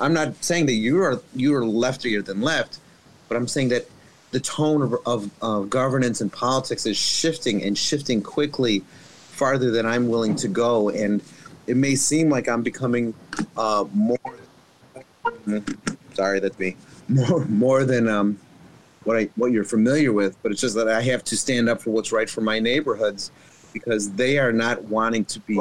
I'm 0.00 0.12
not 0.12 0.42
saying 0.44 0.66
that 0.66 0.74
you 0.74 1.00
are 1.02 1.20
you 1.34 1.54
are 1.54 1.62
leftier 1.62 2.24
than 2.24 2.40
left, 2.40 2.78
but 3.28 3.36
I'm 3.36 3.48
saying 3.48 3.68
that 3.70 3.86
the 4.30 4.40
tone 4.40 4.82
of, 4.82 4.94
of, 5.06 5.30
of 5.42 5.70
governance 5.70 6.20
and 6.20 6.32
politics 6.32 6.86
is 6.86 6.96
shifting 6.96 7.62
and 7.62 7.76
shifting 7.76 8.22
quickly 8.22 8.80
farther 9.30 9.70
than 9.70 9.86
I'm 9.86 10.08
willing 10.08 10.36
to 10.36 10.48
go. 10.48 10.90
And 10.90 11.22
it 11.66 11.76
may 11.76 11.94
seem 11.94 12.28
like 12.28 12.48
I'm 12.48 12.62
becoming 12.62 13.14
uh, 13.56 13.84
more. 13.92 14.18
Sorry, 16.14 16.40
that's 16.40 16.58
me. 16.58 16.76
More 17.08 17.44
more 17.46 17.84
than 17.84 18.08
um, 18.08 18.38
what 19.04 19.16
I 19.16 19.24
what 19.36 19.50
you're 19.50 19.64
familiar 19.64 20.12
with, 20.12 20.40
but 20.42 20.52
it's 20.52 20.60
just 20.60 20.74
that 20.76 20.88
I 20.88 21.00
have 21.02 21.24
to 21.24 21.36
stand 21.36 21.68
up 21.68 21.80
for 21.80 21.90
what's 21.90 22.12
right 22.12 22.28
for 22.28 22.42
my 22.42 22.58
neighborhoods 22.58 23.30
because 23.72 24.10
they 24.12 24.38
are 24.38 24.52
not 24.52 24.82
wanting 24.84 25.24
to 25.26 25.40
be 25.40 25.60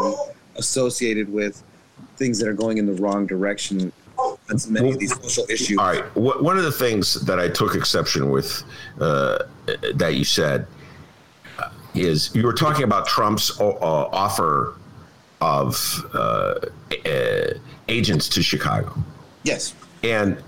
associated 0.55 1.31
with 1.31 1.63
things 2.17 2.39
that 2.39 2.47
are 2.47 2.53
going 2.53 2.77
in 2.77 2.85
the 2.85 2.93
wrong 2.93 3.25
direction 3.25 3.91
on 4.17 4.57
so 4.57 4.71
many 4.71 4.91
of 4.91 4.99
these 4.99 5.13
social 5.21 5.45
issues. 5.49 5.77
All 5.77 5.85
right. 5.85 6.15
One 6.15 6.57
of 6.57 6.63
the 6.63 6.71
things 6.71 7.25
that 7.25 7.39
I 7.39 7.47
took 7.49 7.75
exception 7.75 8.29
with 8.29 8.63
uh, 8.99 9.39
that 9.95 10.15
you 10.15 10.23
said 10.23 10.67
is 11.93 12.33
you 12.35 12.43
were 12.43 12.53
talking 12.53 12.83
about 12.83 13.07
Trump's 13.07 13.59
uh, 13.59 13.65
offer 13.65 14.75
of 15.41 16.05
uh, 16.13 16.55
agents 17.87 18.29
to 18.29 18.41
Chicago. 18.41 18.95
Yes. 19.43 19.75
And 20.03 20.41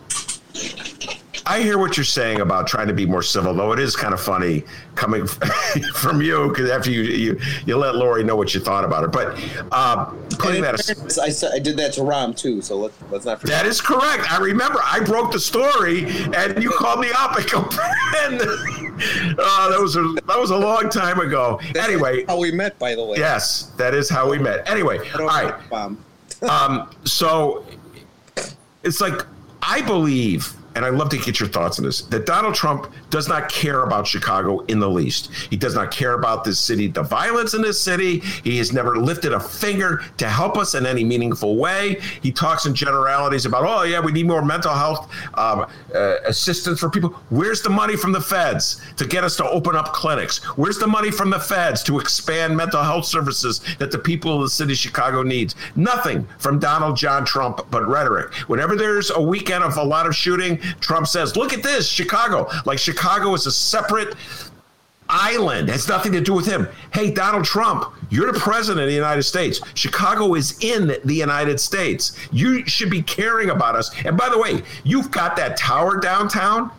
I 1.49 1.61
hear 1.63 1.79
what 1.79 1.97
you're 1.97 2.03
saying 2.03 2.41
about 2.41 2.67
trying 2.67 2.87
to 2.89 2.93
be 2.93 3.07
more 3.07 3.23
civil, 3.23 3.55
though 3.55 3.71
it 3.71 3.79
is 3.79 3.95
kind 3.95 4.13
of 4.13 4.21
funny 4.21 4.63
coming 4.93 5.25
from 5.95 6.21
you 6.21 6.49
because 6.49 6.69
after 6.69 6.91
you, 6.91 7.01
you 7.01 7.39
you 7.65 7.75
let 7.75 7.95
Lori 7.95 8.23
know 8.23 8.35
what 8.35 8.53
you 8.53 8.59
thought 8.59 8.85
about 8.85 9.03
it. 9.03 9.11
But 9.11 9.35
uh, 9.71 10.05
putting 10.37 10.61
that, 10.61 10.75
aside, 10.75 11.51
I, 11.51 11.55
I 11.55 11.57
did 11.57 11.75
that 11.77 11.93
to 11.93 12.01
Rahm 12.01 12.37
too, 12.37 12.61
so 12.61 12.77
let's 12.77 12.95
let's 13.09 13.25
not 13.25 13.41
forget. 13.41 13.63
That 13.63 13.65
is 13.65 13.81
correct. 13.81 14.31
I 14.31 14.37
remember 14.37 14.79
I 14.83 14.99
broke 14.99 15.31
the 15.31 15.39
story, 15.39 16.05
and 16.35 16.61
you 16.61 16.69
called 16.69 16.99
me 16.99 17.09
up 17.17 17.35
and 17.35 17.49
go, 17.49 17.61
uh, 17.61 17.69
that 19.71 19.79
was 19.79 19.95
a 19.95 20.03
that 20.27 20.39
was 20.39 20.51
a 20.51 20.57
long 20.57 20.87
time 20.87 21.19
ago. 21.19 21.59
That's 21.73 21.87
anyway, 21.87 22.25
how 22.25 22.37
we 22.37 22.51
met, 22.51 22.77
by 22.77 22.93
the 22.93 23.03
way. 23.03 23.17
Yes, 23.17 23.71
that 23.77 23.95
is 23.95 24.07
how 24.07 24.29
we 24.29 24.37
met. 24.37 24.69
Anyway, 24.69 24.99
all 25.15 25.25
right. 25.25 25.55
um, 26.43 26.91
so 27.05 27.65
it's 28.83 29.01
like 29.01 29.25
I 29.63 29.81
believe 29.81 30.55
and 30.79 30.85
I'd 30.85 30.93
love 30.93 31.09
to 31.09 31.17
get 31.17 31.41
your 31.41 31.49
thoughts 31.49 31.77
on 31.77 31.83
this, 31.83 32.03
that 32.03 32.25
Donald 32.25 32.55
Trump 32.55 32.89
does 33.09 33.27
not 33.27 33.49
care 33.49 33.83
about 33.83 34.07
Chicago 34.07 34.59
in 34.65 34.79
the 34.79 34.89
least. 34.89 35.31
He 35.49 35.57
does 35.57 35.75
not 35.75 35.91
care 35.91 36.13
about 36.13 36.43
this 36.43 36.59
city, 36.59 36.87
the 36.87 37.03
violence 37.03 37.53
in 37.53 37.61
this 37.61 37.81
city. 37.81 38.19
He 38.19 38.57
has 38.57 38.71
never 38.71 38.97
lifted 38.97 39.33
a 39.33 39.39
finger 39.39 40.03
to 40.17 40.29
help 40.29 40.57
us 40.57 40.75
in 40.75 40.85
any 40.85 41.03
meaningful 41.03 41.57
way. 41.57 41.99
He 42.21 42.31
talks 42.31 42.65
in 42.65 42.75
generalities 42.75 43.45
about, 43.45 43.63
oh, 43.65 43.83
yeah, 43.83 43.99
we 43.99 44.11
need 44.11 44.27
more 44.27 44.43
mental 44.43 44.73
health 44.73 45.11
um, 45.35 45.65
uh, 45.93 46.15
assistance 46.25 46.79
for 46.79 46.89
people. 46.89 47.09
Where's 47.29 47.61
the 47.61 47.69
money 47.69 47.95
from 47.95 48.11
the 48.11 48.21
feds 48.21 48.81
to 48.97 49.05
get 49.05 49.23
us 49.23 49.35
to 49.37 49.49
open 49.49 49.75
up 49.75 49.93
clinics? 49.93 50.43
Where's 50.57 50.77
the 50.77 50.87
money 50.87 51.11
from 51.11 51.29
the 51.29 51.39
feds 51.39 51.83
to 51.83 51.99
expand 51.99 52.55
mental 52.55 52.83
health 52.83 53.05
services 53.05 53.61
that 53.79 53.91
the 53.91 53.99
people 53.99 54.35
of 54.35 54.41
the 54.41 54.49
city 54.49 54.73
of 54.73 54.79
Chicago 54.79 55.23
needs? 55.23 55.55
Nothing 55.75 56.27
from 56.37 56.59
Donald 56.59 56.95
John 56.95 57.25
Trump 57.25 57.65
but 57.71 57.87
rhetoric. 57.87 58.33
Whenever 58.47 58.75
there's 58.75 59.09
a 59.11 59.21
weekend 59.21 59.63
of 59.63 59.77
a 59.77 59.83
lot 59.83 60.05
of 60.05 60.15
shooting, 60.15 60.57
Trump 60.79 61.07
says, 61.07 61.35
look 61.35 61.53
at 61.53 61.63
this, 61.63 61.87
Chicago. 61.87 62.47
Like 62.65 62.77
Chicago 62.79 62.98
is 63.33 63.45
a 63.45 63.51
separate 63.51 64.15
island. 65.09 65.69
It 65.69 65.73
has 65.73 65.87
nothing 65.87 66.11
to 66.13 66.21
do 66.21 66.33
with 66.33 66.45
him. 66.45 66.67
Hey, 66.93 67.11
Donald 67.11 67.43
Trump, 67.43 67.93
you're 68.09 68.31
the 68.31 68.39
president 68.39 68.83
of 68.83 68.87
the 68.87 68.95
United 68.95 69.23
States. 69.23 69.59
Chicago 69.73 70.35
is 70.35 70.57
in 70.63 70.95
the 71.03 71.15
United 71.15 71.59
States. 71.59 72.15
You 72.31 72.65
should 72.67 72.89
be 72.89 73.01
caring 73.01 73.49
about 73.49 73.75
us. 73.75 73.91
And 74.05 74.17
by 74.17 74.29
the 74.29 74.37
way, 74.37 74.61
you've 74.83 75.11
got 75.11 75.35
that 75.37 75.57
tower 75.57 75.99
downtown. 75.99 76.71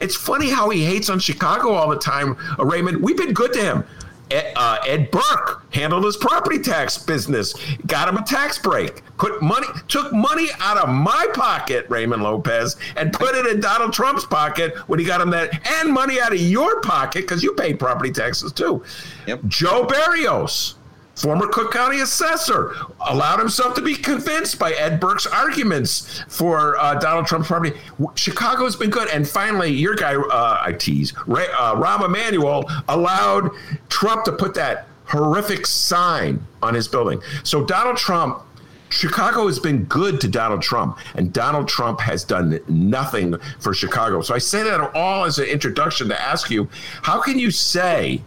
It's 0.00 0.16
funny 0.16 0.48
how 0.48 0.70
he 0.70 0.84
hates 0.84 1.10
on 1.10 1.18
Chicago 1.18 1.72
all 1.72 1.90
the 1.90 1.98
time, 1.98 2.36
Raymond. 2.58 3.02
We've 3.02 3.18
been 3.18 3.34
good 3.34 3.52
to 3.52 3.60
him. 3.60 3.84
Ed, 4.30 4.52
uh, 4.56 4.78
Ed 4.86 5.10
Burke 5.10 5.64
handled 5.72 6.04
his 6.04 6.16
property 6.16 6.58
tax 6.58 6.98
business, 6.98 7.54
got 7.86 8.08
him 8.08 8.16
a 8.16 8.22
tax 8.22 8.58
break, 8.58 9.02
put 9.16 9.42
money, 9.42 9.66
took 9.88 10.12
money 10.12 10.48
out 10.58 10.78
of 10.78 10.88
my 10.88 11.26
pocket, 11.34 11.86
Raymond 11.88 12.22
Lopez, 12.22 12.76
and 12.96 13.12
put 13.12 13.34
it 13.34 13.46
in 13.46 13.60
Donald 13.60 13.92
Trump's 13.92 14.24
pocket 14.24 14.76
when 14.88 14.98
he 14.98 15.04
got 15.04 15.20
him 15.20 15.30
that, 15.30 15.66
and 15.80 15.92
money 15.92 16.20
out 16.20 16.32
of 16.32 16.40
your 16.40 16.80
pocket 16.80 17.22
because 17.22 17.42
you 17.42 17.54
pay 17.54 17.74
property 17.74 18.10
taxes 18.10 18.52
too. 18.52 18.82
Yep. 19.26 19.40
Joe 19.46 19.86
Berrios 19.86 20.74
former 21.20 21.46
Cook 21.48 21.72
County 21.72 22.00
assessor, 22.00 22.74
allowed 23.00 23.38
himself 23.38 23.74
to 23.74 23.82
be 23.82 23.94
convinced 23.94 24.58
by 24.58 24.72
Ed 24.72 25.00
Burke's 25.00 25.26
arguments 25.26 26.24
for 26.28 26.78
uh, 26.78 26.94
Donald 26.94 27.26
Trump's 27.26 27.48
property. 27.48 27.78
Chicago 28.14 28.64
has 28.64 28.76
been 28.76 28.90
good. 28.90 29.08
And 29.08 29.28
finally, 29.28 29.68
your 29.68 29.94
guy, 29.94 30.14
uh, 30.14 30.60
I 30.62 30.72
tease, 30.72 31.12
Ray, 31.26 31.46
uh, 31.58 31.74
Rahm 31.76 32.04
Emanuel 32.04 32.70
allowed 32.88 33.50
Trump 33.88 34.24
to 34.24 34.32
put 34.32 34.54
that 34.54 34.86
horrific 35.04 35.66
sign 35.66 36.44
on 36.62 36.74
his 36.74 36.88
building. 36.88 37.20
So 37.42 37.64
Donald 37.64 37.96
Trump 37.96 38.42
Chicago 38.90 39.46
has 39.46 39.58
been 39.58 39.84
good 39.84 40.20
to 40.20 40.28
Donald 40.28 40.62
Trump, 40.62 40.98
and 41.14 41.32
Donald 41.32 41.68
Trump 41.68 42.00
has 42.00 42.24
done 42.24 42.58
nothing 42.68 43.36
for 43.60 43.72
Chicago. 43.72 44.20
So 44.20 44.34
I 44.34 44.38
say 44.38 44.64
that 44.64 44.80
all 44.96 45.24
as 45.24 45.38
an 45.38 45.46
introduction 45.46 46.08
to 46.08 46.20
ask 46.20 46.50
you 46.50 46.68
how 47.02 47.20
can 47.20 47.38
you 47.38 47.52
say 47.52 48.20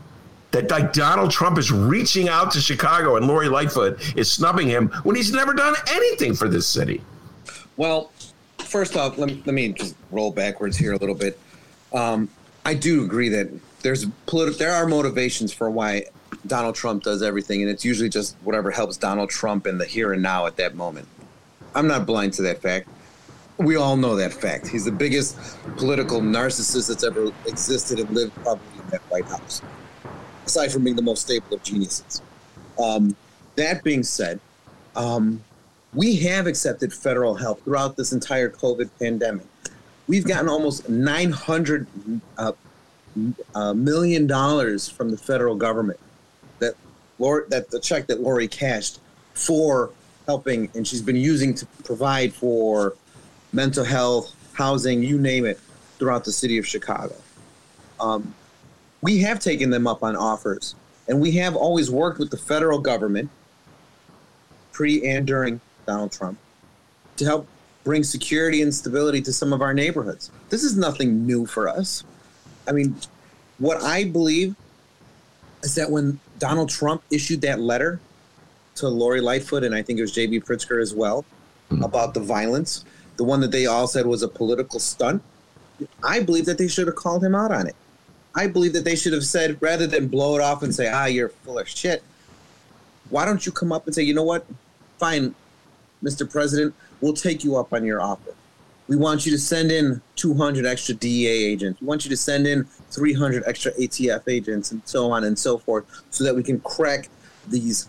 that 0.54 0.70
like 0.70 0.94
Donald 0.94 1.32
Trump 1.32 1.58
is 1.58 1.72
reaching 1.72 2.30
out 2.30 2.52
to 2.52 2.62
Chicago 2.62 3.18
and 3.18 3.28
Lori 3.28 3.50
Lightfoot 3.50 4.16
is 4.16 4.32
snubbing 4.32 4.68
him 4.68 4.88
when 5.02 5.16
he's 5.16 5.34
never 5.34 5.54
done 5.54 5.76
anything 5.92 6.36
for 6.36 6.48
this 6.48 6.68
city. 6.68 7.02
Well, 7.76 8.12
first 8.60 8.96
off, 8.96 9.18
let 9.18 9.28
me, 9.28 9.42
let 9.46 9.56
me 9.56 9.74
just 9.74 9.96
roll 10.12 10.32
backwards 10.32 10.78
here 10.78 10.94
a 10.94 10.98
little 10.98 11.16
bit. 11.16 11.40
Um, 11.92 12.30
I 12.66 12.76
do 12.76 13.04
agree 13.04 13.30
that 13.30 13.50
there's 13.82 14.06
politi- 14.28 14.58
there 14.58 14.72
are 14.72 14.88
motivations 14.88 15.52
for 15.52 15.72
why 15.72 16.06
Donald 16.46 16.76
Trump 16.76 17.04
does 17.04 17.24
everything, 17.24 17.64
and 17.64 17.70
it's 17.70 17.84
usually 17.84 18.10
just 18.10 18.36
whatever 18.44 18.70
helps 18.70 18.96
Donald 18.96 19.32
Trump 19.32 19.66
in 19.66 19.80
the 19.80 19.86
here 19.86 20.14
and 20.14 20.22
now 20.22 20.46
at 20.46 20.56
that 20.58 20.76
moment. 20.76 21.08
I'm 21.74 21.88
not 21.88 22.06
blind 22.06 22.34
to 22.34 22.44
that 22.44 22.62
fact. 22.62 22.88
We 23.58 23.76
all 23.76 23.98
know 23.98 24.16
that 24.16 24.34
fact. 24.34 24.68
He's 24.68 24.86
the 24.86 24.92
biggest 24.92 25.36
political 25.78 26.22
narcissist 26.22 26.90
that's 26.90 27.04
ever 27.04 27.32
existed 27.48 28.00
and 28.00 28.10
lived 28.12 28.36
probably 28.36 28.66
in 28.84 28.90
that 28.92 29.02
White 29.10 29.26
House 29.26 29.62
aside 30.46 30.72
from 30.72 30.84
being 30.84 30.96
the 30.96 31.02
most 31.02 31.22
stable 31.22 31.54
of 31.54 31.64
geniuses. 31.64 32.22
Um, 32.80 33.16
that 33.56 33.84
being 33.84 34.04
said, 34.04 34.40
um, 34.96 35.44
we 35.94 36.16
have 36.18 36.48
accepted 36.48 36.94
federal 36.94 37.36
help 37.36 37.64
throughout 37.64 37.96
this 37.96 38.14
entire 38.14 38.50
COVID 38.50 38.90
pandemic. 39.00 39.46
We've 40.08 40.26
gotten 40.26 40.50
almost 40.50 40.90
nine 40.90 41.32
hundred 41.32 41.88
uh, 42.38 42.54
uh, 43.56 43.74
million 43.74 44.28
dollars 44.28 44.90
from 44.90 45.12
the 45.12 45.18
federal 45.18 45.56
government. 45.56 46.00
That 46.60 46.74
Lori, 47.20 47.46
that 47.50 47.70
the 47.70 47.80
check 47.80 48.08
that 48.08 48.22
Lori 48.22 48.48
cashed 48.48 49.00
for 49.34 49.92
helping, 50.26 50.70
and 50.74 50.88
she's 50.88 51.02
been 51.02 51.16
using 51.16 51.54
to 51.56 51.66
provide 51.84 52.34
for 52.34 52.96
mental 53.52 53.84
health, 53.84 54.36
housing, 54.54 55.04
you 55.04 55.20
name 55.20 55.46
it, 55.46 55.60
throughout 56.00 56.26
the 56.26 56.32
city 56.32 56.58
of 56.58 56.68
Chicago. 56.68 57.16
Um, 58.00 58.34
we 59.04 59.18
have 59.20 59.38
taken 59.40 59.70
them 59.70 59.86
up 59.86 60.02
on 60.02 60.16
offers, 60.16 60.76
and 61.10 61.20
we 61.20 61.34
have 61.34 61.58
always 61.58 61.92
worked 61.92 62.20
with 62.20 62.32
the 62.32 62.38
federal 62.38 62.80
government, 62.80 63.30
pre 64.72 65.06
and 65.06 65.28
during 65.28 65.60
Donald 65.86 66.14
Trump, 66.14 66.38
to 67.18 67.26
help 67.26 67.46
bring 67.84 68.02
security 68.02 68.62
and 68.62 68.74
stability 68.74 69.22
to 69.22 69.34
some 69.34 69.52
of 69.52 69.62
our 69.62 69.74
neighborhoods. 69.74 70.32
This 70.48 70.64
is 70.64 70.78
nothing 70.78 71.28
new 71.28 71.46
for 71.46 71.68
us. 71.68 72.06
I 72.66 72.72
mean, 72.72 72.96
what 73.60 73.84
I 73.84 74.06
believe 74.06 74.56
is 75.64 75.76
that 75.76 75.92
when 75.92 76.18
Donald 76.40 76.70
Trump 76.70 77.04
issued 77.12 77.42
that 77.42 77.60
letter 77.60 78.00
to 78.76 78.88
Lori 78.88 79.20
Lightfoot, 79.20 79.66
and 79.66 79.76
I 79.76 79.82
think 79.82 80.00
it 80.00 80.02
was 80.02 80.14
J.B. 80.14 80.40
Pritzker 80.40 80.82
as 80.82 80.96
well, 80.96 81.26
mm-hmm. 81.70 81.84
about 81.84 82.14
the 82.14 82.22
violence, 82.22 82.86
the 83.18 83.26
one 83.26 83.42
that 83.42 83.52
they 83.52 83.66
all 83.66 83.86
said 83.86 84.06
was 84.06 84.24
a 84.24 84.30
political 84.30 84.80
stunt, 84.80 85.22
I 86.02 86.22
believe 86.22 86.46
that 86.46 86.58
they 86.58 86.70
should 86.70 86.88
have 86.88 86.96
called 86.96 87.22
him 87.22 87.36
out 87.36 87.52
on 87.52 87.68
it. 87.68 87.76
I 88.36 88.48
believe 88.48 88.74
that 88.74 88.84
they 88.84 88.96
should 88.96 89.14
have 89.14 89.26
said 89.26 89.58
rather 89.62 89.86
than 89.86 90.08
blow 90.08 90.36
it 90.36 90.42
off 90.42 90.64
and 90.64 90.74
say, 90.74 90.88
"Ah, 90.88 91.06
you're 91.06 91.30
full 91.30 91.60
of 91.60 91.68
shit." 91.68 92.04
Why 93.10 93.26
don't 93.26 93.46
you 93.46 93.52
come 93.52 93.72
up 93.72 93.86
and 93.86 93.94
say, 93.94 94.04
"You 94.04 94.14
know 94.14 94.24
what? 94.24 94.46
Fine, 94.98 95.36
Mr. 96.04 96.30
President, 96.30 96.74
we'll 97.02 97.14
take 97.14 97.44
you 97.44 97.56
up 97.58 97.74
on 97.74 97.86
your 97.86 98.02
offer. 98.02 98.34
We 98.88 98.96
want 98.96 99.26
you 99.26 99.32
to 99.32 99.38
send 99.38 99.72
in 99.72 100.02
200 100.16 100.66
extra 100.66 100.96
DEA 100.96 101.46
agents. 101.46 101.80
We 101.80 101.88
want 101.88 102.06
you 102.06 102.10
to 102.10 102.18
send 102.18 102.48
in 102.48 102.66
300 102.92 103.44
extra 103.46 103.72
ATF 103.74 104.28
agents, 104.28 104.72
and 104.72 104.82
so 104.86 105.12
on 105.12 105.24
and 105.24 105.38
so 105.38 105.58
forth, 105.58 105.86
so 106.10 106.24
that 106.24 106.36
we 106.36 106.44
can 106.44 106.60
crack 106.62 107.10
these 107.48 107.88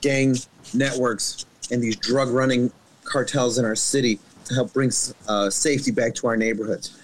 gang 0.00 0.36
networks 0.74 1.46
and 1.70 1.82
these 1.82 1.96
drug 1.96 2.28
running 2.28 2.70
cartels 3.04 3.58
in 3.58 3.64
our 3.64 3.76
city 3.76 4.18
to 4.44 4.54
help 4.54 4.72
bring 4.72 4.90
uh, 5.26 5.48
safety 5.50 5.90
back 5.90 6.14
to 6.16 6.26
our 6.26 6.36
neighborhoods." 6.36 6.96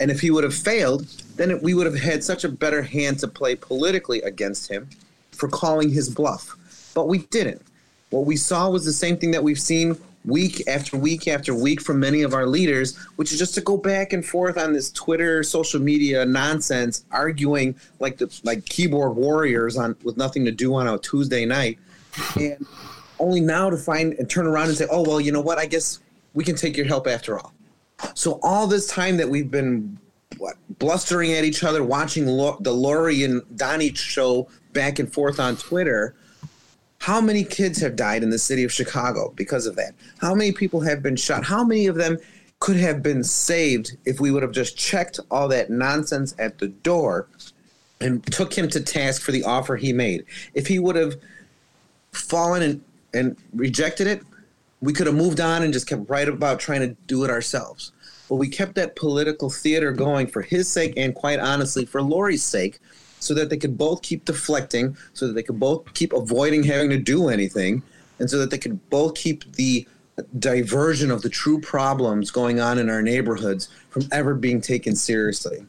And 0.00 0.10
if 0.10 0.20
he 0.20 0.30
would 0.30 0.44
have 0.44 0.54
failed, 0.54 1.06
then 1.36 1.60
we 1.62 1.74
would 1.74 1.86
have 1.86 1.98
had 1.98 2.22
such 2.22 2.44
a 2.44 2.48
better 2.48 2.82
hand 2.82 3.18
to 3.20 3.28
play 3.28 3.54
politically 3.54 4.20
against 4.22 4.70
him 4.70 4.88
for 5.30 5.48
calling 5.48 5.90
his 5.90 6.10
bluff. 6.10 6.56
But 6.94 7.08
we 7.08 7.18
didn't. 7.18 7.62
What 8.10 8.26
we 8.26 8.36
saw 8.36 8.68
was 8.68 8.84
the 8.84 8.92
same 8.92 9.16
thing 9.16 9.30
that 9.30 9.42
we've 9.42 9.60
seen 9.60 9.96
week 10.24 10.68
after 10.68 10.96
week 10.96 11.26
after 11.26 11.54
week 11.54 11.80
from 11.80 11.98
many 11.98 12.22
of 12.22 12.34
our 12.34 12.46
leaders, 12.46 12.96
which 13.16 13.32
is 13.32 13.38
just 13.38 13.54
to 13.54 13.60
go 13.60 13.76
back 13.76 14.12
and 14.12 14.24
forth 14.24 14.56
on 14.58 14.72
this 14.72 14.90
Twitter, 14.92 15.42
social 15.42 15.80
media 15.80 16.24
nonsense, 16.24 17.04
arguing 17.10 17.74
like 17.98 18.18
the 18.18 18.40
like 18.44 18.64
keyboard 18.66 19.16
warriors 19.16 19.76
on 19.76 19.96
with 20.02 20.16
nothing 20.16 20.44
to 20.44 20.52
do 20.52 20.74
on 20.74 20.86
a 20.86 20.98
Tuesday 20.98 21.44
night, 21.44 21.78
and 22.36 22.64
only 23.18 23.40
now 23.40 23.70
to 23.70 23.76
find 23.76 24.12
and 24.14 24.28
turn 24.28 24.46
around 24.46 24.68
and 24.68 24.76
say, 24.76 24.86
"Oh 24.90 25.02
well, 25.02 25.20
you 25.20 25.32
know 25.32 25.40
what? 25.40 25.58
I 25.58 25.66
guess 25.66 25.98
we 26.34 26.44
can 26.44 26.56
take 26.56 26.76
your 26.76 26.86
help 26.86 27.06
after 27.06 27.38
all." 27.38 27.52
So 28.14 28.38
all 28.42 28.66
this 28.66 28.86
time 28.86 29.16
that 29.16 29.28
we've 29.28 29.50
been 29.50 29.98
blustering 30.78 31.32
at 31.32 31.44
each 31.44 31.64
other, 31.64 31.82
watching 31.82 32.26
Lo- 32.26 32.58
the 32.60 32.72
Lori 32.72 33.24
and 33.24 33.42
Donnie 33.56 33.94
show 33.94 34.48
back 34.72 34.98
and 34.98 35.12
forth 35.12 35.38
on 35.38 35.56
Twitter, 35.56 36.14
how 36.98 37.20
many 37.20 37.42
kids 37.42 37.80
have 37.80 37.96
died 37.96 38.22
in 38.22 38.30
the 38.30 38.38
city 38.38 38.62
of 38.62 38.72
Chicago 38.72 39.32
because 39.34 39.66
of 39.66 39.76
that? 39.76 39.94
How 40.20 40.34
many 40.34 40.52
people 40.52 40.80
have 40.80 41.02
been 41.02 41.16
shot? 41.16 41.44
How 41.44 41.64
many 41.64 41.86
of 41.86 41.96
them 41.96 42.16
could 42.60 42.76
have 42.76 43.02
been 43.02 43.24
saved 43.24 43.96
if 44.04 44.20
we 44.20 44.30
would 44.30 44.42
have 44.42 44.52
just 44.52 44.76
checked 44.76 45.18
all 45.30 45.48
that 45.48 45.68
nonsense 45.68 46.34
at 46.38 46.58
the 46.58 46.68
door 46.68 47.26
and 48.00 48.24
took 48.26 48.56
him 48.56 48.68
to 48.68 48.80
task 48.80 49.20
for 49.20 49.32
the 49.32 49.42
offer 49.42 49.76
he 49.76 49.92
made? 49.92 50.24
If 50.54 50.68
he 50.68 50.78
would 50.78 50.94
have 50.94 51.16
fallen 52.12 52.62
and, 52.62 52.84
and 53.12 53.36
rejected 53.52 54.06
it, 54.06 54.22
we 54.80 54.92
could 54.92 55.06
have 55.08 55.16
moved 55.16 55.40
on 55.40 55.62
and 55.62 55.72
just 55.72 55.88
kept 55.88 56.08
right 56.08 56.28
about 56.28 56.60
trying 56.60 56.80
to 56.80 56.96
do 57.06 57.24
it 57.24 57.30
ourselves. 57.30 57.92
But 58.32 58.38
we 58.38 58.48
kept 58.48 58.76
that 58.76 58.96
political 58.96 59.50
theater 59.50 59.92
going 59.92 60.26
for 60.26 60.40
his 60.40 60.66
sake 60.66 60.94
and 60.96 61.14
quite 61.14 61.38
honestly 61.38 61.84
for 61.84 62.00
Lori's 62.00 62.42
sake, 62.42 62.78
so 63.20 63.34
that 63.34 63.50
they 63.50 63.58
could 63.58 63.76
both 63.76 64.00
keep 64.00 64.24
deflecting, 64.24 64.96
so 65.12 65.26
that 65.26 65.34
they 65.34 65.42
could 65.42 65.60
both 65.60 65.92
keep 65.92 66.14
avoiding 66.14 66.62
having 66.62 66.88
to 66.88 66.96
do 66.96 67.28
anything, 67.28 67.82
and 68.18 68.30
so 68.30 68.38
that 68.38 68.50
they 68.50 68.56
could 68.56 68.88
both 68.88 69.16
keep 69.16 69.52
the 69.52 69.86
diversion 70.38 71.10
of 71.10 71.20
the 71.20 71.28
true 71.28 71.60
problems 71.60 72.30
going 72.30 72.58
on 72.58 72.78
in 72.78 72.88
our 72.88 73.02
neighborhoods 73.02 73.68
from 73.90 74.08
ever 74.10 74.34
being 74.34 74.62
taken 74.62 74.96
seriously. 74.96 75.66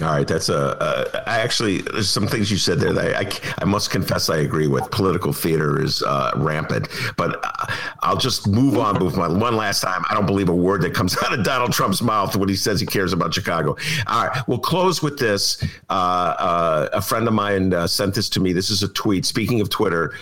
All 0.00 0.08
right, 0.08 0.26
that's 0.26 0.48
a. 0.48 0.82
Uh, 0.82 1.22
I 1.26 1.40
actually 1.40 1.82
there's 1.82 2.08
some 2.08 2.26
things 2.26 2.50
you 2.50 2.56
said 2.56 2.80
there 2.80 2.94
that 2.94 3.14
I, 3.14 3.20
I, 3.20 3.54
I 3.58 3.64
must 3.66 3.90
confess 3.90 4.30
I 4.30 4.38
agree 4.38 4.66
with. 4.66 4.90
Political 4.90 5.34
theater 5.34 5.82
is 5.82 6.02
uh, 6.02 6.30
rampant, 6.36 6.88
but 7.18 7.44
uh, 7.44 7.66
I'll 8.00 8.16
just 8.16 8.48
move 8.48 8.78
on. 8.78 8.98
Move 8.98 9.18
on. 9.18 9.38
One 9.38 9.54
last 9.54 9.82
time, 9.82 10.02
I 10.08 10.14
don't 10.14 10.24
believe 10.24 10.48
a 10.48 10.54
word 10.54 10.80
that 10.82 10.94
comes 10.94 11.14
out 11.22 11.38
of 11.38 11.44
Donald 11.44 11.74
Trump's 11.74 12.00
mouth 12.00 12.34
when 12.36 12.48
he 12.48 12.56
says 12.56 12.80
he 12.80 12.86
cares 12.86 13.12
about 13.12 13.34
Chicago. 13.34 13.76
All 14.06 14.26
right, 14.28 14.48
we'll 14.48 14.58
close 14.58 15.02
with 15.02 15.18
this. 15.18 15.62
Uh, 15.90 15.92
uh, 15.92 16.88
a 16.94 17.02
friend 17.02 17.28
of 17.28 17.34
mine 17.34 17.74
uh, 17.74 17.86
sent 17.86 18.14
this 18.14 18.30
to 18.30 18.40
me. 18.40 18.54
This 18.54 18.70
is 18.70 18.82
a 18.82 18.88
tweet. 18.88 19.26
Speaking 19.26 19.60
of 19.60 19.68
Twitter, 19.68 20.14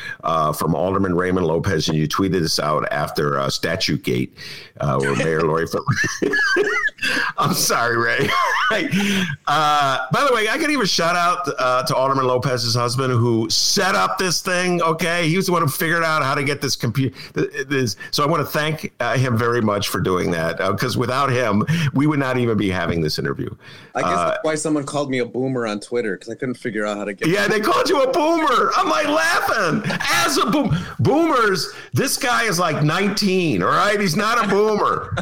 from 0.58 0.74
Alderman 0.74 1.14
Raymond 1.14 1.46
Lopez, 1.46 1.88
and 1.88 1.96
you 1.96 2.08
tweeted 2.08 2.40
this 2.40 2.58
out 2.58 2.88
after 2.90 3.48
Statue 3.48 3.98
Gate, 3.98 4.36
where 4.80 5.14
Mayor 5.14 5.42
Lori. 5.42 5.66
I'm 7.38 7.54
sorry, 7.54 7.96
Ray. 7.96 8.28
Uh, 9.60 10.06
by 10.10 10.24
the 10.26 10.32
way, 10.32 10.48
I 10.48 10.56
can 10.56 10.70
even 10.70 10.86
shout 10.86 11.16
out 11.16 11.46
uh, 11.58 11.82
to 11.82 11.94
Alderman 11.94 12.26
Lopez's 12.26 12.74
husband 12.74 13.12
who 13.12 13.50
set 13.50 13.94
up 13.94 14.16
this 14.16 14.40
thing. 14.40 14.80
Okay, 14.80 15.28
he 15.28 15.36
was 15.36 15.44
the 15.44 15.52
one 15.52 15.60
who 15.60 15.68
figured 15.68 16.02
out 16.02 16.22
how 16.22 16.34
to 16.34 16.42
get 16.42 16.62
this 16.62 16.76
computer. 16.76 17.14
This, 17.34 17.96
so 18.10 18.24
I 18.24 18.26
want 18.26 18.40
to 18.40 18.50
thank 18.50 18.90
uh, 19.00 19.18
him 19.18 19.36
very 19.36 19.60
much 19.60 19.88
for 19.88 20.00
doing 20.00 20.30
that 20.30 20.56
because 20.56 20.96
uh, 20.96 21.00
without 21.00 21.30
him, 21.30 21.66
we 21.92 22.06
would 22.06 22.18
not 22.18 22.38
even 22.38 22.56
be 22.56 22.70
having 22.70 23.02
this 23.02 23.18
interview. 23.18 23.54
I 23.94 24.00
guess 24.00 24.10
uh, 24.10 24.28
that's 24.30 24.44
why 24.44 24.54
someone 24.54 24.84
called 24.84 25.10
me 25.10 25.18
a 25.18 25.26
boomer 25.26 25.66
on 25.66 25.78
Twitter 25.78 26.16
because 26.16 26.30
I 26.30 26.36
couldn't 26.36 26.54
figure 26.54 26.86
out 26.86 26.96
how 26.96 27.04
to 27.04 27.12
get. 27.12 27.28
Yeah, 27.28 27.46
they 27.46 27.60
called 27.60 27.86
you 27.90 28.02
a 28.02 28.10
boomer. 28.10 28.70
I'm 28.76 28.88
like 28.88 29.08
laughing 29.08 29.82
as 30.24 30.38
a 30.38 30.46
boom. 30.46 30.74
Boomers. 31.00 31.70
This 31.92 32.16
guy 32.16 32.44
is 32.44 32.58
like 32.58 32.82
19. 32.82 33.62
All 33.62 33.68
right, 33.68 34.00
he's 34.00 34.16
not 34.16 34.42
a 34.42 34.48
boomer. 34.48 35.14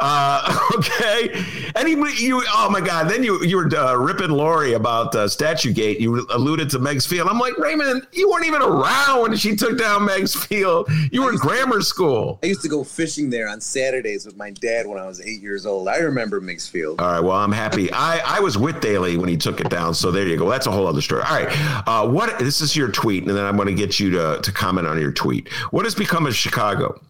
Uh, 0.00 0.70
okay, 0.76 1.30
and 1.76 1.88
he, 1.88 1.94
you, 2.24 2.42
oh 2.48 2.68
my 2.70 2.80
God! 2.80 3.08
Then 3.08 3.22
you 3.22 3.42
you 3.44 3.56
were 3.56 3.76
uh, 3.76 3.94
ripping 3.94 4.30
Lori 4.30 4.74
about 4.74 5.14
uh, 5.14 5.28
Statue 5.28 5.72
Gate. 5.72 6.00
You 6.00 6.26
alluded 6.30 6.70
to 6.70 6.78
Meigs 6.78 7.06
Field. 7.06 7.28
I'm 7.28 7.38
like 7.38 7.56
Raymond, 7.58 8.06
you 8.12 8.30
weren't 8.30 8.46
even 8.46 8.62
around 8.62 9.22
when 9.22 9.36
she 9.36 9.56
took 9.56 9.78
down 9.78 10.04
Meigs 10.04 10.34
Field. 10.34 10.88
You 11.10 11.22
were 11.22 11.32
in 11.32 11.36
grammar 11.36 11.78
to, 11.78 11.84
school. 11.84 12.38
I 12.42 12.46
used 12.46 12.62
to 12.62 12.68
go 12.68 12.84
fishing 12.84 13.30
there 13.30 13.48
on 13.48 13.60
Saturdays 13.60 14.26
with 14.26 14.36
my 14.36 14.50
dad 14.50 14.86
when 14.86 14.98
I 14.98 15.06
was 15.06 15.20
eight 15.20 15.42
years 15.42 15.66
old. 15.66 15.88
I 15.88 15.98
remember 15.98 16.40
Meigs 16.40 16.68
Field. 16.68 17.00
All 17.00 17.12
right, 17.12 17.20
well 17.20 17.36
I'm 17.36 17.52
happy. 17.52 17.90
I 17.92 18.18
I 18.18 18.40
was 18.40 18.58
with 18.58 18.80
Daley 18.80 19.16
when 19.16 19.28
he 19.28 19.36
took 19.36 19.60
it 19.60 19.70
down. 19.70 19.94
So 19.94 20.10
there 20.10 20.26
you 20.26 20.36
go. 20.36 20.48
That's 20.48 20.66
a 20.66 20.70
whole 20.70 20.86
other 20.86 21.00
story. 21.00 21.22
All 21.22 21.36
right, 21.36 21.88
uh, 21.88 22.08
what 22.08 22.38
this 22.38 22.60
is 22.60 22.76
your 22.76 22.90
tweet, 22.90 23.26
and 23.26 23.36
then 23.36 23.44
I'm 23.44 23.56
going 23.56 23.68
to 23.68 23.74
get 23.74 24.00
you 24.00 24.10
to 24.10 24.40
to 24.42 24.52
comment 24.52 24.86
on 24.86 25.00
your 25.00 25.12
tweet. 25.12 25.52
What 25.70 25.84
has 25.84 25.94
become 25.94 26.26
of 26.26 26.34
Chicago? 26.34 27.00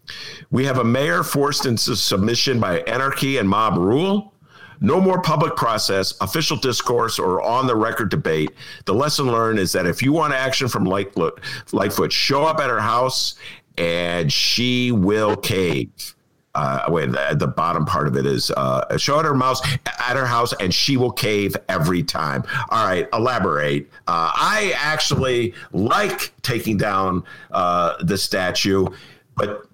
We 0.51 0.65
have 0.65 0.77
a 0.77 0.83
mayor 0.83 1.23
forced 1.23 1.65
into 1.65 1.95
submission 1.95 2.59
by 2.59 2.74
anarchy 2.87 3.37
and 3.37 3.47
mob 3.47 3.77
rule. 3.77 4.33
No 4.81 4.99
more 4.99 5.21
public 5.21 5.55
process, 5.55 6.13
official 6.21 6.57
discourse, 6.57 7.17
or 7.17 7.41
on 7.41 7.65
the 7.65 7.75
record 7.75 8.09
debate. 8.09 8.51
The 8.85 8.93
lesson 8.93 9.27
learned 9.27 9.59
is 9.59 9.71
that 9.71 9.85
if 9.85 10.01
you 10.01 10.11
want 10.11 10.33
action 10.33 10.67
from 10.67 10.83
Lightfoot, 10.83 11.39
Lightfoot 11.71 12.11
show 12.11 12.43
up 12.43 12.59
at 12.59 12.69
her 12.69 12.81
house 12.81 13.35
and 13.77 14.31
she 14.31 14.91
will 14.91 15.35
cave. 15.35 16.15
Uh, 16.55 16.85
wait, 16.87 17.11
the, 17.11 17.35
the, 17.37 17.47
bottom 17.47 17.85
part 17.85 18.07
of 18.07 18.15
it 18.15 18.25
is 18.25 18.49
uh, 18.51 18.97
show 18.97 19.19
at 19.19 19.25
her 19.25 19.35
mouse 19.35 19.61
at 19.99 20.15
her 20.15 20.25
house, 20.25 20.53
and 20.61 20.73
she 20.73 20.95
will 20.95 21.11
cave 21.11 21.53
every 21.67 22.01
time. 22.01 22.45
All 22.69 22.85
right, 22.85 23.09
elaborate. 23.11 23.89
Uh, 24.07 24.31
I 24.33 24.73
actually 24.77 25.53
like 25.73 26.31
taking 26.43 26.77
down 26.77 27.25
uh, 27.51 28.01
the 28.03 28.17
statue, 28.17 28.87
but 29.35 29.65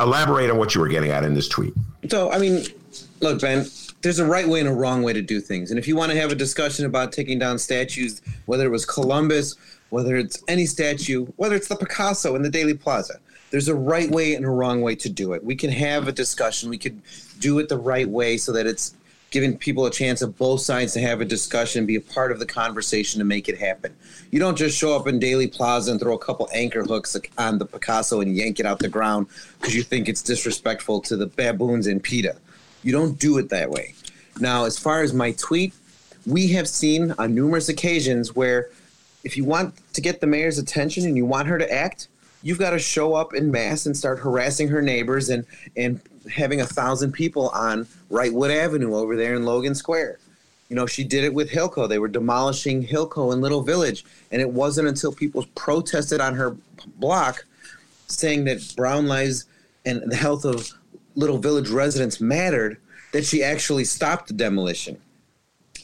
elaborate 0.00 0.50
on 0.50 0.58
what 0.58 0.74
you 0.74 0.80
were 0.80 0.88
getting 0.88 1.12
at 1.12 1.22
in 1.22 1.32
this 1.32 1.46
tweet. 1.46 1.74
So, 2.08 2.30
I 2.30 2.38
mean, 2.38 2.64
look, 3.20 3.40
Ben, 3.40 3.66
there's 4.02 4.18
a 4.18 4.24
right 4.24 4.48
way 4.48 4.60
and 4.60 4.68
a 4.68 4.72
wrong 4.72 5.02
way 5.02 5.12
to 5.12 5.22
do 5.22 5.40
things. 5.40 5.70
And 5.70 5.78
if 5.78 5.86
you 5.86 5.96
want 5.96 6.10
to 6.12 6.18
have 6.18 6.32
a 6.32 6.34
discussion 6.34 6.86
about 6.86 7.12
taking 7.12 7.38
down 7.38 7.58
statues, 7.58 8.22
whether 8.46 8.64
it 8.64 8.70
was 8.70 8.86
Columbus, 8.86 9.56
whether 9.90 10.16
it's 10.16 10.42
any 10.48 10.66
statue, 10.66 11.26
whether 11.36 11.54
it's 11.54 11.68
the 11.68 11.76
Picasso 11.76 12.34
in 12.36 12.42
the 12.42 12.48
Daley 12.48 12.74
Plaza, 12.74 13.20
there's 13.50 13.68
a 13.68 13.74
right 13.74 14.10
way 14.10 14.34
and 14.34 14.44
a 14.44 14.48
wrong 14.48 14.80
way 14.80 14.94
to 14.94 15.08
do 15.08 15.32
it. 15.32 15.44
We 15.44 15.56
can 15.56 15.70
have 15.70 16.08
a 16.08 16.12
discussion. 16.12 16.70
We 16.70 16.78
could 16.78 17.02
do 17.40 17.58
it 17.58 17.68
the 17.68 17.78
right 17.78 18.08
way 18.08 18.36
so 18.36 18.52
that 18.52 18.66
it's 18.66 18.94
giving 19.30 19.56
people 19.56 19.86
a 19.86 19.90
chance 19.90 20.22
of 20.22 20.36
both 20.36 20.60
sides 20.60 20.92
to 20.92 21.00
have 21.00 21.20
a 21.20 21.24
discussion, 21.24 21.86
be 21.86 21.96
a 21.96 22.00
part 22.00 22.32
of 22.32 22.40
the 22.40 22.46
conversation 22.46 23.20
to 23.20 23.24
make 23.24 23.48
it 23.48 23.58
happen. 23.58 23.94
You 24.30 24.40
don't 24.40 24.56
just 24.56 24.76
show 24.76 24.94
up 24.94 25.06
in 25.06 25.20
Daley 25.20 25.46
Plaza 25.46 25.92
and 25.92 26.00
throw 26.00 26.14
a 26.14 26.18
couple 26.18 26.48
anchor 26.52 26.82
hooks 26.82 27.16
on 27.38 27.58
the 27.58 27.66
Picasso 27.66 28.20
and 28.20 28.36
yank 28.36 28.58
it 28.58 28.66
out 28.66 28.80
the 28.80 28.88
ground 28.88 29.28
because 29.60 29.74
you 29.74 29.84
think 29.84 30.08
it's 30.08 30.22
disrespectful 30.22 31.00
to 31.02 31.16
the 31.16 31.26
baboons 31.26 31.86
in 31.86 32.00
PETA. 32.00 32.36
You 32.82 32.92
don't 32.92 33.18
do 33.18 33.38
it 33.38 33.48
that 33.50 33.70
way. 33.70 33.94
Now, 34.40 34.64
as 34.64 34.78
far 34.78 35.02
as 35.02 35.12
my 35.14 35.32
tweet, 35.32 35.74
we 36.26 36.48
have 36.48 36.68
seen 36.68 37.12
on 37.12 37.34
numerous 37.34 37.68
occasions 37.68 38.34
where 38.34 38.70
if 39.22 39.36
you 39.36 39.44
want 39.44 39.74
to 39.92 40.00
get 40.00 40.20
the 40.20 40.26
mayor's 40.26 40.58
attention 40.58 41.04
and 41.04 41.16
you 41.16 41.24
want 41.24 41.46
her 41.46 41.58
to 41.58 41.72
act, 41.72 42.08
you've 42.42 42.58
got 42.58 42.70
to 42.70 42.78
show 42.78 43.14
up 43.14 43.34
in 43.34 43.50
mass 43.50 43.86
and 43.86 43.96
start 43.96 44.18
harassing 44.18 44.68
her 44.68 44.82
neighbors 44.82 45.28
and 45.28 45.44
and 45.76 46.00
having 46.28 46.60
a 46.60 46.66
thousand 46.66 47.12
people 47.12 47.48
on 47.50 47.86
Wrightwood 48.10 48.54
Avenue 48.54 48.94
over 48.94 49.16
there 49.16 49.34
in 49.34 49.44
Logan 49.44 49.74
Square. 49.74 50.18
You 50.68 50.76
know, 50.76 50.86
she 50.86 51.02
did 51.02 51.24
it 51.24 51.34
with 51.34 51.50
Hilco. 51.50 51.88
They 51.88 51.98
were 51.98 52.08
demolishing 52.08 52.86
Hilco 52.86 53.32
in 53.32 53.40
Little 53.40 53.62
Village, 53.62 54.04
and 54.30 54.40
it 54.40 54.50
wasn't 54.50 54.88
until 54.88 55.12
people 55.12 55.44
protested 55.54 56.20
on 56.20 56.34
her 56.34 56.56
block 56.96 57.44
saying 58.06 58.44
that 58.44 58.74
brown 58.76 59.06
lives 59.06 59.46
and 59.84 60.10
the 60.10 60.16
health 60.16 60.44
of 60.44 60.70
Little 61.16 61.38
Village 61.38 61.68
residents 61.68 62.20
mattered 62.20 62.78
that 63.12 63.24
she 63.24 63.42
actually 63.42 63.84
stopped 63.84 64.28
the 64.28 64.34
demolition. 64.34 64.96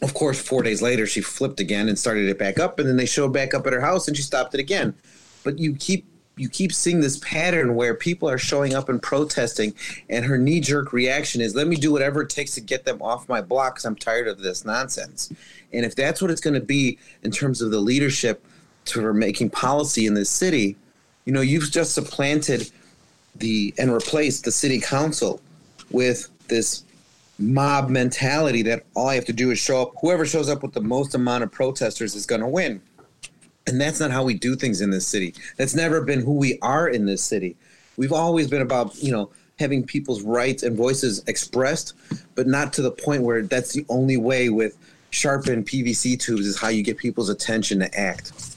Of 0.02 0.14
course, 0.14 0.40
four 0.40 0.62
days 0.62 0.82
later, 0.82 1.06
she 1.06 1.20
flipped 1.20 1.58
again 1.58 1.88
and 1.88 1.98
started 1.98 2.28
it 2.28 2.38
back 2.38 2.58
up, 2.58 2.78
and 2.78 2.88
then 2.88 2.96
they 2.96 3.06
showed 3.06 3.32
back 3.32 3.54
up 3.54 3.66
at 3.66 3.72
her 3.72 3.80
house, 3.80 4.06
and 4.06 4.16
she 4.16 4.22
stopped 4.22 4.54
it 4.54 4.60
again. 4.60 4.94
But 5.42 5.58
you 5.58 5.74
keep 5.74 6.06
you 6.38 6.50
keep 6.50 6.70
seeing 6.70 7.00
this 7.00 7.16
pattern 7.18 7.74
where 7.74 7.94
people 7.94 8.28
are 8.28 8.36
showing 8.36 8.74
up 8.74 8.90
and 8.90 9.00
protesting, 9.02 9.72
and 10.10 10.24
her 10.26 10.36
knee 10.36 10.60
jerk 10.60 10.92
reaction 10.92 11.40
is, 11.40 11.54
"Let 11.54 11.66
me 11.66 11.76
do 11.76 11.90
whatever 11.90 12.22
it 12.22 12.28
takes 12.28 12.54
to 12.54 12.60
get 12.60 12.84
them 12.84 13.00
off 13.00 13.26
my 13.28 13.40
block 13.40 13.76
because 13.76 13.86
I'm 13.86 13.96
tired 13.96 14.28
of 14.28 14.40
this 14.40 14.64
nonsense." 14.64 15.30
And 15.72 15.86
if 15.86 15.94
that's 15.94 16.20
what 16.20 16.30
it's 16.30 16.42
going 16.42 16.54
to 16.54 16.60
be 16.60 16.98
in 17.22 17.30
terms 17.30 17.62
of 17.62 17.70
the 17.70 17.80
leadership 17.80 18.44
to 18.86 19.14
making 19.14 19.50
policy 19.50 20.06
in 20.06 20.12
this 20.12 20.28
city, 20.28 20.76
you 21.24 21.32
know, 21.32 21.40
you've 21.40 21.70
just 21.70 21.94
supplanted 21.94 22.70
the 23.34 23.72
and 23.78 23.92
replaced 23.92 24.44
the 24.44 24.52
city 24.52 24.78
council 24.78 25.40
with 25.90 26.28
this 26.48 26.82
mob 27.38 27.88
mentality 27.88 28.62
that 28.62 28.84
all 28.94 29.08
I 29.08 29.14
have 29.14 29.24
to 29.26 29.32
do 29.32 29.50
is 29.50 29.58
show 29.58 29.82
up. 29.82 29.94
Whoever 30.02 30.26
shows 30.26 30.50
up 30.50 30.62
with 30.62 30.74
the 30.74 30.82
most 30.82 31.14
amount 31.14 31.44
of 31.44 31.50
protesters 31.50 32.14
is 32.14 32.26
going 32.26 32.42
to 32.42 32.46
win. 32.46 32.82
And 33.66 33.80
that's 33.80 33.98
not 33.98 34.10
how 34.10 34.22
we 34.24 34.34
do 34.34 34.54
things 34.54 34.80
in 34.80 34.90
this 34.90 35.06
city. 35.06 35.34
That's 35.56 35.74
never 35.74 36.00
been 36.00 36.20
who 36.20 36.34
we 36.34 36.58
are 36.62 36.88
in 36.88 37.04
this 37.04 37.22
city. 37.22 37.56
We've 37.96 38.12
always 38.12 38.48
been 38.48 38.62
about, 38.62 38.96
you 39.02 39.10
know, 39.10 39.30
having 39.58 39.84
people's 39.84 40.22
rights 40.22 40.62
and 40.62 40.76
voices 40.76 41.24
expressed, 41.26 41.94
but 42.34 42.46
not 42.46 42.72
to 42.74 42.82
the 42.82 42.90
point 42.90 43.22
where 43.22 43.42
that's 43.42 43.72
the 43.72 43.84
only 43.88 44.16
way 44.16 44.50
with 44.50 44.76
sharpened 45.10 45.66
PVC 45.66 46.20
tubes 46.20 46.46
is 46.46 46.58
how 46.58 46.68
you 46.68 46.82
get 46.82 46.98
people's 46.98 47.30
attention 47.30 47.78
to 47.80 47.98
act. 47.98 48.55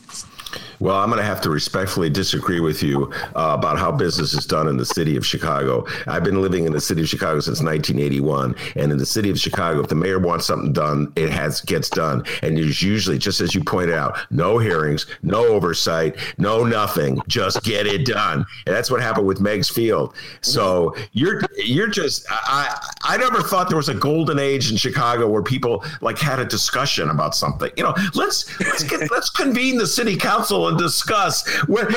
Well, 0.80 0.96
I'm 0.96 1.10
going 1.10 1.20
to 1.20 1.26
have 1.26 1.42
to 1.42 1.50
respectfully 1.50 2.10
disagree 2.10 2.62
with 2.62 2.82
you 2.82 3.12
uh, 3.36 3.56
about 3.58 3.78
how 3.78 3.92
business 3.92 4.34
is 4.34 4.46
done 4.46 4.68
in 4.68 4.78
the 4.78 4.86
city 4.86 5.18
of 5.18 5.26
Chicago. 5.26 5.86
I've 6.08 6.24
been 6.24 6.42
living 6.42 6.66
in 6.66 6.72
the 6.72 6.80
city 6.80 7.02
of 7.02 7.10
Chicago 7.10 7.42
since 7.42 7.62
1981, 7.62 8.56
and 8.76 8.92
in 8.92 8.98
the 8.98 9.06
city 9.06 9.30
of 9.30 9.38
Chicago, 9.38 9.82
if 9.82 9.88
the 9.88 9.96
mayor 9.96 10.20
wants 10.20 10.46
something 10.46 10.72
done, 10.72 11.12
it 11.18 11.30
has 11.30 11.60
gets 11.62 11.90
done. 11.90 12.24
And 12.44 12.58
there's 12.58 12.82
usually, 12.82 13.18
just 13.18 13.42
as 13.42 13.54
you 13.54 13.62
pointed 13.64 13.94
out, 13.94 14.18
no 14.30 14.58
hearings, 14.58 15.06
no 15.22 15.48
oversight, 15.48 16.16
no 16.38 16.64
nothing, 16.64 17.22
just 17.28 17.62
get 17.64 17.86
it 17.86 18.06
done. 18.06 18.46
And 18.66 18.76
that's 18.76 18.90
what 18.90 19.02
happened 19.02 19.28
with 19.28 19.42
Meigs 19.42 19.70
Field. 19.70 20.16
So 20.42 20.96
you're 21.12 21.42
you're 21.58 21.90
just 21.90 22.26
I 22.30 22.80
I 23.04 23.18
never 23.18 23.42
thought 23.42 23.68
there 23.68 23.78
was 23.78 23.90
a 23.90 23.94
golden 23.94 24.40
age 24.40 24.72
in 24.72 24.78
Chicago 24.78 25.28
where 25.28 25.44
people 25.44 25.84
like 26.00 26.18
had 26.18 26.40
a 26.40 26.46
discussion 26.46 27.10
about 27.10 27.36
something. 27.36 27.72
You 27.76 27.84
know, 27.84 27.94
let's 28.16 28.60
let's 28.62 28.84
get 28.84 29.12
let's 29.12 29.30
convene 29.30 29.78
the 29.78 29.88
city 29.88 30.16
council 30.16 30.69
and 30.70 30.78
discuss. 30.78 31.48
When, 31.68 31.88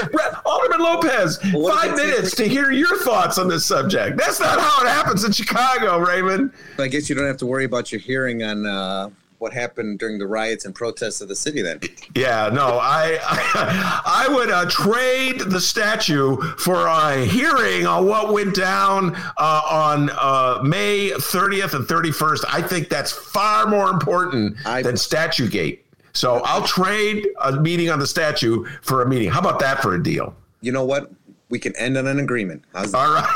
Alderman 0.44 0.80
Lopez, 0.80 1.38
five 1.38 1.96
minutes 1.96 2.34
to 2.36 2.48
hear 2.48 2.72
your 2.72 2.98
thoughts 2.98 3.38
on 3.38 3.48
this 3.48 3.64
subject. 3.64 4.16
That's 4.16 4.40
not 4.40 4.60
how 4.60 4.84
it 4.84 4.88
happens 4.88 5.24
in 5.24 5.32
Chicago, 5.32 5.98
Raymond. 5.98 6.52
I 6.78 6.88
guess 6.88 7.08
you 7.08 7.14
don't 7.14 7.26
have 7.26 7.38
to 7.38 7.46
worry 7.46 7.64
about 7.64 7.92
your 7.92 8.00
hearing 8.00 8.42
on 8.42 8.66
uh, 8.66 9.10
what 9.42 9.52
happened 9.52 9.98
during 9.98 10.18
the 10.18 10.26
riots 10.26 10.64
and 10.64 10.74
protests 10.74 11.20
of 11.20 11.28
the 11.28 11.34
city 11.34 11.60
then. 11.62 11.80
Yeah, 12.14 12.48
no, 12.52 12.78
I 12.80 13.18
I, 13.22 14.02
I 14.28 14.32
would 14.32 14.50
uh, 14.50 14.66
trade 14.70 15.40
the 15.40 15.60
statue 15.60 16.36
for 16.36 16.86
a 16.86 17.24
hearing 17.24 17.84
on 17.84 18.06
what 18.06 18.32
went 18.32 18.54
down 18.54 19.16
uh, 19.16 19.62
on 19.68 20.10
uh, 20.10 20.62
May 20.62 21.10
30th 21.10 21.74
and 21.74 21.86
31st. 21.86 22.44
I 22.48 22.62
think 22.62 22.88
that's 22.88 23.10
far 23.10 23.66
more 23.66 23.90
important 23.90 24.56
I, 24.64 24.80
than 24.80 24.96
Statue 24.96 25.48
Gate. 25.48 25.84
So 26.12 26.40
I'll 26.44 26.66
trade 26.66 27.28
a 27.42 27.52
meeting 27.52 27.90
on 27.90 27.98
the 27.98 28.06
statue 28.06 28.64
for 28.82 29.02
a 29.02 29.08
meeting. 29.08 29.30
How 29.30 29.40
about 29.40 29.58
that 29.60 29.82
for 29.82 29.94
a 29.94 30.02
deal? 30.02 30.34
You 30.60 30.72
know 30.72 30.84
what? 30.84 31.10
We 31.48 31.58
can 31.58 31.76
end 31.76 31.98
on 31.98 32.06
an 32.06 32.18
agreement. 32.18 32.64
How's 32.72 32.94
All 32.94 33.12
right. 33.12 33.28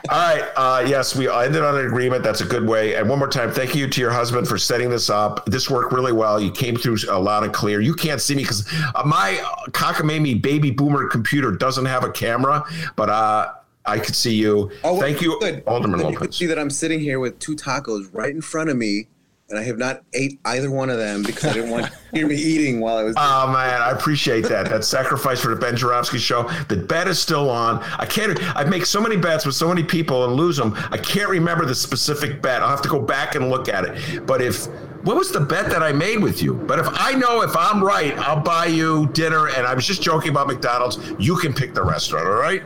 All 0.08 0.18
right. 0.18 0.48
Uh, 0.56 0.84
yes, 0.86 1.14
we 1.14 1.28
ended 1.28 1.62
on 1.62 1.78
an 1.78 1.86
agreement. 1.86 2.22
That's 2.22 2.40
a 2.40 2.44
good 2.44 2.66
way. 2.66 2.94
And 2.94 3.08
one 3.08 3.18
more 3.18 3.28
time, 3.28 3.52
thank 3.52 3.74
you 3.74 3.88
to 3.88 4.00
your 4.00 4.10
husband 4.10 4.48
for 4.48 4.58
setting 4.58 4.90
this 4.90 5.10
up. 5.10 5.44
This 5.46 5.68
worked 5.70 5.92
really 5.92 6.12
well. 6.12 6.40
You 6.40 6.50
came 6.50 6.76
through 6.76 6.98
a 7.08 7.18
lot 7.18 7.44
and 7.44 7.52
clear. 7.52 7.80
You 7.80 7.94
can't 7.94 8.20
see 8.20 8.34
me 8.34 8.42
because 8.42 8.66
uh, 8.94 9.02
my 9.04 9.38
cockamamie 9.70 10.40
baby 10.40 10.70
boomer 10.70 11.08
computer 11.08 11.52
doesn't 11.52 11.86
have 11.86 12.04
a 12.04 12.10
camera, 12.10 12.64
but 12.96 13.08
uh, 13.08 13.52
I 13.84 13.98
could 13.98 14.16
see 14.16 14.34
you. 14.34 14.70
Oh, 14.84 15.00
thank 15.00 15.20
you, 15.20 15.38
good. 15.40 15.62
Alderman 15.66 16.00
Good. 16.00 16.10
You 16.10 16.18
can 16.18 16.32
see 16.32 16.46
that 16.46 16.58
I'm 16.58 16.70
sitting 16.70 17.00
here 17.00 17.20
with 17.20 17.38
two 17.38 17.56
tacos 17.56 18.08
right 18.12 18.30
in 18.30 18.40
front 18.40 18.70
of 18.70 18.76
me, 18.76 19.08
and 19.48 19.58
I 19.58 19.62
have 19.62 19.78
not 19.78 20.02
ate 20.12 20.40
either 20.44 20.70
one 20.70 20.90
of 20.90 20.98
them 20.98 21.22
because 21.22 21.44
I 21.44 21.52
didn't 21.52 21.70
want 21.70 21.86
to 21.86 21.92
hear 22.12 22.26
me 22.26 22.34
eating 22.34 22.80
while 22.80 22.96
I 22.96 23.04
was. 23.04 23.14
Oh 23.16 23.46
man, 23.52 23.80
I 23.80 23.90
appreciate 23.90 24.44
that. 24.48 24.68
That 24.68 24.84
sacrifice 24.84 25.40
for 25.40 25.48
the 25.48 25.56
Ben 25.56 25.76
Joravsky 25.76 26.18
show. 26.18 26.48
The 26.68 26.76
bet 26.76 27.06
is 27.06 27.18
still 27.18 27.48
on. 27.48 27.82
I 27.98 28.06
can't. 28.06 28.38
I 28.56 28.64
make 28.64 28.86
so 28.86 29.00
many 29.00 29.16
bets 29.16 29.46
with 29.46 29.54
so 29.54 29.68
many 29.68 29.84
people 29.84 30.24
and 30.24 30.34
lose 30.34 30.56
them. 30.56 30.74
I 30.90 30.98
can't 30.98 31.28
remember 31.28 31.64
the 31.64 31.74
specific 31.74 32.42
bet. 32.42 32.62
I'll 32.62 32.70
have 32.70 32.82
to 32.82 32.88
go 32.88 33.00
back 33.00 33.36
and 33.36 33.48
look 33.48 33.68
at 33.68 33.84
it. 33.84 34.26
But 34.26 34.42
if 34.42 34.66
what 35.04 35.16
was 35.16 35.30
the 35.30 35.40
bet 35.40 35.70
that 35.70 35.82
I 35.82 35.92
made 35.92 36.18
with 36.18 36.42
you? 36.42 36.54
But 36.54 36.80
if 36.80 36.88
I 36.90 37.12
know 37.12 37.42
if 37.42 37.56
I'm 37.56 37.82
right, 37.82 38.18
I'll 38.18 38.42
buy 38.42 38.66
you 38.66 39.06
dinner. 39.12 39.48
And 39.48 39.64
I 39.64 39.74
was 39.74 39.86
just 39.86 40.02
joking 40.02 40.30
about 40.30 40.48
McDonald's. 40.48 40.98
You 41.20 41.36
can 41.36 41.54
pick 41.54 41.74
the 41.74 41.84
restaurant. 41.84 42.26
All 42.26 42.34
right. 42.34 42.62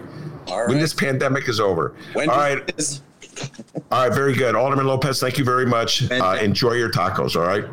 All 0.47 0.66
When 0.66 0.78
this 0.78 0.95
pandemic 0.95 1.49
is 1.49 1.61
over. 1.61 1.95
Wendy's 2.14 2.35
all 2.35 2.39
right. 2.39 3.01
All 3.91 4.09
right. 4.09 4.14
Very 4.14 4.34
good, 4.34 4.55
Alderman 4.55 4.86
Lopez. 4.86 5.20
Thank 5.20 5.38
you 5.38 5.45
very 5.45 5.66
much. 5.66 6.11
Uh, 6.11 6.38
enjoy 6.41 6.72
your 6.72 6.91
tacos. 6.91 7.36
All 7.36 7.47
right. 7.47 7.64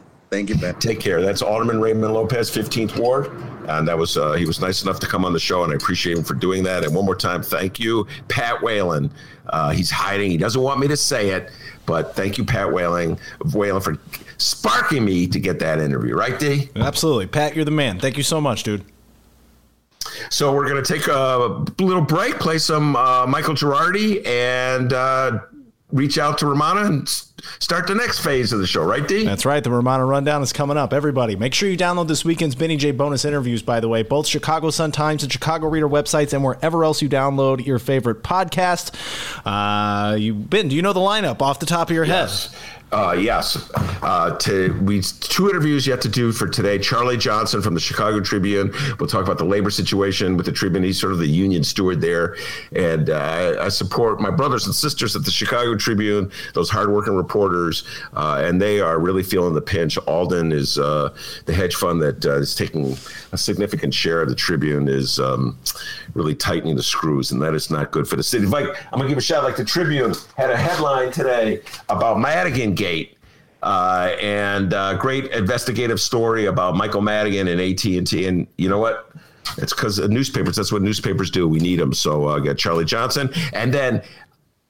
Thank 0.30 0.48
you, 0.48 0.56
Ben. 0.56 0.74
Take 0.80 0.98
care. 0.98 1.22
That's 1.22 1.42
Alderman 1.42 1.80
Raymond 1.80 2.12
Lopez, 2.12 2.50
15th 2.50 2.98
Ward. 2.98 3.30
And 3.68 3.86
that 3.86 3.96
was, 3.96 4.16
uh, 4.16 4.32
he 4.32 4.46
was 4.46 4.60
nice 4.60 4.82
enough 4.82 4.98
to 5.00 5.06
come 5.06 5.24
on 5.24 5.32
the 5.32 5.38
show, 5.38 5.62
and 5.62 5.72
I 5.72 5.76
appreciate 5.76 6.18
him 6.18 6.24
for 6.24 6.34
doing 6.34 6.64
that. 6.64 6.82
And 6.82 6.92
one 6.92 7.04
more 7.04 7.14
time, 7.14 7.40
thank 7.40 7.78
you, 7.78 8.08
Pat 8.26 8.60
Whalen. 8.60 9.12
Uh, 9.50 9.70
he's 9.70 9.92
hiding. 9.92 10.32
He 10.32 10.36
doesn't 10.36 10.60
want 10.60 10.80
me 10.80 10.88
to 10.88 10.96
say 10.96 11.30
it, 11.30 11.52
but 11.86 12.16
thank 12.16 12.36
you, 12.36 12.44
Pat 12.44 12.72
Whalen, 12.72 13.16
Whalen 13.54 13.80
for 13.80 13.96
sparking 14.38 15.04
me 15.04 15.28
to 15.28 15.38
get 15.38 15.60
that 15.60 15.78
interview. 15.78 16.16
Right, 16.16 16.36
D? 16.36 16.68
Absolutely. 16.74 17.28
Pat, 17.28 17.54
you're 17.54 17.64
the 17.64 17.70
man. 17.70 18.00
Thank 18.00 18.16
you 18.16 18.24
so 18.24 18.40
much, 18.40 18.64
dude. 18.64 18.84
So 20.30 20.54
we're 20.54 20.68
going 20.68 20.82
to 20.82 20.92
take 20.94 21.06
a 21.06 21.64
little 21.82 22.02
break, 22.02 22.38
play 22.38 22.58
some 22.58 22.96
uh, 22.96 23.26
Michael 23.26 23.54
Girardi, 23.54 24.26
and 24.26 24.92
uh, 24.92 25.40
reach 25.92 26.18
out 26.18 26.38
to 26.38 26.46
Romano 26.46 26.84
and 26.86 27.08
start 27.60 27.86
the 27.86 27.94
next 27.94 28.18
phase 28.20 28.52
of 28.52 28.58
the 28.58 28.66
show. 28.66 28.84
Right, 28.84 29.06
D? 29.06 29.24
That's 29.24 29.44
right. 29.46 29.62
The 29.62 29.70
Romano 29.70 30.04
Rundown 30.04 30.42
is 30.42 30.52
coming 30.52 30.76
up. 30.76 30.92
Everybody, 30.92 31.36
make 31.36 31.54
sure 31.54 31.68
you 31.68 31.76
download 31.76 32.08
this 32.08 32.24
weekend's 32.24 32.54
Benny 32.54 32.76
J 32.76 32.90
bonus 32.90 33.24
interviews, 33.24 33.62
by 33.62 33.80
the 33.80 33.88
way, 33.88 34.02
both 34.02 34.26
Chicago 34.26 34.70
Sun-Times 34.70 35.22
and 35.22 35.32
Chicago 35.32 35.68
Reader 35.68 35.88
websites 35.88 36.32
and 36.32 36.42
wherever 36.42 36.84
else 36.84 37.00
you 37.00 37.08
download 37.08 37.64
your 37.64 37.78
favorite 37.78 38.22
podcast. 38.22 38.94
Uh, 39.44 40.16
you, 40.16 40.34
Ben, 40.34 40.68
do 40.68 40.74
you 40.76 40.82
know 40.82 40.92
the 40.92 41.00
lineup 41.00 41.40
off 41.42 41.60
the 41.60 41.66
top 41.66 41.90
of 41.90 41.94
your 41.94 42.04
head? 42.04 42.28
Uh, 42.92 43.12
yes. 43.18 43.70
Uh, 44.02 44.36
to 44.36 44.72
we 44.82 45.00
two 45.00 45.48
interviews 45.48 45.86
yet 45.86 46.00
to 46.00 46.08
do 46.08 46.30
for 46.30 46.46
today. 46.46 46.78
Charlie 46.78 47.16
Johnson 47.16 47.60
from 47.60 47.74
the 47.74 47.80
Chicago 47.80 48.20
Tribune. 48.20 48.72
We'll 49.00 49.08
talk 49.08 49.24
about 49.24 49.38
the 49.38 49.44
labor 49.44 49.70
situation 49.70 50.36
with 50.36 50.46
the 50.46 50.52
Tribune. 50.52 50.84
He's 50.84 51.00
sort 51.00 51.12
of 51.12 51.18
the 51.18 51.26
union 51.26 51.64
steward 51.64 52.00
there, 52.00 52.36
and 52.72 53.10
uh, 53.10 53.56
I 53.60 53.68
support 53.68 54.20
my 54.20 54.30
brothers 54.30 54.66
and 54.66 54.74
sisters 54.74 55.16
at 55.16 55.24
the 55.24 55.30
Chicago 55.30 55.74
Tribune. 55.76 56.30
Those 56.52 56.70
hardworking 56.70 57.14
reporters, 57.14 57.84
uh, 58.12 58.42
and 58.44 58.60
they 58.60 58.80
are 58.80 59.00
really 59.00 59.22
feeling 59.22 59.54
the 59.54 59.62
pinch. 59.62 59.96
Alden 60.06 60.52
is 60.52 60.78
uh, 60.78 61.16
the 61.46 61.52
hedge 61.52 61.74
fund 61.74 62.00
that 62.02 62.24
uh, 62.24 62.36
is 62.36 62.54
taking 62.54 62.96
a 63.32 63.38
significant 63.38 63.92
share 63.92 64.22
of 64.22 64.28
the 64.28 64.34
Tribune 64.34 64.86
is 64.88 65.18
um, 65.18 65.58
really 66.14 66.34
tightening 66.34 66.76
the 66.76 66.82
screws, 66.82 67.32
and 67.32 67.42
that 67.42 67.54
is 67.54 67.70
not 67.70 67.90
good 67.90 68.06
for 68.06 68.16
the 68.16 68.22
city. 68.22 68.46
Like 68.46 68.66
I'm 68.92 68.98
gonna 68.98 69.08
give 69.08 69.18
a 69.18 69.22
shout. 69.22 69.42
Like 69.42 69.56
the 69.56 69.64
Tribune 69.64 70.14
had 70.36 70.50
a 70.50 70.56
headline 70.56 71.10
today 71.10 71.60
about 71.88 72.20
Madigan 72.20 72.73
Gate, 72.74 73.16
uh, 73.62 74.14
and 74.20 74.74
uh, 74.74 74.94
great 74.94 75.30
investigative 75.32 76.00
story 76.00 76.46
about 76.46 76.76
Michael 76.76 77.00
Madigan 77.00 77.48
and 77.48 77.60
AT 77.60 77.84
and 77.84 78.06
T. 78.06 78.26
And 78.26 78.46
you 78.56 78.68
know 78.68 78.78
what? 78.78 79.10
It's 79.58 79.74
because 79.74 79.98
newspapers. 79.98 80.56
That's 80.56 80.72
what 80.72 80.82
newspapers 80.82 81.30
do. 81.30 81.46
We 81.46 81.58
need 81.58 81.78
them. 81.78 81.92
So 81.92 82.26
uh, 82.26 82.38
got 82.38 82.56
Charlie 82.56 82.84
Johnson, 82.84 83.30
and 83.52 83.72
then 83.72 84.02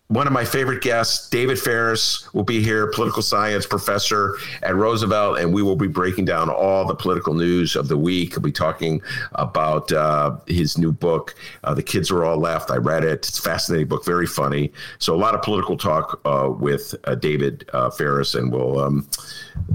one 0.09 0.27
of 0.27 0.35
my 0.35 0.45
favorite 0.45 0.83
guests, 0.83 1.31
David 1.31 1.59
Faris, 1.59 2.29
will 2.35 2.45
be 2.45 2.63
here, 2.63 2.89
political 2.89 3.23
science 3.23 3.65
professor 3.65 4.37
at 4.63 4.77
Roosevelt, 4.77 5.39
and 5.39 5.53
we 5.53 5.63
will 5.63 5.77
be 5.77 5.87
breaking 5.87 6.27
down 6.27 6.51
all 6.51 6.87
the 6.87 6.95
political 6.95 7.33
news 7.33 7.75
of 7.75 7.89
the 7.89 7.97
week. 7.97 8.33
We'll 8.33 8.43
be 8.43 8.53
talking 8.53 9.01
about 9.33 9.91
uh, 9.93 10.37
his 10.47 10.77
new 10.77 10.93
book, 10.93 11.35
uh, 11.65 11.73
"The 11.73 11.83
Kids 11.83 12.11
Are 12.11 12.23
All 12.23 12.37
Left." 12.37 12.71
I 12.71 12.77
read 12.77 13.03
it; 13.03 13.27
it's 13.27 13.39
a 13.39 13.43
fascinating 13.43 13.89
book, 13.89 14.05
very 14.05 14.27
funny. 14.27 14.71
So 14.99 15.15
a 15.15 15.17
lot 15.17 15.35
of 15.35 15.41
political 15.41 15.77
talk 15.77 16.21
uh, 16.27 16.51
with 16.51 16.95
uh, 17.05 17.15
David 17.15 17.69
uh, 17.73 17.89
Faris, 17.89 18.35
and 18.35 18.53
we'll 18.53 18.79
um, 18.79 19.09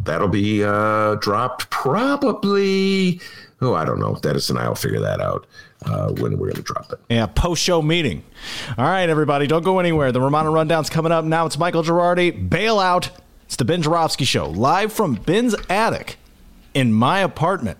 that'll 0.04 0.28
be 0.28 0.64
uh, 0.64 1.16
dropped 1.16 1.72
probably. 1.72 3.20
Oh, 3.62 3.74
I 3.74 3.84
don't 3.84 4.00
know. 4.00 4.16
Dennis 4.22 4.50
and 4.52 4.60
I 4.60 4.68
will 4.68 4.76
figure 4.76 5.02
that 5.02 5.20
out 5.20 5.48
uh, 5.86 6.10
when 6.14 6.38
we're 6.38 6.48
going 6.52 6.56
to 6.56 6.62
drop 6.62 6.92
it. 6.92 7.00
Yeah, 7.10 7.26
post 7.26 7.62
show 7.64 7.82
meeting. 7.82 8.24
All 8.78 8.86
right, 8.86 9.10
everybody, 9.10 9.48
don't 9.48 9.64
go 9.64 9.80
anywhere. 9.80 10.12
The 10.12 10.22
Romano 10.22 10.52
Rundown's 10.52 10.90
coming 10.90 11.12
up. 11.12 11.26
Now 11.26 11.46
it's 11.46 11.58
Michael 11.58 11.84
Girardi. 11.84 12.50
bailout. 12.50 13.10
It's 13.46 13.56
the 13.56 13.66
Ben 13.66 13.82
Joravsky 13.82 14.26
Show, 14.26 14.48
live 14.48 14.94
from 14.94 15.16
Ben's 15.16 15.56
attic 15.70 16.18
in 16.76 16.94
my 16.94 17.20
apartment. 17.20 17.80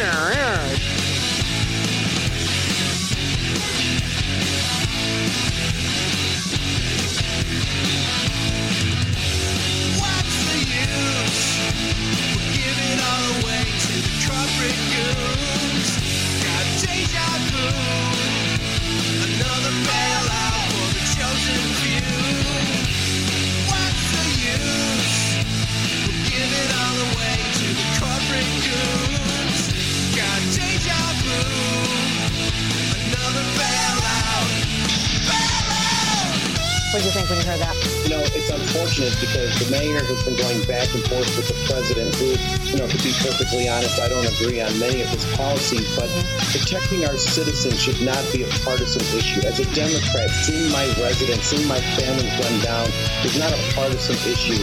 did 37.01 37.07
you 37.07 37.11
think 37.13 37.29
when 37.29 37.39
you 37.39 37.45
heard 37.45 37.59
that? 37.59 37.80
You 38.03 38.17
know, 38.17 38.23
it's 38.33 38.49
unfortunate 38.49 39.13
because 39.21 39.53
the 39.61 39.69
mayor 39.69 40.01
has 40.01 40.19
been 40.25 40.35
going 40.35 40.61
back 40.65 40.89
and 40.91 41.05
forth 41.05 41.29
with 41.37 41.47
the 41.47 41.57
president, 41.69 42.09
who, 42.17 42.33
you 42.73 42.77
know, 42.81 42.89
to 42.89 42.99
be 42.99 43.13
perfectly 43.21 43.69
honest, 43.69 44.01
I 44.01 44.09
don't 44.09 44.25
agree 44.25 44.59
on 44.59 44.73
many 44.81 45.05
of 45.05 45.09
his 45.13 45.23
policies, 45.37 45.85
but 45.95 46.09
protecting 46.51 47.05
our 47.05 47.15
citizens 47.15 47.77
should 47.77 48.01
not 48.01 48.19
be 48.33 48.41
a 48.41 48.49
partisan 48.65 49.05
issue. 49.15 49.45
As 49.45 49.61
a 49.61 49.67
Democrat, 49.71 50.29
seeing 50.43 50.73
my 50.73 50.83
residents, 50.97 51.45
seeing 51.53 51.67
my 51.69 51.79
family 51.95 52.25
run 52.41 52.55
down 52.65 52.89
is 53.21 53.37
not 53.37 53.53
a 53.53 53.59
partisan 53.77 54.17
issue. 54.25 54.59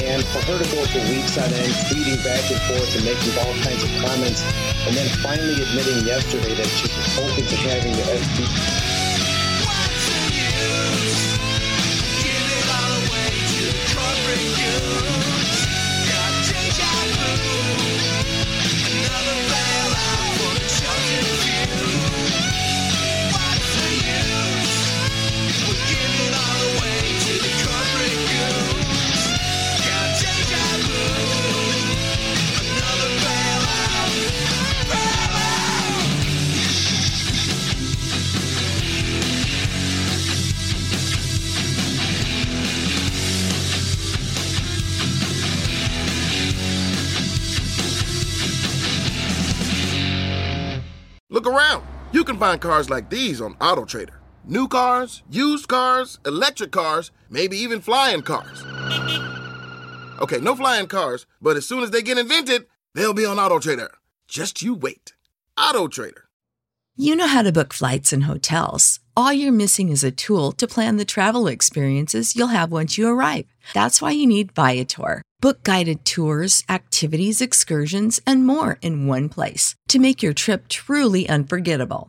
And 0.00 0.24
for 0.32 0.40
her 0.48 0.56
to 0.56 0.66
go 0.72 0.80
for 0.88 1.02
weeks 1.12 1.36
on 1.36 1.52
end, 1.52 1.72
tweeting 1.92 2.18
back 2.24 2.42
and 2.48 2.60
forth 2.64 2.90
and 2.96 3.04
making 3.04 3.36
all 3.44 3.54
kinds 3.60 3.84
of 3.84 3.90
comments, 4.00 4.40
and 4.88 4.96
then 4.96 5.08
finally 5.20 5.60
admitting 5.60 6.08
yesterday 6.08 6.56
that 6.56 6.70
she's 6.74 6.96
open 7.20 7.44
to 7.44 7.56
having 7.60 7.92
the 7.92 8.89
SB 14.30 15.39
find 52.40 52.60
cars 52.60 52.88
like 52.88 53.10
these 53.10 53.40
on 53.42 53.54
AutoTrader. 53.56 54.14
New 54.46 54.66
cars, 54.66 55.22
used 55.30 55.68
cars, 55.68 56.18
electric 56.24 56.72
cars, 56.72 57.10
maybe 57.28 57.56
even 57.58 57.82
flying 57.82 58.22
cars. 58.22 58.64
Okay, 60.22 60.38
no 60.38 60.56
flying 60.56 60.86
cars, 60.86 61.26
but 61.42 61.58
as 61.58 61.66
soon 61.66 61.82
as 61.82 61.90
they 61.90 62.00
get 62.00 62.16
invented, 62.16 62.66
they'll 62.94 63.12
be 63.12 63.26
on 63.26 63.36
AutoTrader. 63.36 63.90
Just 64.26 64.62
you 64.62 64.74
wait. 64.74 65.12
AutoTrader. 65.58 66.22
You 66.96 67.14
know 67.14 67.26
how 67.26 67.42
to 67.42 67.52
book 67.52 67.74
flights 67.74 68.12
and 68.12 68.24
hotels. 68.24 69.00
All 69.16 69.32
you're 69.32 69.52
missing 69.52 69.90
is 69.90 70.02
a 70.02 70.10
tool 70.10 70.52
to 70.52 70.66
plan 70.66 70.96
the 70.96 71.04
travel 71.04 71.46
experiences 71.46 72.34
you'll 72.34 72.48
have 72.48 72.72
once 72.72 72.96
you 72.96 73.06
arrive. 73.06 73.46
That's 73.74 74.00
why 74.00 74.12
you 74.12 74.26
need 74.26 74.52
Viator. 74.52 75.22
Book 75.40 75.62
guided 75.62 76.04
tours, 76.04 76.64
activities, 76.68 77.40
excursions, 77.40 78.20
and 78.26 78.46
more 78.46 78.78
in 78.80 79.06
one 79.06 79.28
place 79.28 79.74
to 79.88 79.98
make 79.98 80.22
your 80.22 80.34
trip 80.34 80.68
truly 80.68 81.28
unforgettable. 81.28 82.08